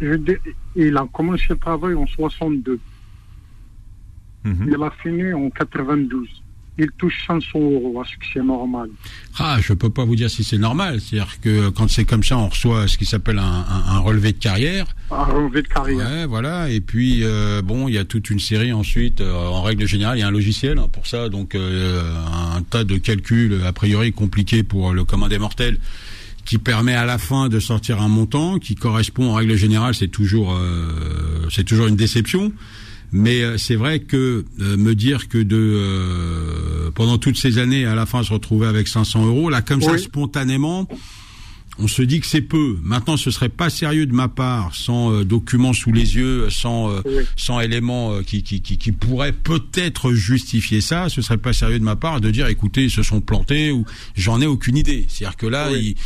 Je 0.00 0.16
il 0.74 0.96
a 0.96 1.06
commencé 1.12 1.44
le 1.50 1.56
travail 1.56 1.94
en 1.94 2.06
62. 2.06 2.80
Mhm. 4.44 4.66
Il 4.68 4.82
a 4.82 4.92
fini 5.02 5.32
en 5.32 5.50
92. 5.50 6.26
Il 6.78 6.88
touche 6.98 7.14
500 7.26 7.58
euros. 7.58 8.02
Est-ce 8.04 8.16
que 8.18 8.26
c'est 8.34 8.44
normal 8.44 8.90
Ah, 9.38 9.56
je 9.62 9.72
peux 9.72 9.88
pas 9.88 10.04
vous 10.04 10.14
dire 10.14 10.28
si 10.30 10.44
c'est 10.44 10.58
normal. 10.58 11.00
C'est-à-dire 11.00 11.40
que 11.40 11.70
quand 11.70 11.88
c'est 11.88 12.04
comme 12.04 12.22
ça, 12.22 12.36
on 12.36 12.48
reçoit 12.48 12.86
ce 12.86 12.98
qui 12.98 13.06
s'appelle 13.06 13.38
un, 13.38 13.42
un- 13.42 13.94
un 13.96 13.98
relevé 14.00 14.32
de 14.32 14.38
carrière. 14.38 14.84
Un 15.10 15.24
relevé 15.24 15.62
de 15.62 15.68
carrière. 15.68 16.06
Ouais, 16.06 16.26
voilà. 16.26 16.68
Et 16.68 16.82
puis 16.82 17.20
euh, 17.22 17.62
bon, 17.62 17.88
il 17.88 17.94
y 17.94 17.98
a 17.98 18.04
toute 18.04 18.28
une 18.28 18.40
série 18.40 18.74
ensuite. 18.74 19.22
euh, 19.22 19.32
en 19.34 19.62
règle 19.62 19.86
générale, 19.86 20.18
il 20.18 20.20
y 20.20 20.24
a 20.24 20.28
un 20.28 20.30
logiciel 20.30 20.76
hein, 20.78 20.88
pour 20.92 21.06
ça, 21.06 21.30
donc 21.30 21.54
euh, 21.54 22.12
un 22.54 22.60
tas 22.60 22.84
de 22.84 22.98
calculs 22.98 23.58
a 23.64 23.72
priori 23.72 24.12
compliqués 24.12 24.62
pour 24.62 24.92
le 24.92 25.04
commun 25.04 25.28
des 25.28 25.38
mortels, 25.38 25.78
qui 26.44 26.58
permet 26.58 26.94
à 26.94 27.06
la 27.06 27.16
fin 27.16 27.48
de 27.48 27.58
sortir 27.58 28.02
un 28.02 28.08
montant 28.08 28.58
qui 28.58 28.74
correspond 28.74 29.30
en 29.30 29.34
règle 29.34 29.56
générale. 29.56 29.94
C'est 29.94 30.08
toujours, 30.08 30.54
c'est 31.50 31.64
toujours 31.64 31.86
une 31.86 31.96
déception. 31.96 32.52
Mais 33.16 33.40
euh, 33.42 33.56
c'est 33.56 33.76
vrai 33.76 34.00
que 34.00 34.44
euh, 34.60 34.76
me 34.76 34.94
dire 34.94 35.28
que 35.28 35.38
de 35.38 35.56
euh, 35.56 36.90
pendant 36.94 37.16
toutes 37.16 37.38
ces 37.38 37.56
années, 37.58 37.86
à 37.86 37.94
la 37.94 38.04
fin, 38.04 38.22
se 38.22 38.32
retrouver 38.32 38.66
avec 38.66 38.88
500 38.88 39.24
euros, 39.26 39.48
là 39.48 39.62
comme 39.62 39.80
ça 39.80 39.96
spontanément, 39.96 40.86
on 41.78 41.88
se 41.88 42.02
dit 42.02 42.20
que 42.20 42.26
c'est 42.26 42.42
peu. 42.42 42.76
Maintenant, 42.82 43.16
ce 43.16 43.30
serait 43.30 43.48
pas 43.48 43.70
sérieux 43.70 44.06
de 44.06 44.12
ma 44.12 44.28
part, 44.28 44.74
sans 44.74 45.22
documents 45.24 45.72
sous 45.72 45.92
les 45.92 46.16
yeux, 46.16 46.48
sans 46.50 46.90
Oui. 47.04 47.22
sans 47.36 47.60
éléments 47.60 48.20
qui, 48.22 48.42
qui, 48.42 48.60
qui, 48.60 48.76
qui 48.76 48.92
pourraient 48.92 49.32
peut-être 49.32 50.12
justifier 50.12 50.80
ça. 50.80 51.08
Ce 51.08 51.22
serait 51.22 51.36
pas 51.38 51.52
sérieux 51.52 51.78
de 51.78 51.84
ma 51.84 51.96
part 51.96 52.20
de 52.20 52.30
dire, 52.30 52.46
écoutez, 52.48 52.84
ils 52.84 52.90
se 52.90 53.02
sont 53.02 53.20
plantés 53.20 53.72
ou 53.72 53.84
j'en 54.14 54.40
ai 54.40 54.46
aucune 54.46 54.76
idée. 54.76 55.06
C'est-à-dire 55.08 55.36
que 55.36 55.46
là, 55.46 55.68
Oui. 55.72 55.96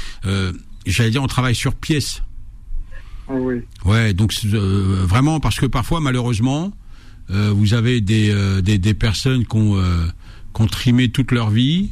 j'allais 0.87 1.11
dire, 1.11 1.23
on 1.23 1.27
travaille 1.29 1.55
sur 1.57 1.75
pièce. 1.75 2.23
Ah 3.29 3.35
oui. 3.35 3.57
Ouais, 3.85 4.13
donc 4.13 4.33
euh, 4.45 5.05
vraiment 5.07 5.39
parce 5.39 5.61
que 5.61 5.67
parfois 5.67 6.01
malheureusement 6.01 6.73
euh, 7.31 7.51
vous 7.55 7.75
avez 7.75 8.01
des, 8.01 8.31
euh, 8.31 8.61
des 8.61 8.79
des 8.79 8.95
personnes 8.95 9.45
qui 9.47 9.57
ont 9.57 9.77
euh, 9.77 10.07
qui 10.55 10.63
ont 10.63 10.67
trimé 10.67 11.09
toute 11.11 11.33
leur 11.33 11.51
vie 11.51 11.91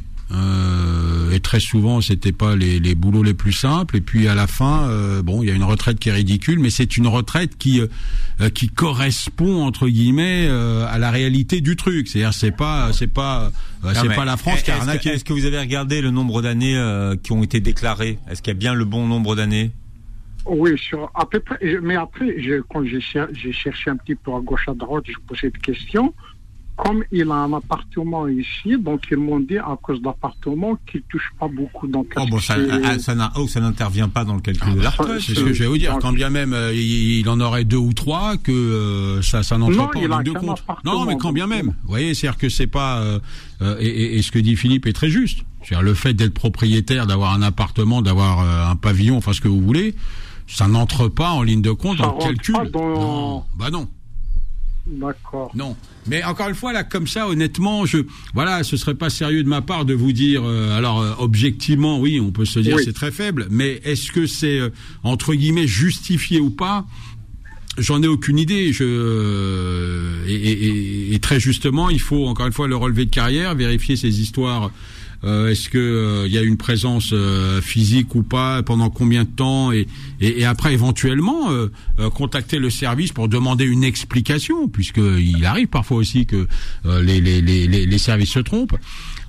et 1.33 1.39
très 1.39 1.59
souvent 1.59 2.01
c'était 2.01 2.31
pas 2.31 2.55
les 2.55 2.79
les 2.79 2.93
boulots 2.93 3.23
les 3.23 3.33
plus 3.33 3.51
simples 3.51 3.97
et 3.97 4.01
puis 4.01 4.27
à 4.27 4.35
la 4.35 4.45
fin 4.45 4.87
bon 5.23 5.41
il 5.41 5.49
y 5.49 5.51
a 5.51 5.55
une 5.55 5.63
retraite 5.63 5.97
qui 5.97 6.09
est 6.09 6.11
ridicule 6.13 6.59
mais 6.59 6.69
c'est 6.69 6.97
une 6.97 7.07
retraite 7.07 7.57
qui 7.57 7.81
qui 8.53 8.69
correspond 8.69 9.63
entre 9.65 9.87
guillemets 9.87 10.47
à 10.47 10.99
la 10.99 11.09
réalité 11.09 11.61
du 11.61 11.75
truc. 11.75 12.07
C'est-à-dire 12.07 12.35
c'est 12.35 12.51
pas 12.55 12.93
c'est 12.93 13.07
pas 13.07 13.51
c'est 13.95 14.13
pas 14.13 14.23
la 14.25 14.37
France 14.37 14.61
qui 14.61 14.69
a 14.69 14.75
est-ce 14.75 14.83
que- 14.83 14.89
arnaqué. 14.89 15.09
Est-ce 15.09 15.23
que 15.25 15.33
vous 15.33 15.45
avez 15.45 15.59
regardé 15.59 15.99
le 16.01 16.11
nombre 16.11 16.43
d'années 16.43 16.79
qui 17.23 17.31
ont 17.31 17.41
été 17.41 17.59
déclarées? 17.59 18.19
Est-ce 18.29 18.43
qu'il 18.43 18.53
y 18.53 18.55
a 18.55 18.59
bien 18.59 18.75
le 18.75 18.85
bon 18.85 19.07
nombre 19.07 19.35
d'années? 19.35 19.71
Oui, 20.45 20.71
sur, 20.77 21.09
à 21.13 21.25
peu 21.25 21.39
près. 21.39 21.59
Mais 21.81 21.95
après, 21.95 22.39
je- 22.41 22.61
quand 22.69 22.83
j'ai 22.85 23.01
cher- 23.01 23.27
j'ai 23.33 23.51
cherché 23.51 23.89
un 23.91 23.97
petit 23.97 24.15
peu 24.15 24.31
à 24.33 24.39
gauche, 24.39 24.67
à 24.67 24.73
droite, 24.73 25.03
je 25.07 25.13
posais 25.27 25.51
des 25.51 25.59
questions. 25.59 26.13
Comme 26.77 27.03
il 27.11 27.29
a 27.29 27.33
un 27.33 27.51
appartement 27.51 28.25
ici, 28.29 28.77
donc 28.79 29.01
ils 29.11 29.17
m'ont 29.17 29.41
dit 29.41 29.57
à 29.57 29.77
cause 29.81 30.01
d'appartement 30.01 30.77
qu'il 30.89 31.01
touche 31.09 31.29
pas 31.37 31.49
beaucoup. 31.49 31.87
Donc, 31.87 32.13
Oh 32.15 32.23
bon, 32.31 32.39
ça, 32.39 32.55
ah, 32.85 32.97
ça 32.97 33.33
oh, 33.35 33.49
ça 33.49 33.59
n'intervient 33.59 34.07
pas 34.07 34.23
dans 34.23 34.35
le 34.35 34.39
calcul 34.39 34.75
de 34.75 34.79
la 34.81 34.89
retraite. 34.91 35.19
C'est 35.19 35.35
ce 35.35 35.43
que 35.43 35.51
je 35.51 35.63
vais 35.63 35.67
vous 35.69 35.77
dire. 35.77 35.97
Quand 35.99 36.13
bien 36.13 36.29
même 36.29 36.53
euh, 36.53 36.73
il, 36.73 37.19
il 37.19 37.27
en 37.27 37.41
aurait 37.41 37.65
deux 37.65 37.75
ou 37.75 37.91
trois, 37.91 38.37
que 38.37 38.53
euh, 38.53 39.21
ça, 39.21 39.43
ça 39.43 39.57
n'entre 39.57 39.75
pas 39.75 39.99
en 39.99 40.11
a 40.11 40.23
ligne 40.23 40.23
de 40.23 40.31
qu'un 40.31 40.39
compte. 40.39 40.59
appartement, 40.61 40.99
Non, 41.01 41.05
mais 41.05 41.17
quand 41.17 41.33
bien 41.33 41.47
même. 41.47 41.67
Vous 41.83 41.89
voyez, 41.89 42.13
c'est-à-dire 42.13 42.37
que 42.39 42.47
c'est 42.47 42.65
pas. 42.67 42.99
euh, 43.01 43.19
euh, 43.61 43.75
et, 43.81 43.87
et- 43.87 44.17
et 44.17 44.21
ce 44.21 44.31
que 44.31 44.39
dit 44.39 44.55
Philippe 44.55 44.87
est 44.87 44.93
très 44.93 45.09
juste. 45.09 45.41
C'est-à-dire 45.63 45.83
le 45.83 45.93
fait 45.93 46.13
d'être 46.13 46.33
propriétaire, 46.33 47.07
d'avoir 47.07 47.33
un 47.33 47.41
appartement, 47.41 48.01
d'avoir 48.01 48.39
euh, 48.39 48.71
un 48.71 48.77
pavillon, 48.77 49.17
enfin 49.17 49.33
ce 49.33 49.41
que 49.41 49.49
vous 49.49 49.59
voulez, 49.61 49.95
ça 50.49 50.67
n'entre 50.67 51.07
pas 51.07 51.29
en 51.31 51.43
ligne 51.43 51.61
de 51.61 51.71
compte 51.71 51.99
Ça 51.99 52.07
rentre 52.07 52.25
calcul. 52.25 52.53
pas 52.55 52.65
dans- 52.65 52.99
Non, 52.99 53.43
bah 53.57 53.69
non. 53.71 53.87
D'accord. 54.87 55.51
Non. 55.55 55.75
Mais 56.07 56.23
encore 56.23 56.49
une 56.49 56.55
fois, 56.55 56.73
là, 56.73 56.83
comme 56.83 57.05
ça, 57.05 57.27
honnêtement, 57.27 57.85
je, 57.85 57.99
voilà, 58.33 58.63
ce 58.63 58.75
serait 58.75 58.95
pas 58.95 59.11
sérieux 59.11 59.43
de 59.43 59.47
ma 59.49 59.61
part 59.61 59.85
de 59.85 59.93
vous 59.93 60.11
dire, 60.11 60.41
euh, 60.43 60.75
alors, 60.75 60.99
euh, 61.01 61.13
objectivement, 61.19 61.99
oui, 61.99 62.19
on 62.19 62.31
peut 62.31 62.45
se 62.45 62.59
dire 62.59 62.75
Oui. 62.77 62.81
c'est 62.83 62.93
très 62.93 63.11
faible, 63.11 63.47
mais 63.51 63.79
est-ce 63.83 64.11
que 64.11 64.25
c'est, 64.25 64.57
euh, 64.59 64.69
entre 65.03 65.35
guillemets, 65.35 65.67
justifié 65.67 66.39
ou 66.39 66.49
pas? 66.49 66.87
J'en 67.77 68.01
ai 68.01 68.07
aucune 68.07 68.39
idée. 68.39 68.73
Je 68.73 68.83
euh, 68.83 70.25
et, 70.27 70.33
et- 70.33 70.65
et- 70.67 71.13
et 71.15 71.19
très 71.19 71.39
justement, 71.39 71.89
il 71.91 71.99
faut 72.01 72.25
encore 72.27 72.47
une 72.47 72.53
fois 72.53 72.67
le 72.67 72.75
relevé 72.75 73.05
de 73.05 73.11
carrière, 73.11 73.53
vérifier 73.55 73.95
ces 73.95 74.19
histoires. 74.21 74.71
Euh, 75.23 75.49
Est-ce 75.51 75.69
que 75.69 75.77
euh, 75.77 76.27
il 76.27 76.33
y 76.33 76.37
a 76.37 76.41
une 76.43 76.57
présence 76.57 77.09
euh, 77.13 77.61
physique 77.61 78.15
ou 78.15 78.23
pas 78.23 78.63
Pendant 78.63 78.89
combien 78.89 79.23
de 79.23 79.29
temps 79.29 79.71
et, 79.71 79.87
et, 80.21 80.41
et 80.41 80.45
après 80.45 80.73
éventuellement 80.73 81.51
euh, 81.51 81.67
euh, 81.99 82.09
contacter 82.09 82.57
le 82.59 82.69
service 82.69 83.11
pour 83.11 83.27
demander 83.27 83.65
une 83.65 83.83
explication, 83.83 84.67
puisque 84.67 84.97
il 84.99 85.45
arrive 85.45 85.67
parfois 85.67 85.97
aussi 85.97 86.25
que 86.25 86.47
euh, 86.85 87.03
les, 87.03 87.19
les, 87.19 87.41
les, 87.41 87.67
les, 87.67 87.97
services 87.97 88.31
se 88.31 88.39
trompent. 88.39 88.77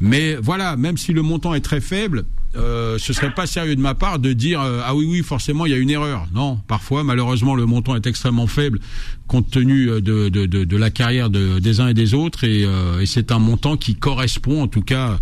Mais 0.01 0.37
voilà, 0.37 0.77
même 0.77 0.97
si 0.97 1.13
le 1.13 1.23
montant 1.23 1.55
est 1.55 1.61
très 1.61 1.81
faible, 1.81 2.25
euh, 2.57 2.99
ce 2.99 3.13
serait 3.13 3.33
pas 3.35 3.47
sérieux 3.47 3.77
de 3.77 3.81
ma 3.81 3.95
part 3.95 4.19
de 4.19 4.33
dire 4.33 4.61
euh, 4.61 4.81
ah 4.85 4.95
oui 4.95 5.07
oui 5.09 5.23
forcément 5.23 5.67
il 5.67 5.73
y 5.73 5.75
a 5.75 5.79
une 5.79 5.91
erreur. 5.91 6.27
Non, 6.35 6.59
parfois 6.67 7.05
malheureusement 7.05 7.55
le 7.55 7.65
montant 7.67 7.95
est 7.95 8.07
extrêmement 8.07 8.47
faible 8.49 8.81
compte 9.29 9.51
tenu 9.51 9.89
euh, 9.89 10.01
de, 10.01 10.29
de, 10.29 10.47
de, 10.47 10.65
de 10.65 10.77
la 10.77 10.91
carrière 10.91 11.31
de, 11.31 11.61
des 11.61 11.79
uns 11.81 11.89
et 11.89 11.95
des 11.95 12.13
autres 12.15 12.43
et, 12.43 12.65
euh, 12.65 13.01
et 13.01 13.07
c'est 13.07 13.31
un 13.31 13.39
montant 13.39 13.77
qui 13.77 13.95
correspond 13.95 14.63
en 14.63 14.67
tout 14.67 14.83
cas 14.83 15.21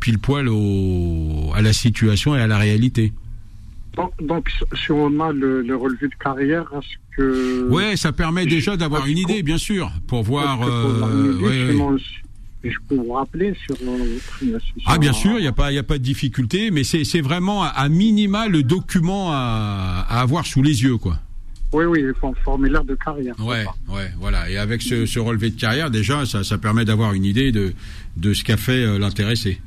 pile 0.00 0.18
poil 0.18 0.48
au, 0.48 1.52
à 1.54 1.62
la 1.62 1.72
situation 1.72 2.34
et 2.36 2.40
à 2.40 2.46
la 2.46 2.58
réalité. 2.58 3.12
Donc, 3.96 4.12
donc, 4.20 4.48
si 4.84 4.92
on 4.92 5.20
a 5.20 5.32
le, 5.32 5.62
le 5.62 5.76
relevé 5.76 6.08
de 6.08 6.14
carrière, 6.22 6.64
est-ce 6.76 7.16
que. 7.16 7.68
Ouais, 7.68 7.96
ça 7.96 8.12
permet 8.12 8.46
déjà 8.46 8.76
d'avoir 8.76 9.06
une 9.06 9.18
idée, 9.18 9.42
bien 9.42 9.58
sûr, 9.58 9.92
pour 10.06 10.22
voir. 10.22 10.62
euh, 10.62 11.34
ouais, 11.38 11.74
ouais. 11.74 11.98
je 12.64 12.76
peux 12.88 12.94
vous 12.96 13.12
rappeler 13.12 13.52
sur. 13.66 13.76
Ah 14.86 14.98
bien 14.98 15.12
sûr, 15.12 15.32
il 15.38 15.42
n'y 15.42 15.46
a 15.48 15.52
pas 15.52 15.72
il 15.72 15.74
y 15.74 15.78
a 15.78 15.82
pas 15.82 15.98
de 15.98 16.04
difficulté, 16.04 16.70
mais 16.70 16.84
c'est 16.84 17.04
c'est 17.04 17.20
vraiment 17.20 17.64
à, 17.64 17.68
à 17.68 17.88
minima 17.88 18.48
le 18.48 18.62
document 18.62 19.32
à, 19.32 20.06
à 20.08 20.20
avoir 20.20 20.46
sous 20.46 20.62
les 20.62 20.82
yeux 20.82 20.96
quoi. 20.96 21.18
Oui, 21.72 21.84
oui, 21.84 22.02
formulaire 22.44 22.84
de 22.84 22.96
carrière. 22.96 23.34
Ouais, 23.38 23.64
ouais, 23.88 24.10
voilà. 24.18 24.50
Et 24.50 24.56
avec 24.58 24.82
ce, 24.82 25.06
ce 25.06 25.20
relevé 25.20 25.50
de 25.50 25.60
carrière, 25.60 25.88
déjà, 25.88 26.26
ça, 26.26 26.42
ça 26.42 26.58
permet 26.58 26.84
d'avoir 26.84 27.12
une 27.14 27.24
idée 27.24 27.52
de 27.52 27.72
de 28.16 28.32
ce 28.34 28.42
qu'a 28.42 28.56
fait 28.56 28.84
euh, 28.84 28.98
l'intéressé. 28.98 29.60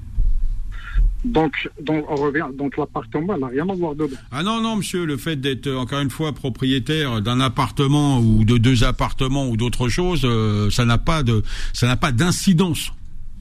Donc, 1.23 1.69
donc, 1.81 2.05
on 2.09 2.15
revient. 2.15 2.45
Donc, 2.57 2.77
l'appartement, 2.77 3.35
elle 3.35 3.41
n'a 3.41 3.47
rien 3.47 3.69
à 3.69 3.73
voir 3.73 3.95
dedans. 3.95 4.17
Ah 4.31 4.43
non, 4.43 4.61
non, 4.61 4.75
monsieur, 4.77 5.05
le 5.05 5.17
fait 5.17 5.37
d'être 5.37 5.67
euh, 5.67 5.77
encore 5.77 6.01
une 6.01 6.09
fois 6.09 6.33
propriétaire 6.33 7.21
d'un 7.21 7.39
appartement 7.39 8.19
ou 8.19 8.43
de 8.43 8.57
deux 8.57 8.83
appartements 8.83 9.47
ou 9.47 9.55
d'autre 9.55 9.87
chose, 9.87 10.21
euh, 10.25 10.69
ça 10.69 10.85
n'a 10.85 10.97
pas 10.97 11.23
de, 11.23 11.43
ça 11.71 11.87
n'a 11.87 11.95
pas 11.95 12.11
d'incidence. 12.11 12.91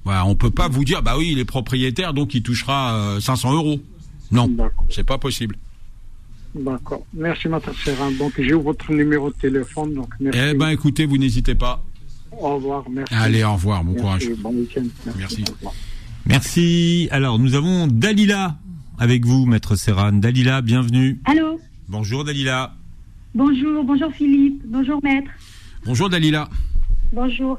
Voilà, 0.04 0.26
on 0.26 0.34
peut 0.34 0.50
pas 0.50 0.68
vous 0.68 0.84
dire, 0.84 1.02
bah 1.02 1.14
oui, 1.16 1.30
il 1.32 1.38
est 1.38 1.44
propriétaire, 1.44 2.14
donc 2.14 2.34
il 2.34 2.42
touchera 2.42 2.94
euh, 2.94 3.20
500 3.20 3.52
euros. 3.54 3.80
Non, 4.30 4.50
c'est 4.88 5.04
pas 5.04 5.18
possible. 5.18 5.56
D'accord. 6.54 7.04
Merci, 7.14 7.48
Maître 7.48 7.72
Serran. 7.84 8.10
Donc, 8.12 8.34
j'ai 8.38 8.52
votre 8.52 8.92
numéro 8.92 9.30
de 9.30 9.36
téléphone. 9.36 9.94
Donc, 9.94 10.08
merci. 10.20 10.38
Eh 10.42 10.54
ben, 10.54 10.68
écoutez, 10.68 11.06
vous 11.06 11.18
n'hésitez 11.18 11.54
pas. 11.54 11.82
Au 12.30 12.56
revoir. 12.56 12.84
Merci. 12.90 13.14
Allez, 13.14 13.44
au 13.44 13.54
revoir, 13.54 13.84
bon 13.84 13.92
Merci, 13.92 14.02
courage. 14.02 14.30
Bon 14.38 14.50
week-end. 14.50 14.84
Merci. 15.16 15.44
Merci. 16.26 17.08
Alors, 17.10 17.38
nous 17.38 17.54
avons 17.54 17.86
Dalila 17.86 18.56
avec 18.98 19.24
vous, 19.24 19.46
Maître 19.46 19.74
Serran. 19.76 20.12
Dalila, 20.12 20.62
bienvenue. 20.62 21.18
Allô 21.24 21.60
Bonjour 21.88 22.24
Dalila. 22.24 22.74
Bonjour, 23.34 23.82
bonjour 23.84 24.12
Philippe, 24.12 24.62
bonjour 24.66 25.00
Maître, 25.02 25.30
Bonjour 25.86 26.08
Dalila. 26.10 26.48
bonjour. 27.12 27.58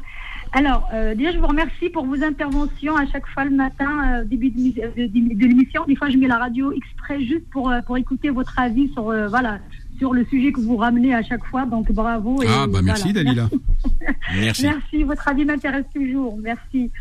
Alors, 0.56 0.88
euh, 0.94 1.16
déjà, 1.16 1.32
je 1.32 1.40
vous 1.40 1.48
remercie 1.48 1.90
pour 1.90 2.06
vos 2.06 2.24
interventions 2.24 2.96
à 2.96 3.08
chaque 3.08 3.26
fois 3.28 3.44
le 3.44 3.56
matin, 3.56 4.20
euh, 4.22 4.24
début 4.24 4.52
de, 4.52 4.82
euh, 4.82 4.92
de- 4.96 5.08
de 5.36 5.46
l'émission. 5.48 5.84
Des 5.88 5.96
fois, 5.96 6.10
je 6.12 6.18
mets 6.18 6.28
la 6.28 6.38
radio 6.38 6.72
exprès 6.72 7.20
juste 7.26 7.50
pour, 7.52 7.72
euh, 7.72 7.82
pour 7.82 7.98
écouter 7.98 8.30
votre 8.30 8.58
avis 8.60 8.88
sur, 8.94 9.06
voilà, 9.30 9.58
sur 9.98 10.14
le 10.14 10.24
sujet 10.26 10.52
que 10.52 10.62
vous 10.62 10.78
ramenez 10.78 11.16
à 11.16 11.24
chaque 11.24 11.44
fois. 11.46 11.66
Donc, 11.66 11.92
bravo. 11.92 12.42
et 12.44 12.48
Ah, 12.48 12.68
bah 12.68 12.82
merci 12.84 13.12
voilà. 13.12 13.24
Dalila. 13.24 13.50
Merci. 14.40 14.64
Merci, 14.64 15.04
votre 15.04 15.28
avis 15.28 15.44
m'intéresse 15.46 15.86
toujours. 15.94 16.38
Merci. 16.42 16.92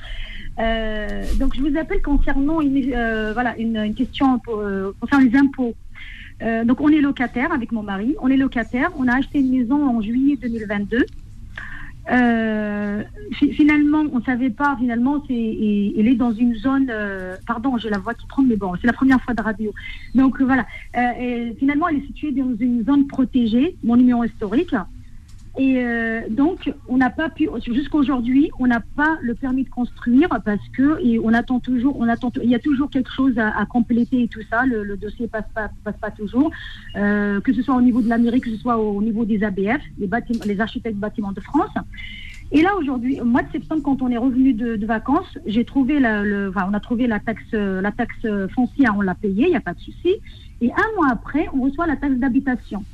Euh, 0.59 1.25
donc, 1.39 1.55
je 1.55 1.61
vous 1.63 1.77
appelle 1.79 2.03
concernant 2.03 2.61
une, 2.61 2.93
euh, 2.95 3.33
voilà, 3.33 3.57
une, 3.59 3.95
question 3.95 4.41
euh, 4.49 4.93
concernant 5.01 5.25
les 5.25 5.37
impôts. 5.37 5.75
Donc, 6.65 6.81
on 6.81 6.89
est 6.89 7.01
locataire 7.01 7.53
avec 7.53 7.71
mon 7.71 7.85
mari. 7.85 8.17
On 8.21 8.27
est 8.27 8.37
locataire. 8.37 8.91
On 8.99 9.07
a 9.07 9.15
acheté 9.17 9.39
une 9.39 9.51
maison 9.51 9.89
en 9.89 10.01
juillet 10.01 10.37
2022. 10.43 11.07
Euh, 12.11 13.05
fi- 13.35 13.53
finalement, 13.53 14.03
on 14.13 14.21
savait 14.23 14.51
pas. 14.51 14.77
Finalement, 14.77 15.23
c'est, 15.29 15.35
elle 15.35 16.09
est 16.09 16.17
dans 16.17 16.33
une 16.33 16.57
zone. 16.57 16.91
pardon, 17.47 17.79
j'ai 17.79 17.91
la 17.91 17.99
voix 17.99 18.15
qui 18.15 18.27
tremble, 18.27 18.49
mais 18.49 18.57
bon, 18.57 18.75
c'est 18.81 18.89
la 18.89 18.93
première 18.93 19.21
fois 19.23 19.35
de 19.35 19.43
radio. 19.43 19.73
Donc 20.17 20.43
voilà. 20.43 20.67
Finalement, 21.61 21.87
elle 21.89 21.99
est 21.99 22.07
située 22.07 22.33
dans 22.33 22.57
une 22.59 22.85
zone 22.85 23.07
protégée, 23.07 23.77
mon 23.85 23.95
numéro 23.95 24.25
historique. 24.25 24.75
Et 25.59 25.85
euh, 25.85 26.23
donc, 26.31 26.73
on 26.89 26.97
n'a 26.97 27.11
pas 27.11 27.29
pu, 27.29 27.49
jusqu'aujourd'hui, 27.67 28.51
on 28.59 28.67
n'a 28.67 28.81
pas 28.97 29.19
le 29.21 29.35
permis 29.35 29.65
de 29.65 29.69
construire 29.69 30.29
parce 30.45 30.67
que 30.71 30.99
et 31.05 31.19
on 31.19 31.35
attend 31.35 31.61
toujours, 31.61 31.99
on 31.99 32.09
attend, 32.09 32.33
il 32.43 32.49
y 32.49 32.55
a 32.55 32.59
toujours 32.59 32.89
quelque 32.89 33.13
chose 33.13 33.39
à, 33.39 33.59
à 33.59 33.67
compléter 33.67 34.23
et 34.23 34.29
tout 34.29 34.41
ça. 34.49 34.65
Le, 34.65 34.83
le 34.83 34.97
dossier 34.97 35.29
passe 35.29 35.45
pas, 35.55 35.71
passe 35.85 35.99
pas 36.01 36.11
toujours, 36.11 36.51
euh, 36.97 37.41
que 37.43 37.53
ce 37.53 37.61
soit 37.61 37.75
au 37.75 37.83
niveau 37.83 38.01
de 38.01 38.09
la 38.09 38.17
mairie, 38.17 38.41
que 38.41 38.49
ce 38.49 38.57
soit 38.57 38.79
au 38.79 39.03
niveau 39.03 39.27
des 39.27 39.45
ABF, 39.45 39.83
les 39.99 40.07
bâtiments, 40.07 40.45
les 40.47 40.59
architectes 40.59 40.97
bâtiments 40.97 41.33
de 41.33 41.41
France. 41.41 41.75
Et 42.51 42.63
là 42.63 42.75
aujourd'hui, 42.79 43.21
au 43.21 43.25
mois 43.27 43.43
de 43.43 43.53
septembre, 43.53 43.83
quand 43.83 44.01
on 44.01 44.09
est 44.09 44.17
revenu 44.17 44.55
de, 44.55 44.77
de 44.77 44.87
vacances, 44.87 45.39
j'ai 45.45 45.67
trouvé 45.67 46.01
la, 46.01 46.23
le, 46.23 46.49
enfin, 46.49 46.67
on 46.71 46.75
a 46.75 46.81
trouvé 46.81 47.07
la 47.07 47.19
taxe, 47.19 47.53
la 47.53 47.93
taxe 47.93 48.27
foncière, 48.55 48.95
on 48.97 49.03
l'a 49.03 49.15
payée, 49.15 49.45
il 49.47 49.51
n'y 49.51 49.57
a 49.57 49.61
pas 49.61 49.75
de 49.75 49.81
souci. 49.81 50.17
Et 50.63 50.71
un 50.71 50.97
mois 50.97 51.09
après, 51.11 51.47
on 51.53 51.63
reçoit 51.63 51.87
la 51.87 51.97
taxe 51.97 52.17
d'habitation 52.17 52.85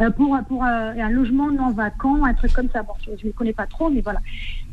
euh, 0.00 0.10
pour, 0.10 0.34
euh, 0.34 0.38
un 0.62 1.10
logement 1.10 1.50
non 1.50 1.70
vacant, 1.70 2.24
un 2.24 2.34
truc 2.34 2.52
comme 2.52 2.68
ça. 2.70 2.82
Bon, 2.82 2.92
je 3.06 3.26
ne 3.26 3.32
connais 3.32 3.52
pas 3.52 3.66
trop, 3.66 3.88
mais 3.88 4.02
voilà. 4.02 4.20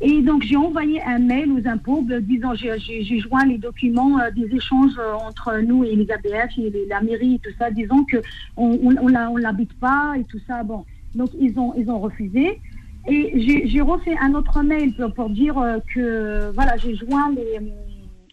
Et 0.01 0.21
donc, 0.21 0.43
j'ai 0.43 0.57
envoyé 0.57 1.01
un 1.03 1.19
mail 1.19 1.51
aux 1.51 1.67
impôts 1.67 2.05
euh, 2.11 2.19
disant 2.19 2.53
j'ai- 2.55 3.19
joint 3.19 3.45
les 3.45 3.57
documents 3.57 4.17
des 4.36 4.53
échanges 4.55 4.99
entre 5.26 5.59
nous 5.59 5.84
et 5.84 5.95
les 5.95 6.11
ABF 6.11 6.57
et 6.57 6.86
la 6.89 7.01
mairie 7.01 7.36
et 7.36 7.39
tout 7.39 7.55
ça, 7.57 7.71
disant 7.71 8.03
que 8.03 8.17
on, 8.57 9.07
l'habite 9.38 9.74
pas 9.80 10.13
et 10.17 10.26
tout 10.26 10.39
ça. 10.45 10.63
Bon, 10.63 10.86
donc 11.15 11.30
ils 11.39 11.57
ont, 11.57 11.74
ils 11.78 11.89
ont 11.89 11.99
refusé. 11.99 12.61
Et 13.07 13.67
j'ai 13.67 13.82
refait 13.82 14.15
un 14.21 14.34
autre 14.34 14.61
mail 14.61 14.93
pour, 15.15 15.30
dire 15.30 15.55
que 15.93 16.51
voilà, 16.53 16.78
j'ai 16.78 16.95
joint 16.95 17.32
les. 17.32 17.59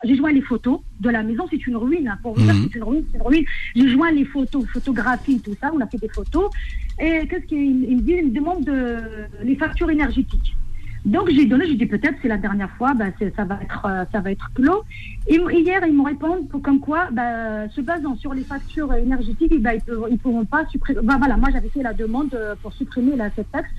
J'ai 0.03 0.16
joint 0.16 0.32
les 0.32 0.40
photos 0.40 0.80
de 1.01 1.11
la 1.11 1.22
maison, 1.22 1.44
c'est 1.51 1.66
une 1.66 1.76
ruine. 1.76 2.09
hein, 2.09 2.18
pour 2.22 2.34
vous 2.34 2.42
dire, 2.42 2.55
Mhm. 2.55 2.68
c'est 2.72 2.78
une 2.78 2.84
ruine, 2.84 3.05
c'est 3.12 3.18
une 3.18 3.22
ruine. 3.26 3.44
J'ai 3.76 3.88
joint 3.88 4.11
les 4.11 4.24
photos, 4.24 4.64
photographies, 4.72 5.40
tout 5.40 5.55
ça. 5.61 5.70
On 5.74 5.80
a 5.80 5.86
fait 5.86 5.98
des 5.98 6.09
photos. 6.09 6.51
Et 6.98 7.26
qu'est-ce 7.28 7.44
qu'il 7.46 7.84
il 7.90 7.96
me 7.98 8.03
dit? 8.03 8.12
Il 8.18 8.26
me 8.28 8.34
demande 8.34 8.64
de, 8.64 8.96
les 9.42 9.57
factures 9.57 9.90
énergétiques. 9.90 10.57
Donc 11.05 11.30
j'ai 11.30 11.46
donné, 11.46 11.66
j'ai 11.66 11.76
dit 11.76 11.86
peut-être 11.86 12.16
c'est 12.20 12.28
la 12.28 12.36
dernière 12.36 12.70
fois, 12.72 12.92
bah, 12.92 13.07
c'est- 13.18 13.34
ça 13.34 13.44
va 13.44 13.59
être 13.62 13.86
euh, 13.86 14.05
ça 14.12 14.20
va 14.20 14.30
être 14.32 14.51
clos. 14.55 14.82
Et 15.26 15.36
hier 15.36 15.80
ils 15.86 15.94
m'ont 15.94 16.05
répondu 16.05 16.46
comme 16.62 16.78
quoi, 16.80 17.09
bah, 17.11 17.68
se 17.70 17.80
basant 17.80 18.16
sur 18.16 18.34
les 18.34 18.42
factures 18.44 18.92
énergétiques, 18.92 19.62
bah, 19.62 19.74
ils 19.74 19.82
ne 20.12 20.16
pourront 20.18 20.44
pas 20.44 20.66
supprimer. 20.66 21.01
Voilà, 21.03 21.38
moi 21.38 21.48
j'avais 21.53 21.70
fait 21.70 21.82
la 21.82 21.94
demande 21.94 22.34
euh, 22.34 22.55
pour 22.62 22.72
supprimer 22.74 23.16
la, 23.16 23.30
cette 23.30 23.51
taxe. 23.51 23.70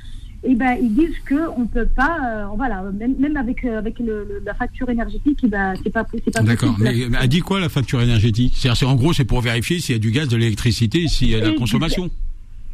Et 0.44 0.56
ben 0.56 0.76
ils 0.82 0.94
disent 0.96 1.20
que 1.26 1.50
on 1.56 1.68
peut 1.68 1.86
pas, 1.86 2.18
euh, 2.26 2.46
voilà, 2.58 2.82
même, 2.98 3.16
même 3.20 3.38
avec 3.38 3.64
euh, 3.64 3.78
avec 3.78 4.00
le, 4.00 4.06
le- 4.28 4.42
la 4.44 4.56
facture 4.56 4.89
énergétique, 4.89 5.38
eh 5.44 5.48
ben 5.48 5.74
c'est 5.84 5.92
pas 5.92 6.04
c'est 6.12 6.34
pas 6.34 6.42
D'accord. 6.42 6.76
Mais 6.80 6.94
mais 7.10 7.18
elle 7.22 7.28
dit 7.30 7.42
quoi 7.42 7.60
la 7.60 7.70
facture 7.70 8.02
énergétique? 8.02 8.54
C'est-à-dire, 8.56 8.76
c'est- 8.78 8.86
en 8.86 8.96
gros, 8.96 9.14
c'est 9.14 9.24
pour 9.26 9.42
vérifier 9.42 9.80
s'il 9.80 9.94
y 9.94 9.98
a 9.98 10.00
du 10.00 10.10
gaz, 10.10 10.28
de 10.30 10.38
l'électricité, 10.38 11.08
s'il 11.08 11.30
y 11.30 11.36
a 11.36 11.42
de 11.42 11.46
la 11.52 11.54
consommation. 11.54 12.10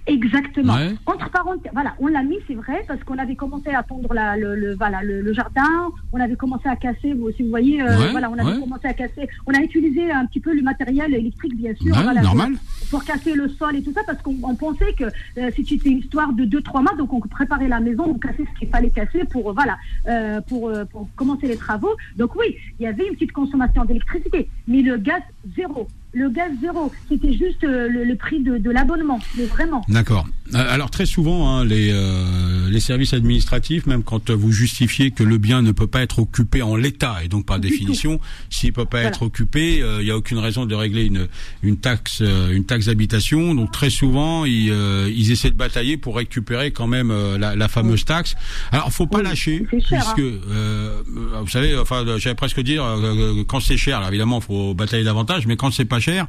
Exactement. 0.07 0.73
Ouais. 0.75 0.95
Entre 1.05 1.29
parenthèses, 1.29 1.71
voilà, 1.73 1.93
on 1.99 2.07
l'a 2.07 2.23
mis, 2.23 2.37
c'est 2.47 2.53
vrai, 2.55 2.83
parce 2.87 3.03
qu'on 3.03 3.17
avait 3.17 3.35
commencé 3.35 3.69
à 3.71 3.83
tondre 3.83 4.13
la, 4.13 4.37
le, 4.37 4.55
le- 4.55 4.73
voilà, 4.75 5.03
le, 5.03 5.21
le 5.21 5.33
jardin, 5.33 5.91
on 6.13 6.19
avait 6.19 6.35
commencé 6.37 6.67
à 6.69 6.75
casser, 6.77 7.13
vous, 7.13 7.29
si 7.31 7.43
vous 7.43 7.49
voyez, 7.49 7.81
euh, 7.81 7.97
Ouais, 7.99 8.11
voilà, 8.11 8.29
on 8.31 8.37
avait 8.37 8.53
ouais. 8.53 8.59
commencé 8.59 8.87
à 8.87 8.93
casser, 8.93 9.27
on 9.45 9.53
a 9.53 9.59
utilisé 9.61 10.09
un 10.11 10.25
petit 10.25 10.39
peu 10.39 10.53
le 10.55 10.61
matériel 10.61 11.13
électrique, 11.13 11.55
bien 11.57 11.73
sûr, 11.75 11.93
Ouais, 11.95 12.03
voilà, 12.03 12.21
normal. 12.21 12.53
pour, 12.89 12.99
pour 12.99 13.03
casser 13.05 13.33
le 13.33 13.49
sol 13.49 13.75
et 13.75 13.83
tout 13.83 13.91
ça, 13.93 14.01
parce 14.07 14.21
qu'on 14.21 14.35
on 14.43 14.55
pensait 14.55 14.93
que 14.97 15.03
euh, 15.03 15.51
c'était 15.55 15.89
une 15.89 15.97
histoire 15.97 16.31
de 16.31 16.45
2-3 16.45 16.83
mois, 16.83 16.95
donc 16.97 17.11
on 17.11 17.19
préparait 17.19 17.67
la 17.67 17.79
maison, 17.81 18.05
on 18.07 18.17
cassait 18.17 18.45
ce 18.53 18.59
qu'il 18.59 18.69
fallait 18.69 18.89
casser 18.89 19.25
pour, 19.29 19.49
euh, 19.49 19.53
voilà, 19.53 19.77
euh, 20.07 20.39
pour, 20.41 20.69
euh, 20.69 20.85
pour 20.85 21.09
commencer 21.15 21.47
les 21.47 21.57
travaux. 21.57 21.91
Donc 22.15 22.35
oui, 22.35 22.55
il 22.79 22.83
y 22.83 22.87
avait 22.87 23.05
une 23.07 23.13
petite 23.15 23.33
consommation 23.33 23.83
d'électricité, 23.83 24.49
mais 24.67 24.81
le 24.81 24.97
gaz, 24.97 25.21
zéro. 25.55 25.87
Le 26.13 26.29
gaz, 26.29 26.51
zéro. 26.61 26.91
C'était 27.09 27.33
juste 27.33 27.63
euh, 27.63 27.87
le, 27.89 28.03
le 28.03 28.15
prix 28.15 28.41
de, 28.41 28.57
de 28.57 28.71
l'abonnement, 28.71 29.19
mais 29.37 29.45
vraiment. 29.45 29.83
D'accord. 29.89 30.25
Euh, 30.55 30.65
Alors 30.73 30.89
très 30.89 31.05
souvent, 31.05 31.49
hein, 31.49 31.65
les, 31.65 31.89
euh, 31.91 32.69
les 32.69 32.79
services 32.79 33.13
administratifs, 33.13 33.85
même 33.85 34.01
quand 34.03 34.29
euh, 34.29 34.33
vous 34.33 34.51
justifiez 34.51 35.11
que 35.11 35.21
le 35.23 35.37
bien 35.37 35.61
ne 35.61 35.71
peut 35.73 35.85
pas 35.85 36.01
être 36.01 36.19
occupé 36.19 36.61
en 36.61 36.75
l'état, 36.77 37.17
et 37.23 37.27
donc 37.27 37.45
par 37.45 37.59
Du 37.59 37.67
définition, 37.69 38.19
s'il 38.49 38.71
peut 38.73 38.85
pas 38.85 38.97
Voilà. 38.99 39.09
être 39.09 39.21
occupé, 39.23 39.81
euh, 39.83 39.97
il 40.01 40.05
n'y 40.05 40.11
a 40.11 40.17
aucune 40.17 40.37
raison 40.39 40.65
de 40.65 40.73
régler 40.73 41.03
une, 41.03 41.27
une 41.61 41.77
taxe, 41.77 42.19
euh, 42.21 42.51
une 42.51 42.63
taxe 42.65 42.85
d'habitation. 42.85 43.53
Donc 43.53 43.71
très 43.71 43.89
souvent, 43.89 44.45
ils, 44.45 44.71
euh, 44.71 45.11
ils 45.13 45.31
essaient 45.31 45.51
de 45.51 45.57
batailler 45.57 45.97
pour 45.97 46.15
récupérer 46.15 46.71
quand 46.71 46.87
même 46.87 47.11
euh, 47.11 47.37
la, 47.37 47.55
la 47.55 47.67
fameuse 47.67 48.05
taxe. 48.05 48.35
Alors 48.71 48.91
faut 48.91 49.07
pas 49.07 49.17
Oui, 49.19 49.23
lâcher, 49.25 49.67
cher, 49.87 50.13
puisque 50.15 50.19
euh, 50.19 50.39
euh, 50.49 51.01
vous 51.41 51.49
savez, 51.49 51.77
enfin, 51.77 52.05
j'allais 52.17 52.35
presque 52.35 52.61
dire 52.61 52.83
euh, 52.85 53.43
quand 53.45 53.59
c'est 53.59 53.77
cher. 53.77 53.97
Alors 53.97 54.09
évidemment, 54.09 54.39
faut 54.39 54.73
batailler 54.73 55.03
davantage, 55.03 55.45
mais 55.45 55.57
quand 55.57 55.69
c'est 55.71 55.85
pas 55.85 55.96
cher 55.99 56.27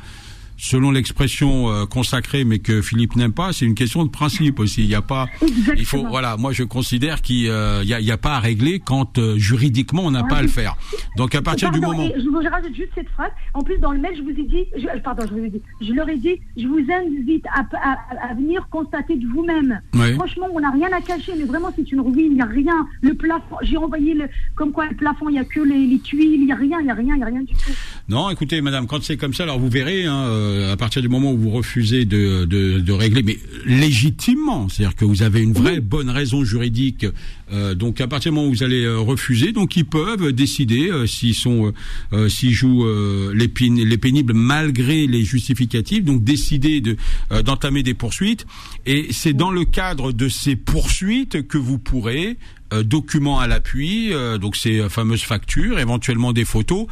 selon 0.58 0.90
l'expression 0.90 1.70
euh, 1.70 1.86
consacrée, 1.86 2.44
mais 2.44 2.58
que 2.58 2.82
Philippe 2.82 3.16
n'aime 3.16 3.32
pas, 3.32 3.52
c'est 3.52 3.64
une 3.64 3.74
question 3.74 4.04
de 4.04 4.10
principe 4.10 4.58
aussi. 4.60 4.82
Il 4.82 4.88
n'y 4.88 4.94
a 4.94 5.02
pas, 5.02 5.26
il 5.42 5.48
faut, 5.48 5.58
Exactement. 5.70 6.08
voilà, 6.10 6.36
moi 6.36 6.52
je 6.52 6.64
considère 6.64 7.22
qu'il 7.22 7.42
n'y 7.44 7.48
a, 7.50 7.82
y 7.82 8.10
a 8.10 8.16
pas 8.18 8.34
à 8.36 8.40
régler 8.40 8.80
quand 8.80 9.18
euh, 9.18 9.36
juridiquement 9.38 10.02
on 10.04 10.10
n'a 10.10 10.24
pas 10.24 10.36
à 10.36 10.42
le 10.42 10.48
faire. 10.48 10.76
Donc 11.16 11.34
à 11.34 11.42
partir 11.42 11.70
du 11.70 11.80
moment, 11.80 12.08
je 12.16 12.28
vous 12.28 12.38
rajoute 12.38 12.74
juste 12.74 12.90
cette 12.94 13.08
phrase. 13.10 13.30
En 13.54 13.62
plus, 13.62 13.78
dans 13.78 13.92
le 13.92 13.98
mail, 13.98 14.14
je 14.16 14.22
vous 14.22 14.30
ai 14.30 14.44
dit, 14.44 14.64
je, 14.76 14.86
euh, 14.86 14.98
pardon, 15.02 15.24
je 15.28 15.34
vous 15.34 15.44
ai 15.44 15.50
dit, 15.50 15.62
je 15.80 15.92
leur 15.92 16.08
ai 16.08 16.16
dit, 16.18 16.40
je 16.56 16.66
vous 16.66 16.80
invite 16.90 17.44
à, 17.46 17.60
à- 17.76 18.30
à 18.30 18.34
venir 18.34 18.66
constater 18.70 19.16
de 19.16 19.26
vous-même. 19.28 19.80
Franchement, 20.16 20.46
on 20.52 20.60
n'a 20.60 20.70
rien 20.70 20.88
à 20.92 21.00
cacher, 21.00 21.32
mais 21.38 21.44
vraiment, 21.44 21.72
c'est 21.76 21.90
une 21.92 22.00
ruine, 22.00 22.32
il 22.32 22.34
n'y 22.34 22.40
a 22.42 22.46
rien. 22.46 22.86
Le 23.02 23.14
plafond, 23.14 23.56
j'ai 23.62 23.76
envoyé 23.76 24.14
le, 24.14 24.28
comme 24.56 24.72
quoi 24.72 24.86
le 24.86 24.96
plafond, 24.96 25.28
il 25.28 25.32
n'y 25.32 25.38
a 25.38 25.44
que 25.44 25.60
les, 25.60 25.86
les 25.86 25.98
tuiles, 26.00 26.34
il 26.34 26.46
n'y 26.46 26.52
a 26.52 26.56
rien, 26.56 26.78
il 26.80 26.84
n'y 26.84 26.90
a 26.90 26.94
rien, 26.94 27.14
il 27.14 27.18
n'y 27.18 27.22
a 27.22 27.26
rien 27.26 27.42
du 27.42 27.52
tout. 27.54 27.70
non, 28.08 28.28
écoutez, 28.30 28.60
madame, 28.60 28.86
quand 28.86 29.02
c'est 29.02 29.16
comme 29.16 29.34
ça, 29.34 29.44
alors 29.44 29.58
vous 29.58 29.68
verrez, 29.68 30.04
hein, 30.06 30.24
euh, 30.48 30.72
à 30.72 30.76
partir 30.76 31.02
du 31.02 31.08
moment 31.08 31.32
où 31.32 31.38
vous 31.38 31.50
refusez 31.50 32.04
de, 32.04 32.44
de, 32.44 32.80
de 32.80 32.92
régler, 32.92 33.22
mais 33.22 33.38
légitimement, 33.66 34.68
c'est-à-dire 34.68 34.96
que 34.96 35.04
vous 35.04 35.22
avez 35.22 35.40
une 35.42 35.52
vraie 35.52 35.80
bonne 35.80 36.10
raison 36.10 36.44
juridique. 36.44 37.06
euh, 37.52 37.74
donc 37.74 38.00
à 38.00 38.06
partir 38.08 38.30
du 38.32 38.36
moment 38.36 38.48
où 38.48 38.52
vous 38.52 38.62
allez 38.62 38.84
euh, 38.84 38.98
refuser, 38.98 39.52
donc 39.52 39.76
ils 39.76 39.84
peuvent 39.84 40.32
décider 40.32 40.88
euh, 40.90 41.06
s'ils 41.06 41.34
sont, 41.34 41.72
euh, 42.12 42.28
s'ils 42.28 42.52
jouent 42.52 42.84
euh, 42.86 43.32
les, 43.34 43.50
les 43.84 43.98
pénibles 43.98 44.32
malgré 44.34 45.06
les 45.06 45.24
justificatifs, 45.24 46.04
donc 46.04 46.24
décider 46.24 46.80
de 46.80 46.96
euh, 47.32 47.42
d'entamer 47.42 47.82
des 47.82 47.94
poursuites. 47.94 48.46
Et 48.86 49.08
c'est 49.10 49.32
dans 49.32 49.50
le 49.50 49.64
cadre 49.64 50.12
de 50.12 50.28
ces 50.28 50.56
poursuites 50.56 51.46
que 51.46 51.58
vous 51.58 51.78
pourrez 51.78 52.36
euh, 52.72 52.82
documents 52.82 53.38
à 53.40 53.46
l'appui, 53.46 54.12
euh, 54.12 54.38
donc 54.38 54.56
ces 54.56 54.88
fameuses 54.88 55.22
factures, 55.22 55.78
éventuellement 55.78 56.32
des 56.32 56.44
photos. 56.44 56.86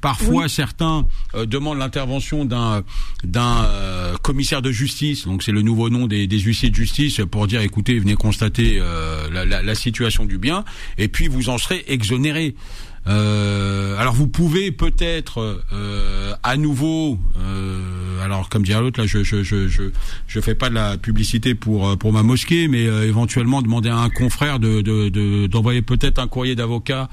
Parfois, 0.00 0.48
certains 0.48 1.06
euh, 1.34 1.44
demandent 1.46 1.78
l'intervention 1.78 2.44
d'un 2.46 2.82
d'un 3.22 3.64
euh, 3.64 4.16
commissaire 4.22 4.62
de 4.62 4.72
justice, 4.72 5.26
donc 5.26 5.42
c'est 5.42 5.52
le 5.52 5.62
nouveau 5.62 5.90
nom 5.90 6.06
des, 6.06 6.26
des 6.26 6.38
huissiers 6.40 6.70
de 6.70 6.74
justice, 6.74 7.20
pour 7.30 7.46
dire 7.46 7.60
écoutez, 7.60 7.98
venez 7.98 8.14
constater 8.14 8.78
euh, 8.80 9.28
la, 9.30 9.44
la- 9.44 9.62
la 9.62 9.74
situation 9.74 10.24
du 10.24 10.38
bien, 10.38 10.64
et 10.96 11.08
puis 11.08 11.28
vous 11.28 11.50
en 11.50 11.58
serez 11.58 11.84
exonéré. 11.88 12.54
Euh, 13.06 13.96
alors 13.98 14.12
vous 14.14 14.26
pouvez 14.28 14.72
peut-être 14.72 15.62
euh, 15.72 16.32
à 16.42 16.56
nouveau, 16.56 17.18
euh, 17.38 18.22
alors 18.24 18.48
comme 18.50 18.62
dirait 18.62 18.80
l'autre 18.80 19.00
là, 19.00 19.06
je 19.06 19.22
je 19.24 19.42
je 19.42 19.68
je 19.68 19.84
je 20.26 20.40
fais 20.40 20.54
pas 20.54 20.68
de 20.68 20.74
la 20.74 20.96
publicité 20.98 21.54
pour 21.54 21.96
pour 21.98 22.12
ma 22.12 22.22
mosquée, 22.22 22.68
mais 22.68 22.86
euh, 22.86 23.06
éventuellement 23.08 23.62
demander 23.62 23.88
à 23.88 23.96
un 23.98 24.10
confrère 24.10 24.58
de 24.60 24.80
de 24.82 25.08
de- 25.08 25.46
d'envoyer 25.46 25.82
peut-être 25.82 26.18
un 26.18 26.26
courrier 26.28 26.54
d'avocat 26.54 27.08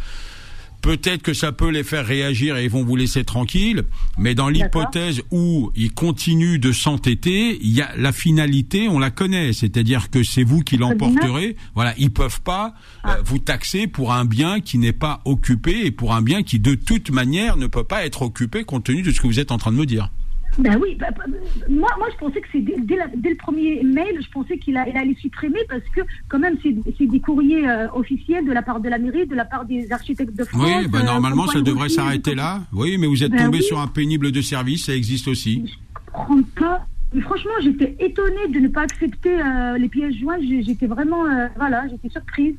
peut-être 0.81 1.21
que 1.21 1.33
ça 1.33 1.51
peut 1.51 1.69
les 1.69 1.83
faire 1.83 2.05
réagir 2.05 2.57
et 2.57 2.63
ils 2.63 2.69
vont 2.69 2.83
vous 2.83 2.95
laisser 2.95 3.23
tranquille. 3.23 3.83
Mais 4.17 4.35
dans 4.35 4.49
l'hypothèse 4.49 5.21
où 5.31 5.71
ils 5.75 5.91
continuent 5.93 6.59
de 6.59 6.71
s'entêter, 6.71 7.57
il 7.61 7.71
y 7.71 7.81
a 7.81 7.89
la 7.97 8.11
finalité, 8.11 8.87
on 8.87 8.99
la 8.99 9.09
connaît. 9.09 9.53
C'est-à-dire 9.53 10.09
que 10.09 10.23
c'est 10.23 10.43
vous 10.43 10.61
qui 10.61 10.77
l'emporterez. 10.77 11.55
Voilà, 11.75 11.93
ils 11.97 12.11
peuvent 12.11 12.41
pas 12.41 12.73
euh, 13.05 13.09
Ah. 13.09 13.17
vous 13.25 13.39
taxer 13.39 13.87
pour 13.87 14.13
un 14.13 14.25
bien 14.25 14.59
qui 14.59 14.77
n'est 14.77 14.93
pas 14.93 15.21
occupé 15.25 15.85
et 15.85 15.91
pour 15.91 16.13
un 16.13 16.21
bien 16.21 16.43
qui 16.43 16.59
de 16.59 16.75
toute 16.75 17.09
manière 17.09 17.57
ne 17.57 17.67
peut 17.67 17.83
pas 17.83 18.05
être 18.05 18.21
occupé 18.21 18.63
compte 18.63 18.85
tenu 18.85 19.01
de 19.01 19.11
ce 19.11 19.19
que 19.21 19.27
vous 19.27 19.39
êtes 19.39 19.51
en 19.51 19.57
train 19.57 19.71
de 19.71 19.77
me 19.77 19.85
dire. 19.85 20.09
Ben 20.59 20.79
oui, 20.81 20.95
bah, 20.99 21.07
bah, 21.15 21.23
moi, 21.69 21.89
moi 21.99 22.07
je 22.11 22.17
pensais 22.17 22.41
que 22.41 22.47
c'est 22.51 22.61
dès, 22.61 22.75
dès 23.15 23.29
le 23.29 23.35
premier 23.35 23.83
mail, 23.83 24.17
je 24.21 24.29
pensais 24.31 24.57
qu'il 24.57 24.75
a- 24.77 24.87
il 24.89 24.97
allait 24.97 25.15
supprimer 25.15 25.59
parce 25.69 25.83
que 25.95 26.01
quand 26.29 26.39
même 26.39 26.57
c'est 26.63 26.75
c'est 26.97 27.05
des 27.05 27.19
courriers 27.19 27.67
euh, 27.69 27.87
officiels 27.93 28.45
de 28.45 28.51
la 28.51 28.61
part 28.63 28.79
de 28.79 28.89
la 28.89 28.97
mairie, 28.97 29.27
de 29.27 29.35
la 29.35 29.45
part 29.45 29.65
des 29.65 29.91
architectes 29.91 30.35
de 30.35 30.43
France. 30.43 30.63
Oui, 30.65 30.87
ben 30.87 31.01
euh, 31.01 31.03
normalement 31.03 31.45
comme 31.45 31.53
ça 31.53 31.61
devrait 31.61 31.89
s'arrêter 31.89 32.33
là. 32.33 32.61
Oui, 32.73 32.97
mais 32.97 33.07
vous 33.07 33.23
êtes 33.23 33.31
Ben 33.31 33.45
tombé 33.45 33.59
oui. 33.59 33.63
sur 33.63 33.79
un 33.79 33.87
pénible 33.87 34.31
de 34.31 34.41
service, 34.41 34.85
ça 34.85 34.95
existe 34.95 35.27
aussi. 35.27 35.63
Je 35.67 36.11
comprends 36.11 36.41
pas. 36.59 36.87
Mais 37.13 37.21
franchement, 37.21 37.51
j'étais 37.63 37.95
étonnée 37.99 38.47
de 38.49 38.59
ne 38.59 38.67
pas 38.67 38.81
accepter 38.81 39.39
euh, 39.39 39.77
les 39.77 39.87
pièces 39.87 40.15
jointes. 40.15 40.41
J'étais 40.41 40.87
vraiment, 40.87 41.23
voilà, 41.55 41.87
j'étais 41.87 42.09
surprise. 42.09 42.55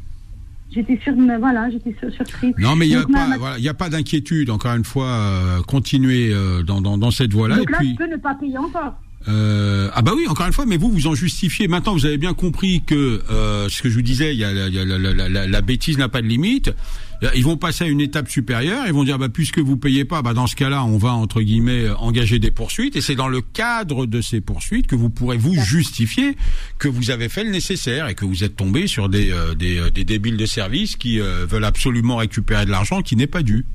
J'étais 0.70 0.98
sur, 1.02 1.14
voilà, 1.38 1.70
j'étais 1.70 1.94
sur- 1.98 2.12
surprise. 2.12 2.54
Non, 2.58 2.76
mais 2.76 2.86
il 2.86 2.90
n'y 2.90 2.96
a 2.96 3.06
ma- 3.08 3.18
pas, 3.18 3.26
ma- 3.26 3.36
voilà, 3.38 3.56
a 3.70 3.74
pas 3.74 3.88
d'inquiétude. 3.88 4.50
Encore 4.50 4.74
une 4.74 4.84
fois, 4.84 5.06
euh, 5.06 5.62
continuez 5.62 6.30
euh, 6.32 6.62
dans, 6.62 6.80
dans, 6.82 6.98
dans 6.98 7.10
cette 7.10 7.32
voie-là. 7.32 7.56
Et 7.56 7.58
Donc 7.58 7.70
là, 7.70 7.78
puis, 7.78 7.92
je 7.92 7.96
peux 7.96 8.10
ne 8.10 8.16
pas 8.16 8.34
payer 8.34 8.58
encore. 8.58 8.94
Euh, 9.26 9.90
ah 9.94 10.00
bah 10.02 10.12
oui, 10.16 10.26
encore 10.28 10.46
une 10.46 10.52
fois, 10.52 10.64
mais 10.64 10.76
vous, 10.76 10.90
vous 10.90 11.06
en 11.06 11.14
justifiez. 11.14 11.66
Maintenant, 11.68 11.92
vous 11.92 12.06
avez 12.06 12.18
bien 12.18 12.34
compris 12.34 12.82
que 12.86 13.20
euh, 13.30 13.68
ce 13.68 13.82
que 13.82 13.90
je 13.90 13.94
vous 13.96 14.02
disais, 14.02 14.32
il 14.34 14.38
y 14.38 14.44
a, 14.44 14.52
la- 14.52 14.68
la- 14.70 15.28
la- 15.28 15.46
la 15.46 15.60
bêtise 15.60 15.98
n'a 15.98 16.08
pas 16.08 16.22
de 16.22 16.26
limite. 16.26 16.70
Ils 17.34 17.42
vont 17.42 17.56
passer 17.56 17.82
à 17.82 17.88
une 17.88 18.00
étape 18.00 18.30
supérieure. 18.30 18.84
Ils 18.86 18.92
vont 18.92 19.02
dire, 19.02 19.18
bah 19.18 19.28
puisque 19.28 19.58
vous 19.58 19.76
payez 19.76 20.04
pas, 20.04 20.22
bah 20.22 20.34
dans 20.34 20.46
ce 20.46 20.54
cas-là, 20.54 20.84
on 20.84 20.98
va 20.98 21.12
entre 21.12 21.42
guillemets 21.42 21.86
euh, 21.86 21.96
engager 21.96 22.38
des 22.38 22.52
poursuites. 22.52 22.94
Et 22.94 23.00
c'est 23.00 23.16
dans 23.16 23.26
le 23.28 23.40
cadre 23.40 24.06
de 24.06 24.20
ces 24.20 24.40
poursuites 24.40 24.86
que 24.86 24.94
vous 24.94 25.10
pourrez 25.10 25.36
vous 25.36 25.60
justifier 25.60 26.36
que 26.78 26.86
vous 26.86 27.10
avez 27.10 27.28
fait 27.28 27.42
le 27.42 27.50
nécessaire 27.50 28.06
et 28.06 28.14
que 28.14 28.24
vous 28.24 28.44
êtes 28.44 28.54
tombé 28.54 28.86
sur 28.86 29.08
des 29.08 29.32
euh, 29.32 29.54
des, 29.54 29.78
euh, 29.78 29.90
des 29.90 30.04
débiles 30.04 30.36
de 30.36 30.46
service 30.46 30.94
qui 30.94 31.20
euh, 31.20 31.44
veulent 31.44 31.64
absolument 31.64 32.16
récupérer 32.16 32.64
de 32.66 32.70
l'argent 32.70 33.02
qui 33.02 33.16
n'est 33.16 33.26
pas 33.26 33.42
dû. 33.42 33.66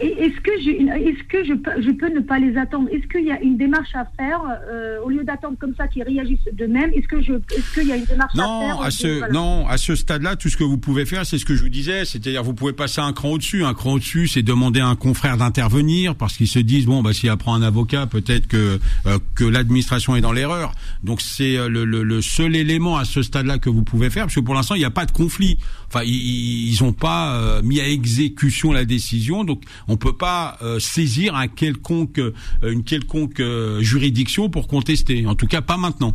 Est-ce 0.00 0.40
que, 0.40 0.80
une- 0.80 0.88
est-ce 0.88 1.22
que 1.24 1.44
je, 1.44 1.54
peux, 1.54 1.82
je 1.82 1.90
peux 1.90 2.08
ne 2.14 2.20
pas 2.20 2.38
les 2.38 2.56
attendre? 2.56 2.88
Est-ce 2.92 3.06
qu'il 3.06 3.24
y 3.26 3.30
a 3.32 3.40
une 3.40 3.56
démarche 3.56 3.94
à 3.94 4.04
faire 4.18 4.40
euh, 4.70 4.98
au 5.04 5.08
lieu 5.10 5.24
d'attendre 5.24 5.56
comme 5.58 5.74
ça 5.76 5.88
qu'ils 5.88 6.02
réagissent 6.02 6.38
d'eux-mêmes 6.52 6.90
Est-ce 6.94 7.08
que 7.08 7.20
je, 7.22 7.32
est-ce 7.34 7.74
qu'il 7.74 7.88
y 7.88 7.92
a 7.92 7.96
une 7.96 8.04
démarche 8.04 8.32
à 8.34 8.36
faire 8.38 8.46
Non, 8.46 8.80
à 8.80 8.90
ce 8.90 9.18
voilà. 9.18 9.32
non, 9.32 9.66
à 9.68 9.76
ce 9.78 9.94
stade-là, 9.94 10.36
tout 10.36 10.48
ce 10.48 10.56
que 10.56 10.64
vous 10.64 10.78
pouvez 10.78 11.06
faire, 11.06 11.24
c'est 11.26 11.38
ce 11.38 11.44
que 11.44 11.54
je 11.54 11.62
vous 11.62 11.68
disais, 11.68 12.04
c'est-à-dire 12.04 12.42
vous 12.42 12.54
pouvez 12.54 12.72
passer 12.72 13.00
un 13.00 13.12
cran 13.12 13.30
au-dessus. 13.30 13.64
Un 13.64 13.74
cran 13.74 13.92
au-dessus, 13.94 14.28
c'est 14.28 14.42
demander 14.42 14.80
à 14.80 14.86
un 14.86 14.96
confrère 14.96 15.36
d'intervenir 15.36 16.14
parce 16.14 16.36
qu'ils 16.36 16.48
se 16.48 16.58
disent 16.58 16.86
bon, 16.86 17.02
bah 17.02 17.12
s'il 17.12 17.28
apprend 17.30 17.54
un 17.54 17.62
avocat, 17.62 18.06
peut-être 18.06 18.46
que 18.46 18.78
euh, 19.06 19.18
que 19.34 19.44
l'administration 19.44 20.16
est 20.16 20.20
dans 20.20 20.32
l'erreur. 20.32 20.72
Donc 21.04 21.20
c'est 21.20 21.56
euh, 21.56 21.68
le, 21.68 21.84
le, 21.84 22.02
le 22.02 22.22
seul 22.22 22.54
élément 22.56 22.96
à 22.96 23.04
ce 23.04 23.22
stade-là 23.22 23.58
que 23.58 23.70
vous 23.70 23.82
pouvez 23.84 24.10
faire, 24.10 24.24
parce 24.24 24.34
que 24.34 24.40
pour 24.40 24.54
l'instant 24.54 24.74
il 24.74 24.78
n'y 24.78 24.84
a 24.84 24.90
pas 24.90 25.06
de 25.06 25.12
conflit. 25.12 25.58
Enfin, 25.88 26.02
ils 26.04 26.68
ils 26.70 26.84
ont 26.84 26.92
pas 26.92 27.34
euh, 27.34 27.62
mis 27.62 27.80
à 27.80 27.88
exécution 27.88 28.72
la 28.72 28.84
décision, 28.84 29.44
donc 29.44 29.62
on 29.88 29.96
peut 29.96 30.16
pas 30.16 30.58
euh, 30.62 30.78
saisir 30.80 31.34
un 31.34 31.48
quelconque 31.48 32.18
euh, 32.18 32.32
une 32.62 32.84
quelconque 32.84 33.40
euh, 33.40 33.80
juridiction 33.82 34.48
pour 34.50 34.68
contester. 34.68 35.26
En 35.26 35.34
tout 35.34 35.46
cas, 35.46 35.60
pas 35.62 35.76
maintenant. 35.76 36.14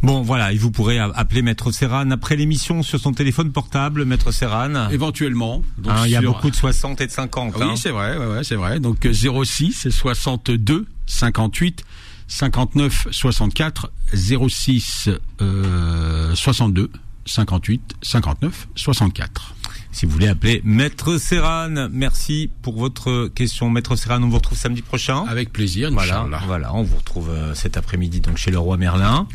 Bon, 0.00 0.22
voilà, 0.22 0.52
et 0.52 0.56
vous 0.56 0.70
pourrez 0.70 0.98
appeler 1.00 1.42
Maître 1.42 1.72
Serran 1.72 2.08
après 2.12 2.36
l'émission 2.36 2.84
sur 2.84 3.00
son 3.00 3.12
téléphone 3.12 3.50
portable, 3.50 4.04
Maître 4.04 4.30
Serran. 4.30 4.88
Éventuellement. 4.90 5.64
Donc, 5.76 5.92
Hein, 5.92 6.02
Il 6.04 6.12
y 6.12 6.16
a 6.16 6.20
sur- 6.20 6.32
beaucoup 6.34 6.50
de 6.50 6.54
60 6.54 7.00
et 7.00 7.06
de 7.08 7.10
50. 7.10 7.54
Oui, 7.56 7.62
hein. 7.64 7.74
c'est 7.76 7.90
vrai, 7.90 8.16
ouais, 8.16 8.26
ouais, 8.26 8.44
c'est 8.44 8.54
vrai. 8.54 8.78
Donc 8.78 9.04
euh, 9.06 9.12
06 9.12 9.88
62 9.90 10.86
58 11.06 11.84
59 12.28 13.08
64 13.10 13.90
06 14.14 15.08
euh, 15.40 16.32
62 16.36 16.90
58 17.26 17.80
59 18.00 18.68
64. 18.76 19.54
Si 19.90 20.06
vous 20.06 20.12
voulez 20.12 20.28
appeler 20.28 20.60
Maître 20.64 21.16
Serran, 21.18 21.88
merci 21.90 22.50
pour 22.62 22.78
votre 22.78 23.28
question. 23.28 23.70
Maître 23.70 23.96
Serran, 23.96 24.22
on 24.22 24.28
vous 24.28 24.36
retrouve 24.36 24.56
samedi 24.58 24.82
prochain. 24.82 25.24
Avec 25.26 25.52
plaisir, 25.52 25.90
Voilà, 25.90 26.28
voilà, 26.46 26.74
on 26.74 26.82
vous 26.82 26.96
retrouve 26.96 27.30
euh, 27.30 27.54
cet 27.54 27.76
après-midi 27.76 28.20
donc 28.20 28.36
chez 28.36 28.50
le 28.50 28.58
roi 28.58 28.76
Merlin. 28.76 29.26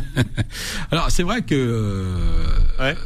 Alors 0.90 1.10
c'est 1.10 1.22
vrai 1.22 1.42
que 1.42 1.54
euh, 1.54 2.16
Ouais. 2.80 2.96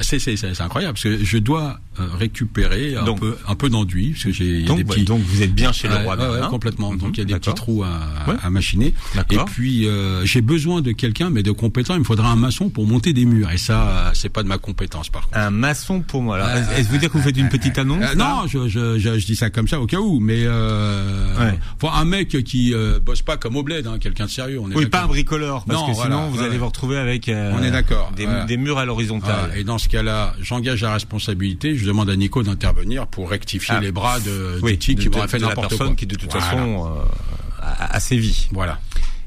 C'est 0.00 0.18
c'est 0.18 0.36
c'est 0.36 0.54
c'est 0.54 0.62
incroyable 0.62 0.94
parce 0.94 1.02
que 1.04 1.24
je 1.24 1.38
dois 1.38 1.80
euh, 2.00 2.04
récupérer 2.18 2.96
un 2.96 3.04
Donc- 3.04 3.20
peu 3.20 3.36
un 3.46 3.54
peu 3.54 3.68
d'enduit 3.68 4.10
parce 4.10 4.24
que 4.24 4.32
j'ai 4.32 4.62
Donc, 4.62 4.78
des 4.78 4.84
ouais, 4.84 4.88
petits 4.94 5.04
donc 5.04 5.20
vous 5.22 5.42
êtes 5.42 5.54
bien 5.54 5.72
chez 5.72 5.88
le 5.88 5.96
roi 5.96 6.16
ouais, 6.16 6.22
ouais, 6.22 6.30
Merlin. 6.32 6.48
complètement. 6.48 6.94
Donc 6.94 7.16
il 7.16 7.18
y 7.18 7.22
a 7.22 7.24
des 7.24 7.34
petits 7.34 7.54
trous 7.54 7.82
à, 7.84 8.50
machiner. 8.50 8.86
Et 8.88 9.16
D'accord. 9.16 9.44
puis 9.46 9.86
euh, 9.86 10.24
j'ai 10.24 10.40
besoin 10.40 10.80
de 10.80 10.92
quelqu'un, 10.92 11.30
mais 11.30 11.42
de 11.42 11.50
compétent. 11.50 11.94
Il 11.94 12.00
me 12.00 12.04
faudra 12.04 12.30
un 12.30 12.36
maçon 12.36 12.68
pour 12.70 12.86
monter 12.86 13.12
des 13.12 13.24
murs. 13.24 13.50
Et 13.50 13.58
ça, 13.58 14.12
c'est 14.14 14.28
pas 14.28 14.42
de 14.42 14.48
ma 14.48 14.58
compétence 14.58 15.08
par 15.08 15.22
contre. 15.22 15.36
Un 15.38 15.50
maçon 15.50 16.00
pour 16.00 16.22
moi. 16.22 16.36
Alors, 16.36 16.48
Euh, 16.48 16.76
Est-ce 16.76 16.88
que 16.88 16.92
vous 16.92 16.98
dire 16.98 17.10
que 17.10 17.18
vous 17.18 17.24
faites 17.24 17.36
une 17.36 17.48
petite 17.48 17.78
annonce 17.78 18.02
Euh, 18.02 18.14
là 18.14 18.42
non, 18.42 18.46
je, 18.48 18.68
je, 18.68 18.98
je, 18.98 19.18
je 19.18 19.26
dis 19.26 19.36
ça 19.36 19.50
comme 19.50 19.68
ça 19.68 19.80
au 19.80 19.86
cas 19.86 19.98
où, 19.98 20.20
mais 20.20 20.46
enfin, 20.48 21.54
un 22.00 22.04
mec 22.04 22.28
qui 22.44 22.74
bosse 23.04 23.22
pas 23.22 23.36
comme 23.36 23.56
au 23.56 23.62
bled, 23.62 23.86
hein, 23.86 23.98
quelqu'un 24.00 24.26
de 24.26 24.30
sérieux. 24.30 24.58
On 24.60 24.70
est 24.70 24.74
Oui, 24.76 24.86
pas 24.86 25.02
un 25.02 25.06
bricoleur, 25.06 25.64
parce 25.64 25.80
Non, 25.80 25.88
que 25.88 25.92
voilà, 25.94 26.14
sinon 26.16 26.28
vous 26.30 26.42
allez 26.42 26.58
vous 26.58 26.66
retrouver 26.66 26.96
avec 26.98 27.28
On 27.30 27.62
est 27.62 27.70
d'accord, 27.70 28.12
des, 28.16 28.56
murs 28.56 28.78
à 28.78 28.84
l'horizontale. 28.84 29.52
Et 29.56 29.64
dans 29.64 29.78
ce 29.78 29.87
cas-là, 29.88 30.34
j'engage 30.40 30.82
la 30.82 30.92
responsabilité. 30.92 31.76
Je 31.76 31.86
demande 31.86 32.08
à 32.10 32.16
Nico 32.16 32.42
d'intervenir 32.42 33.06
pour 33.06 33.28
rectifier 33.30 33.74
Ah. 33.76 33.80
les 33.80 33.92
bras 33.92 34.20
de, 34.20 34.58
oui, 34.62 34.72
de- 34.72 34.76
qui 34.78 35.08
m'aurait 35.08 35.26
fait 35.28 35.38
de 35.38 35.42
la 35.42 35.48
n'importe 35.48 35.70
personne 35.70 35.86
quoi. 35.88 35.96
qui 35.96 36.06
de 36.06 36.14
toute 36.16 36.30
Voilà. 36.30 36.46
façon 36.46 36.86
euh, 36.86 37.62
a, 37.62 37.96
a 37.96 38.00
sévi. 38.00 38.48
Voilà. 38.52 38.78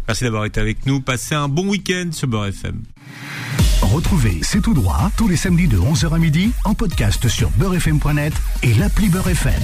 Merci 0.07 0.23
d'avoir 0.23 0.45
été 0.45 0.59
avec 0.59 0.85
nous. 0.85 1.01
Passez 1.01 1.35
un 1.35 1.47
bon 1.47 1.67
week-end 1.67 2.09
sur 2.11 2.27
Beurre 2.27 2.47
FM. 2.47 2.81
Retrouvez 3.81 4.39
C'est 4.41 4.61
tout 4.61 4.73
droit 4.73 5.11
tous 5.17 5.27
les 5.27 5.35
samedis 5.35 5.67
de 5.67 5.77
11h 5.77 6.13
à 6.13 6.17
midi 6.19 6.51
en 6.65 6.73
podcast 6.73 7.27
sur 7.27 7.49
beurrefm.net 7.51 8.33
et 8.63 8.73
l'appli 8.75 9.09
Beurre 9.09 9.29
FM. 9.29 9.61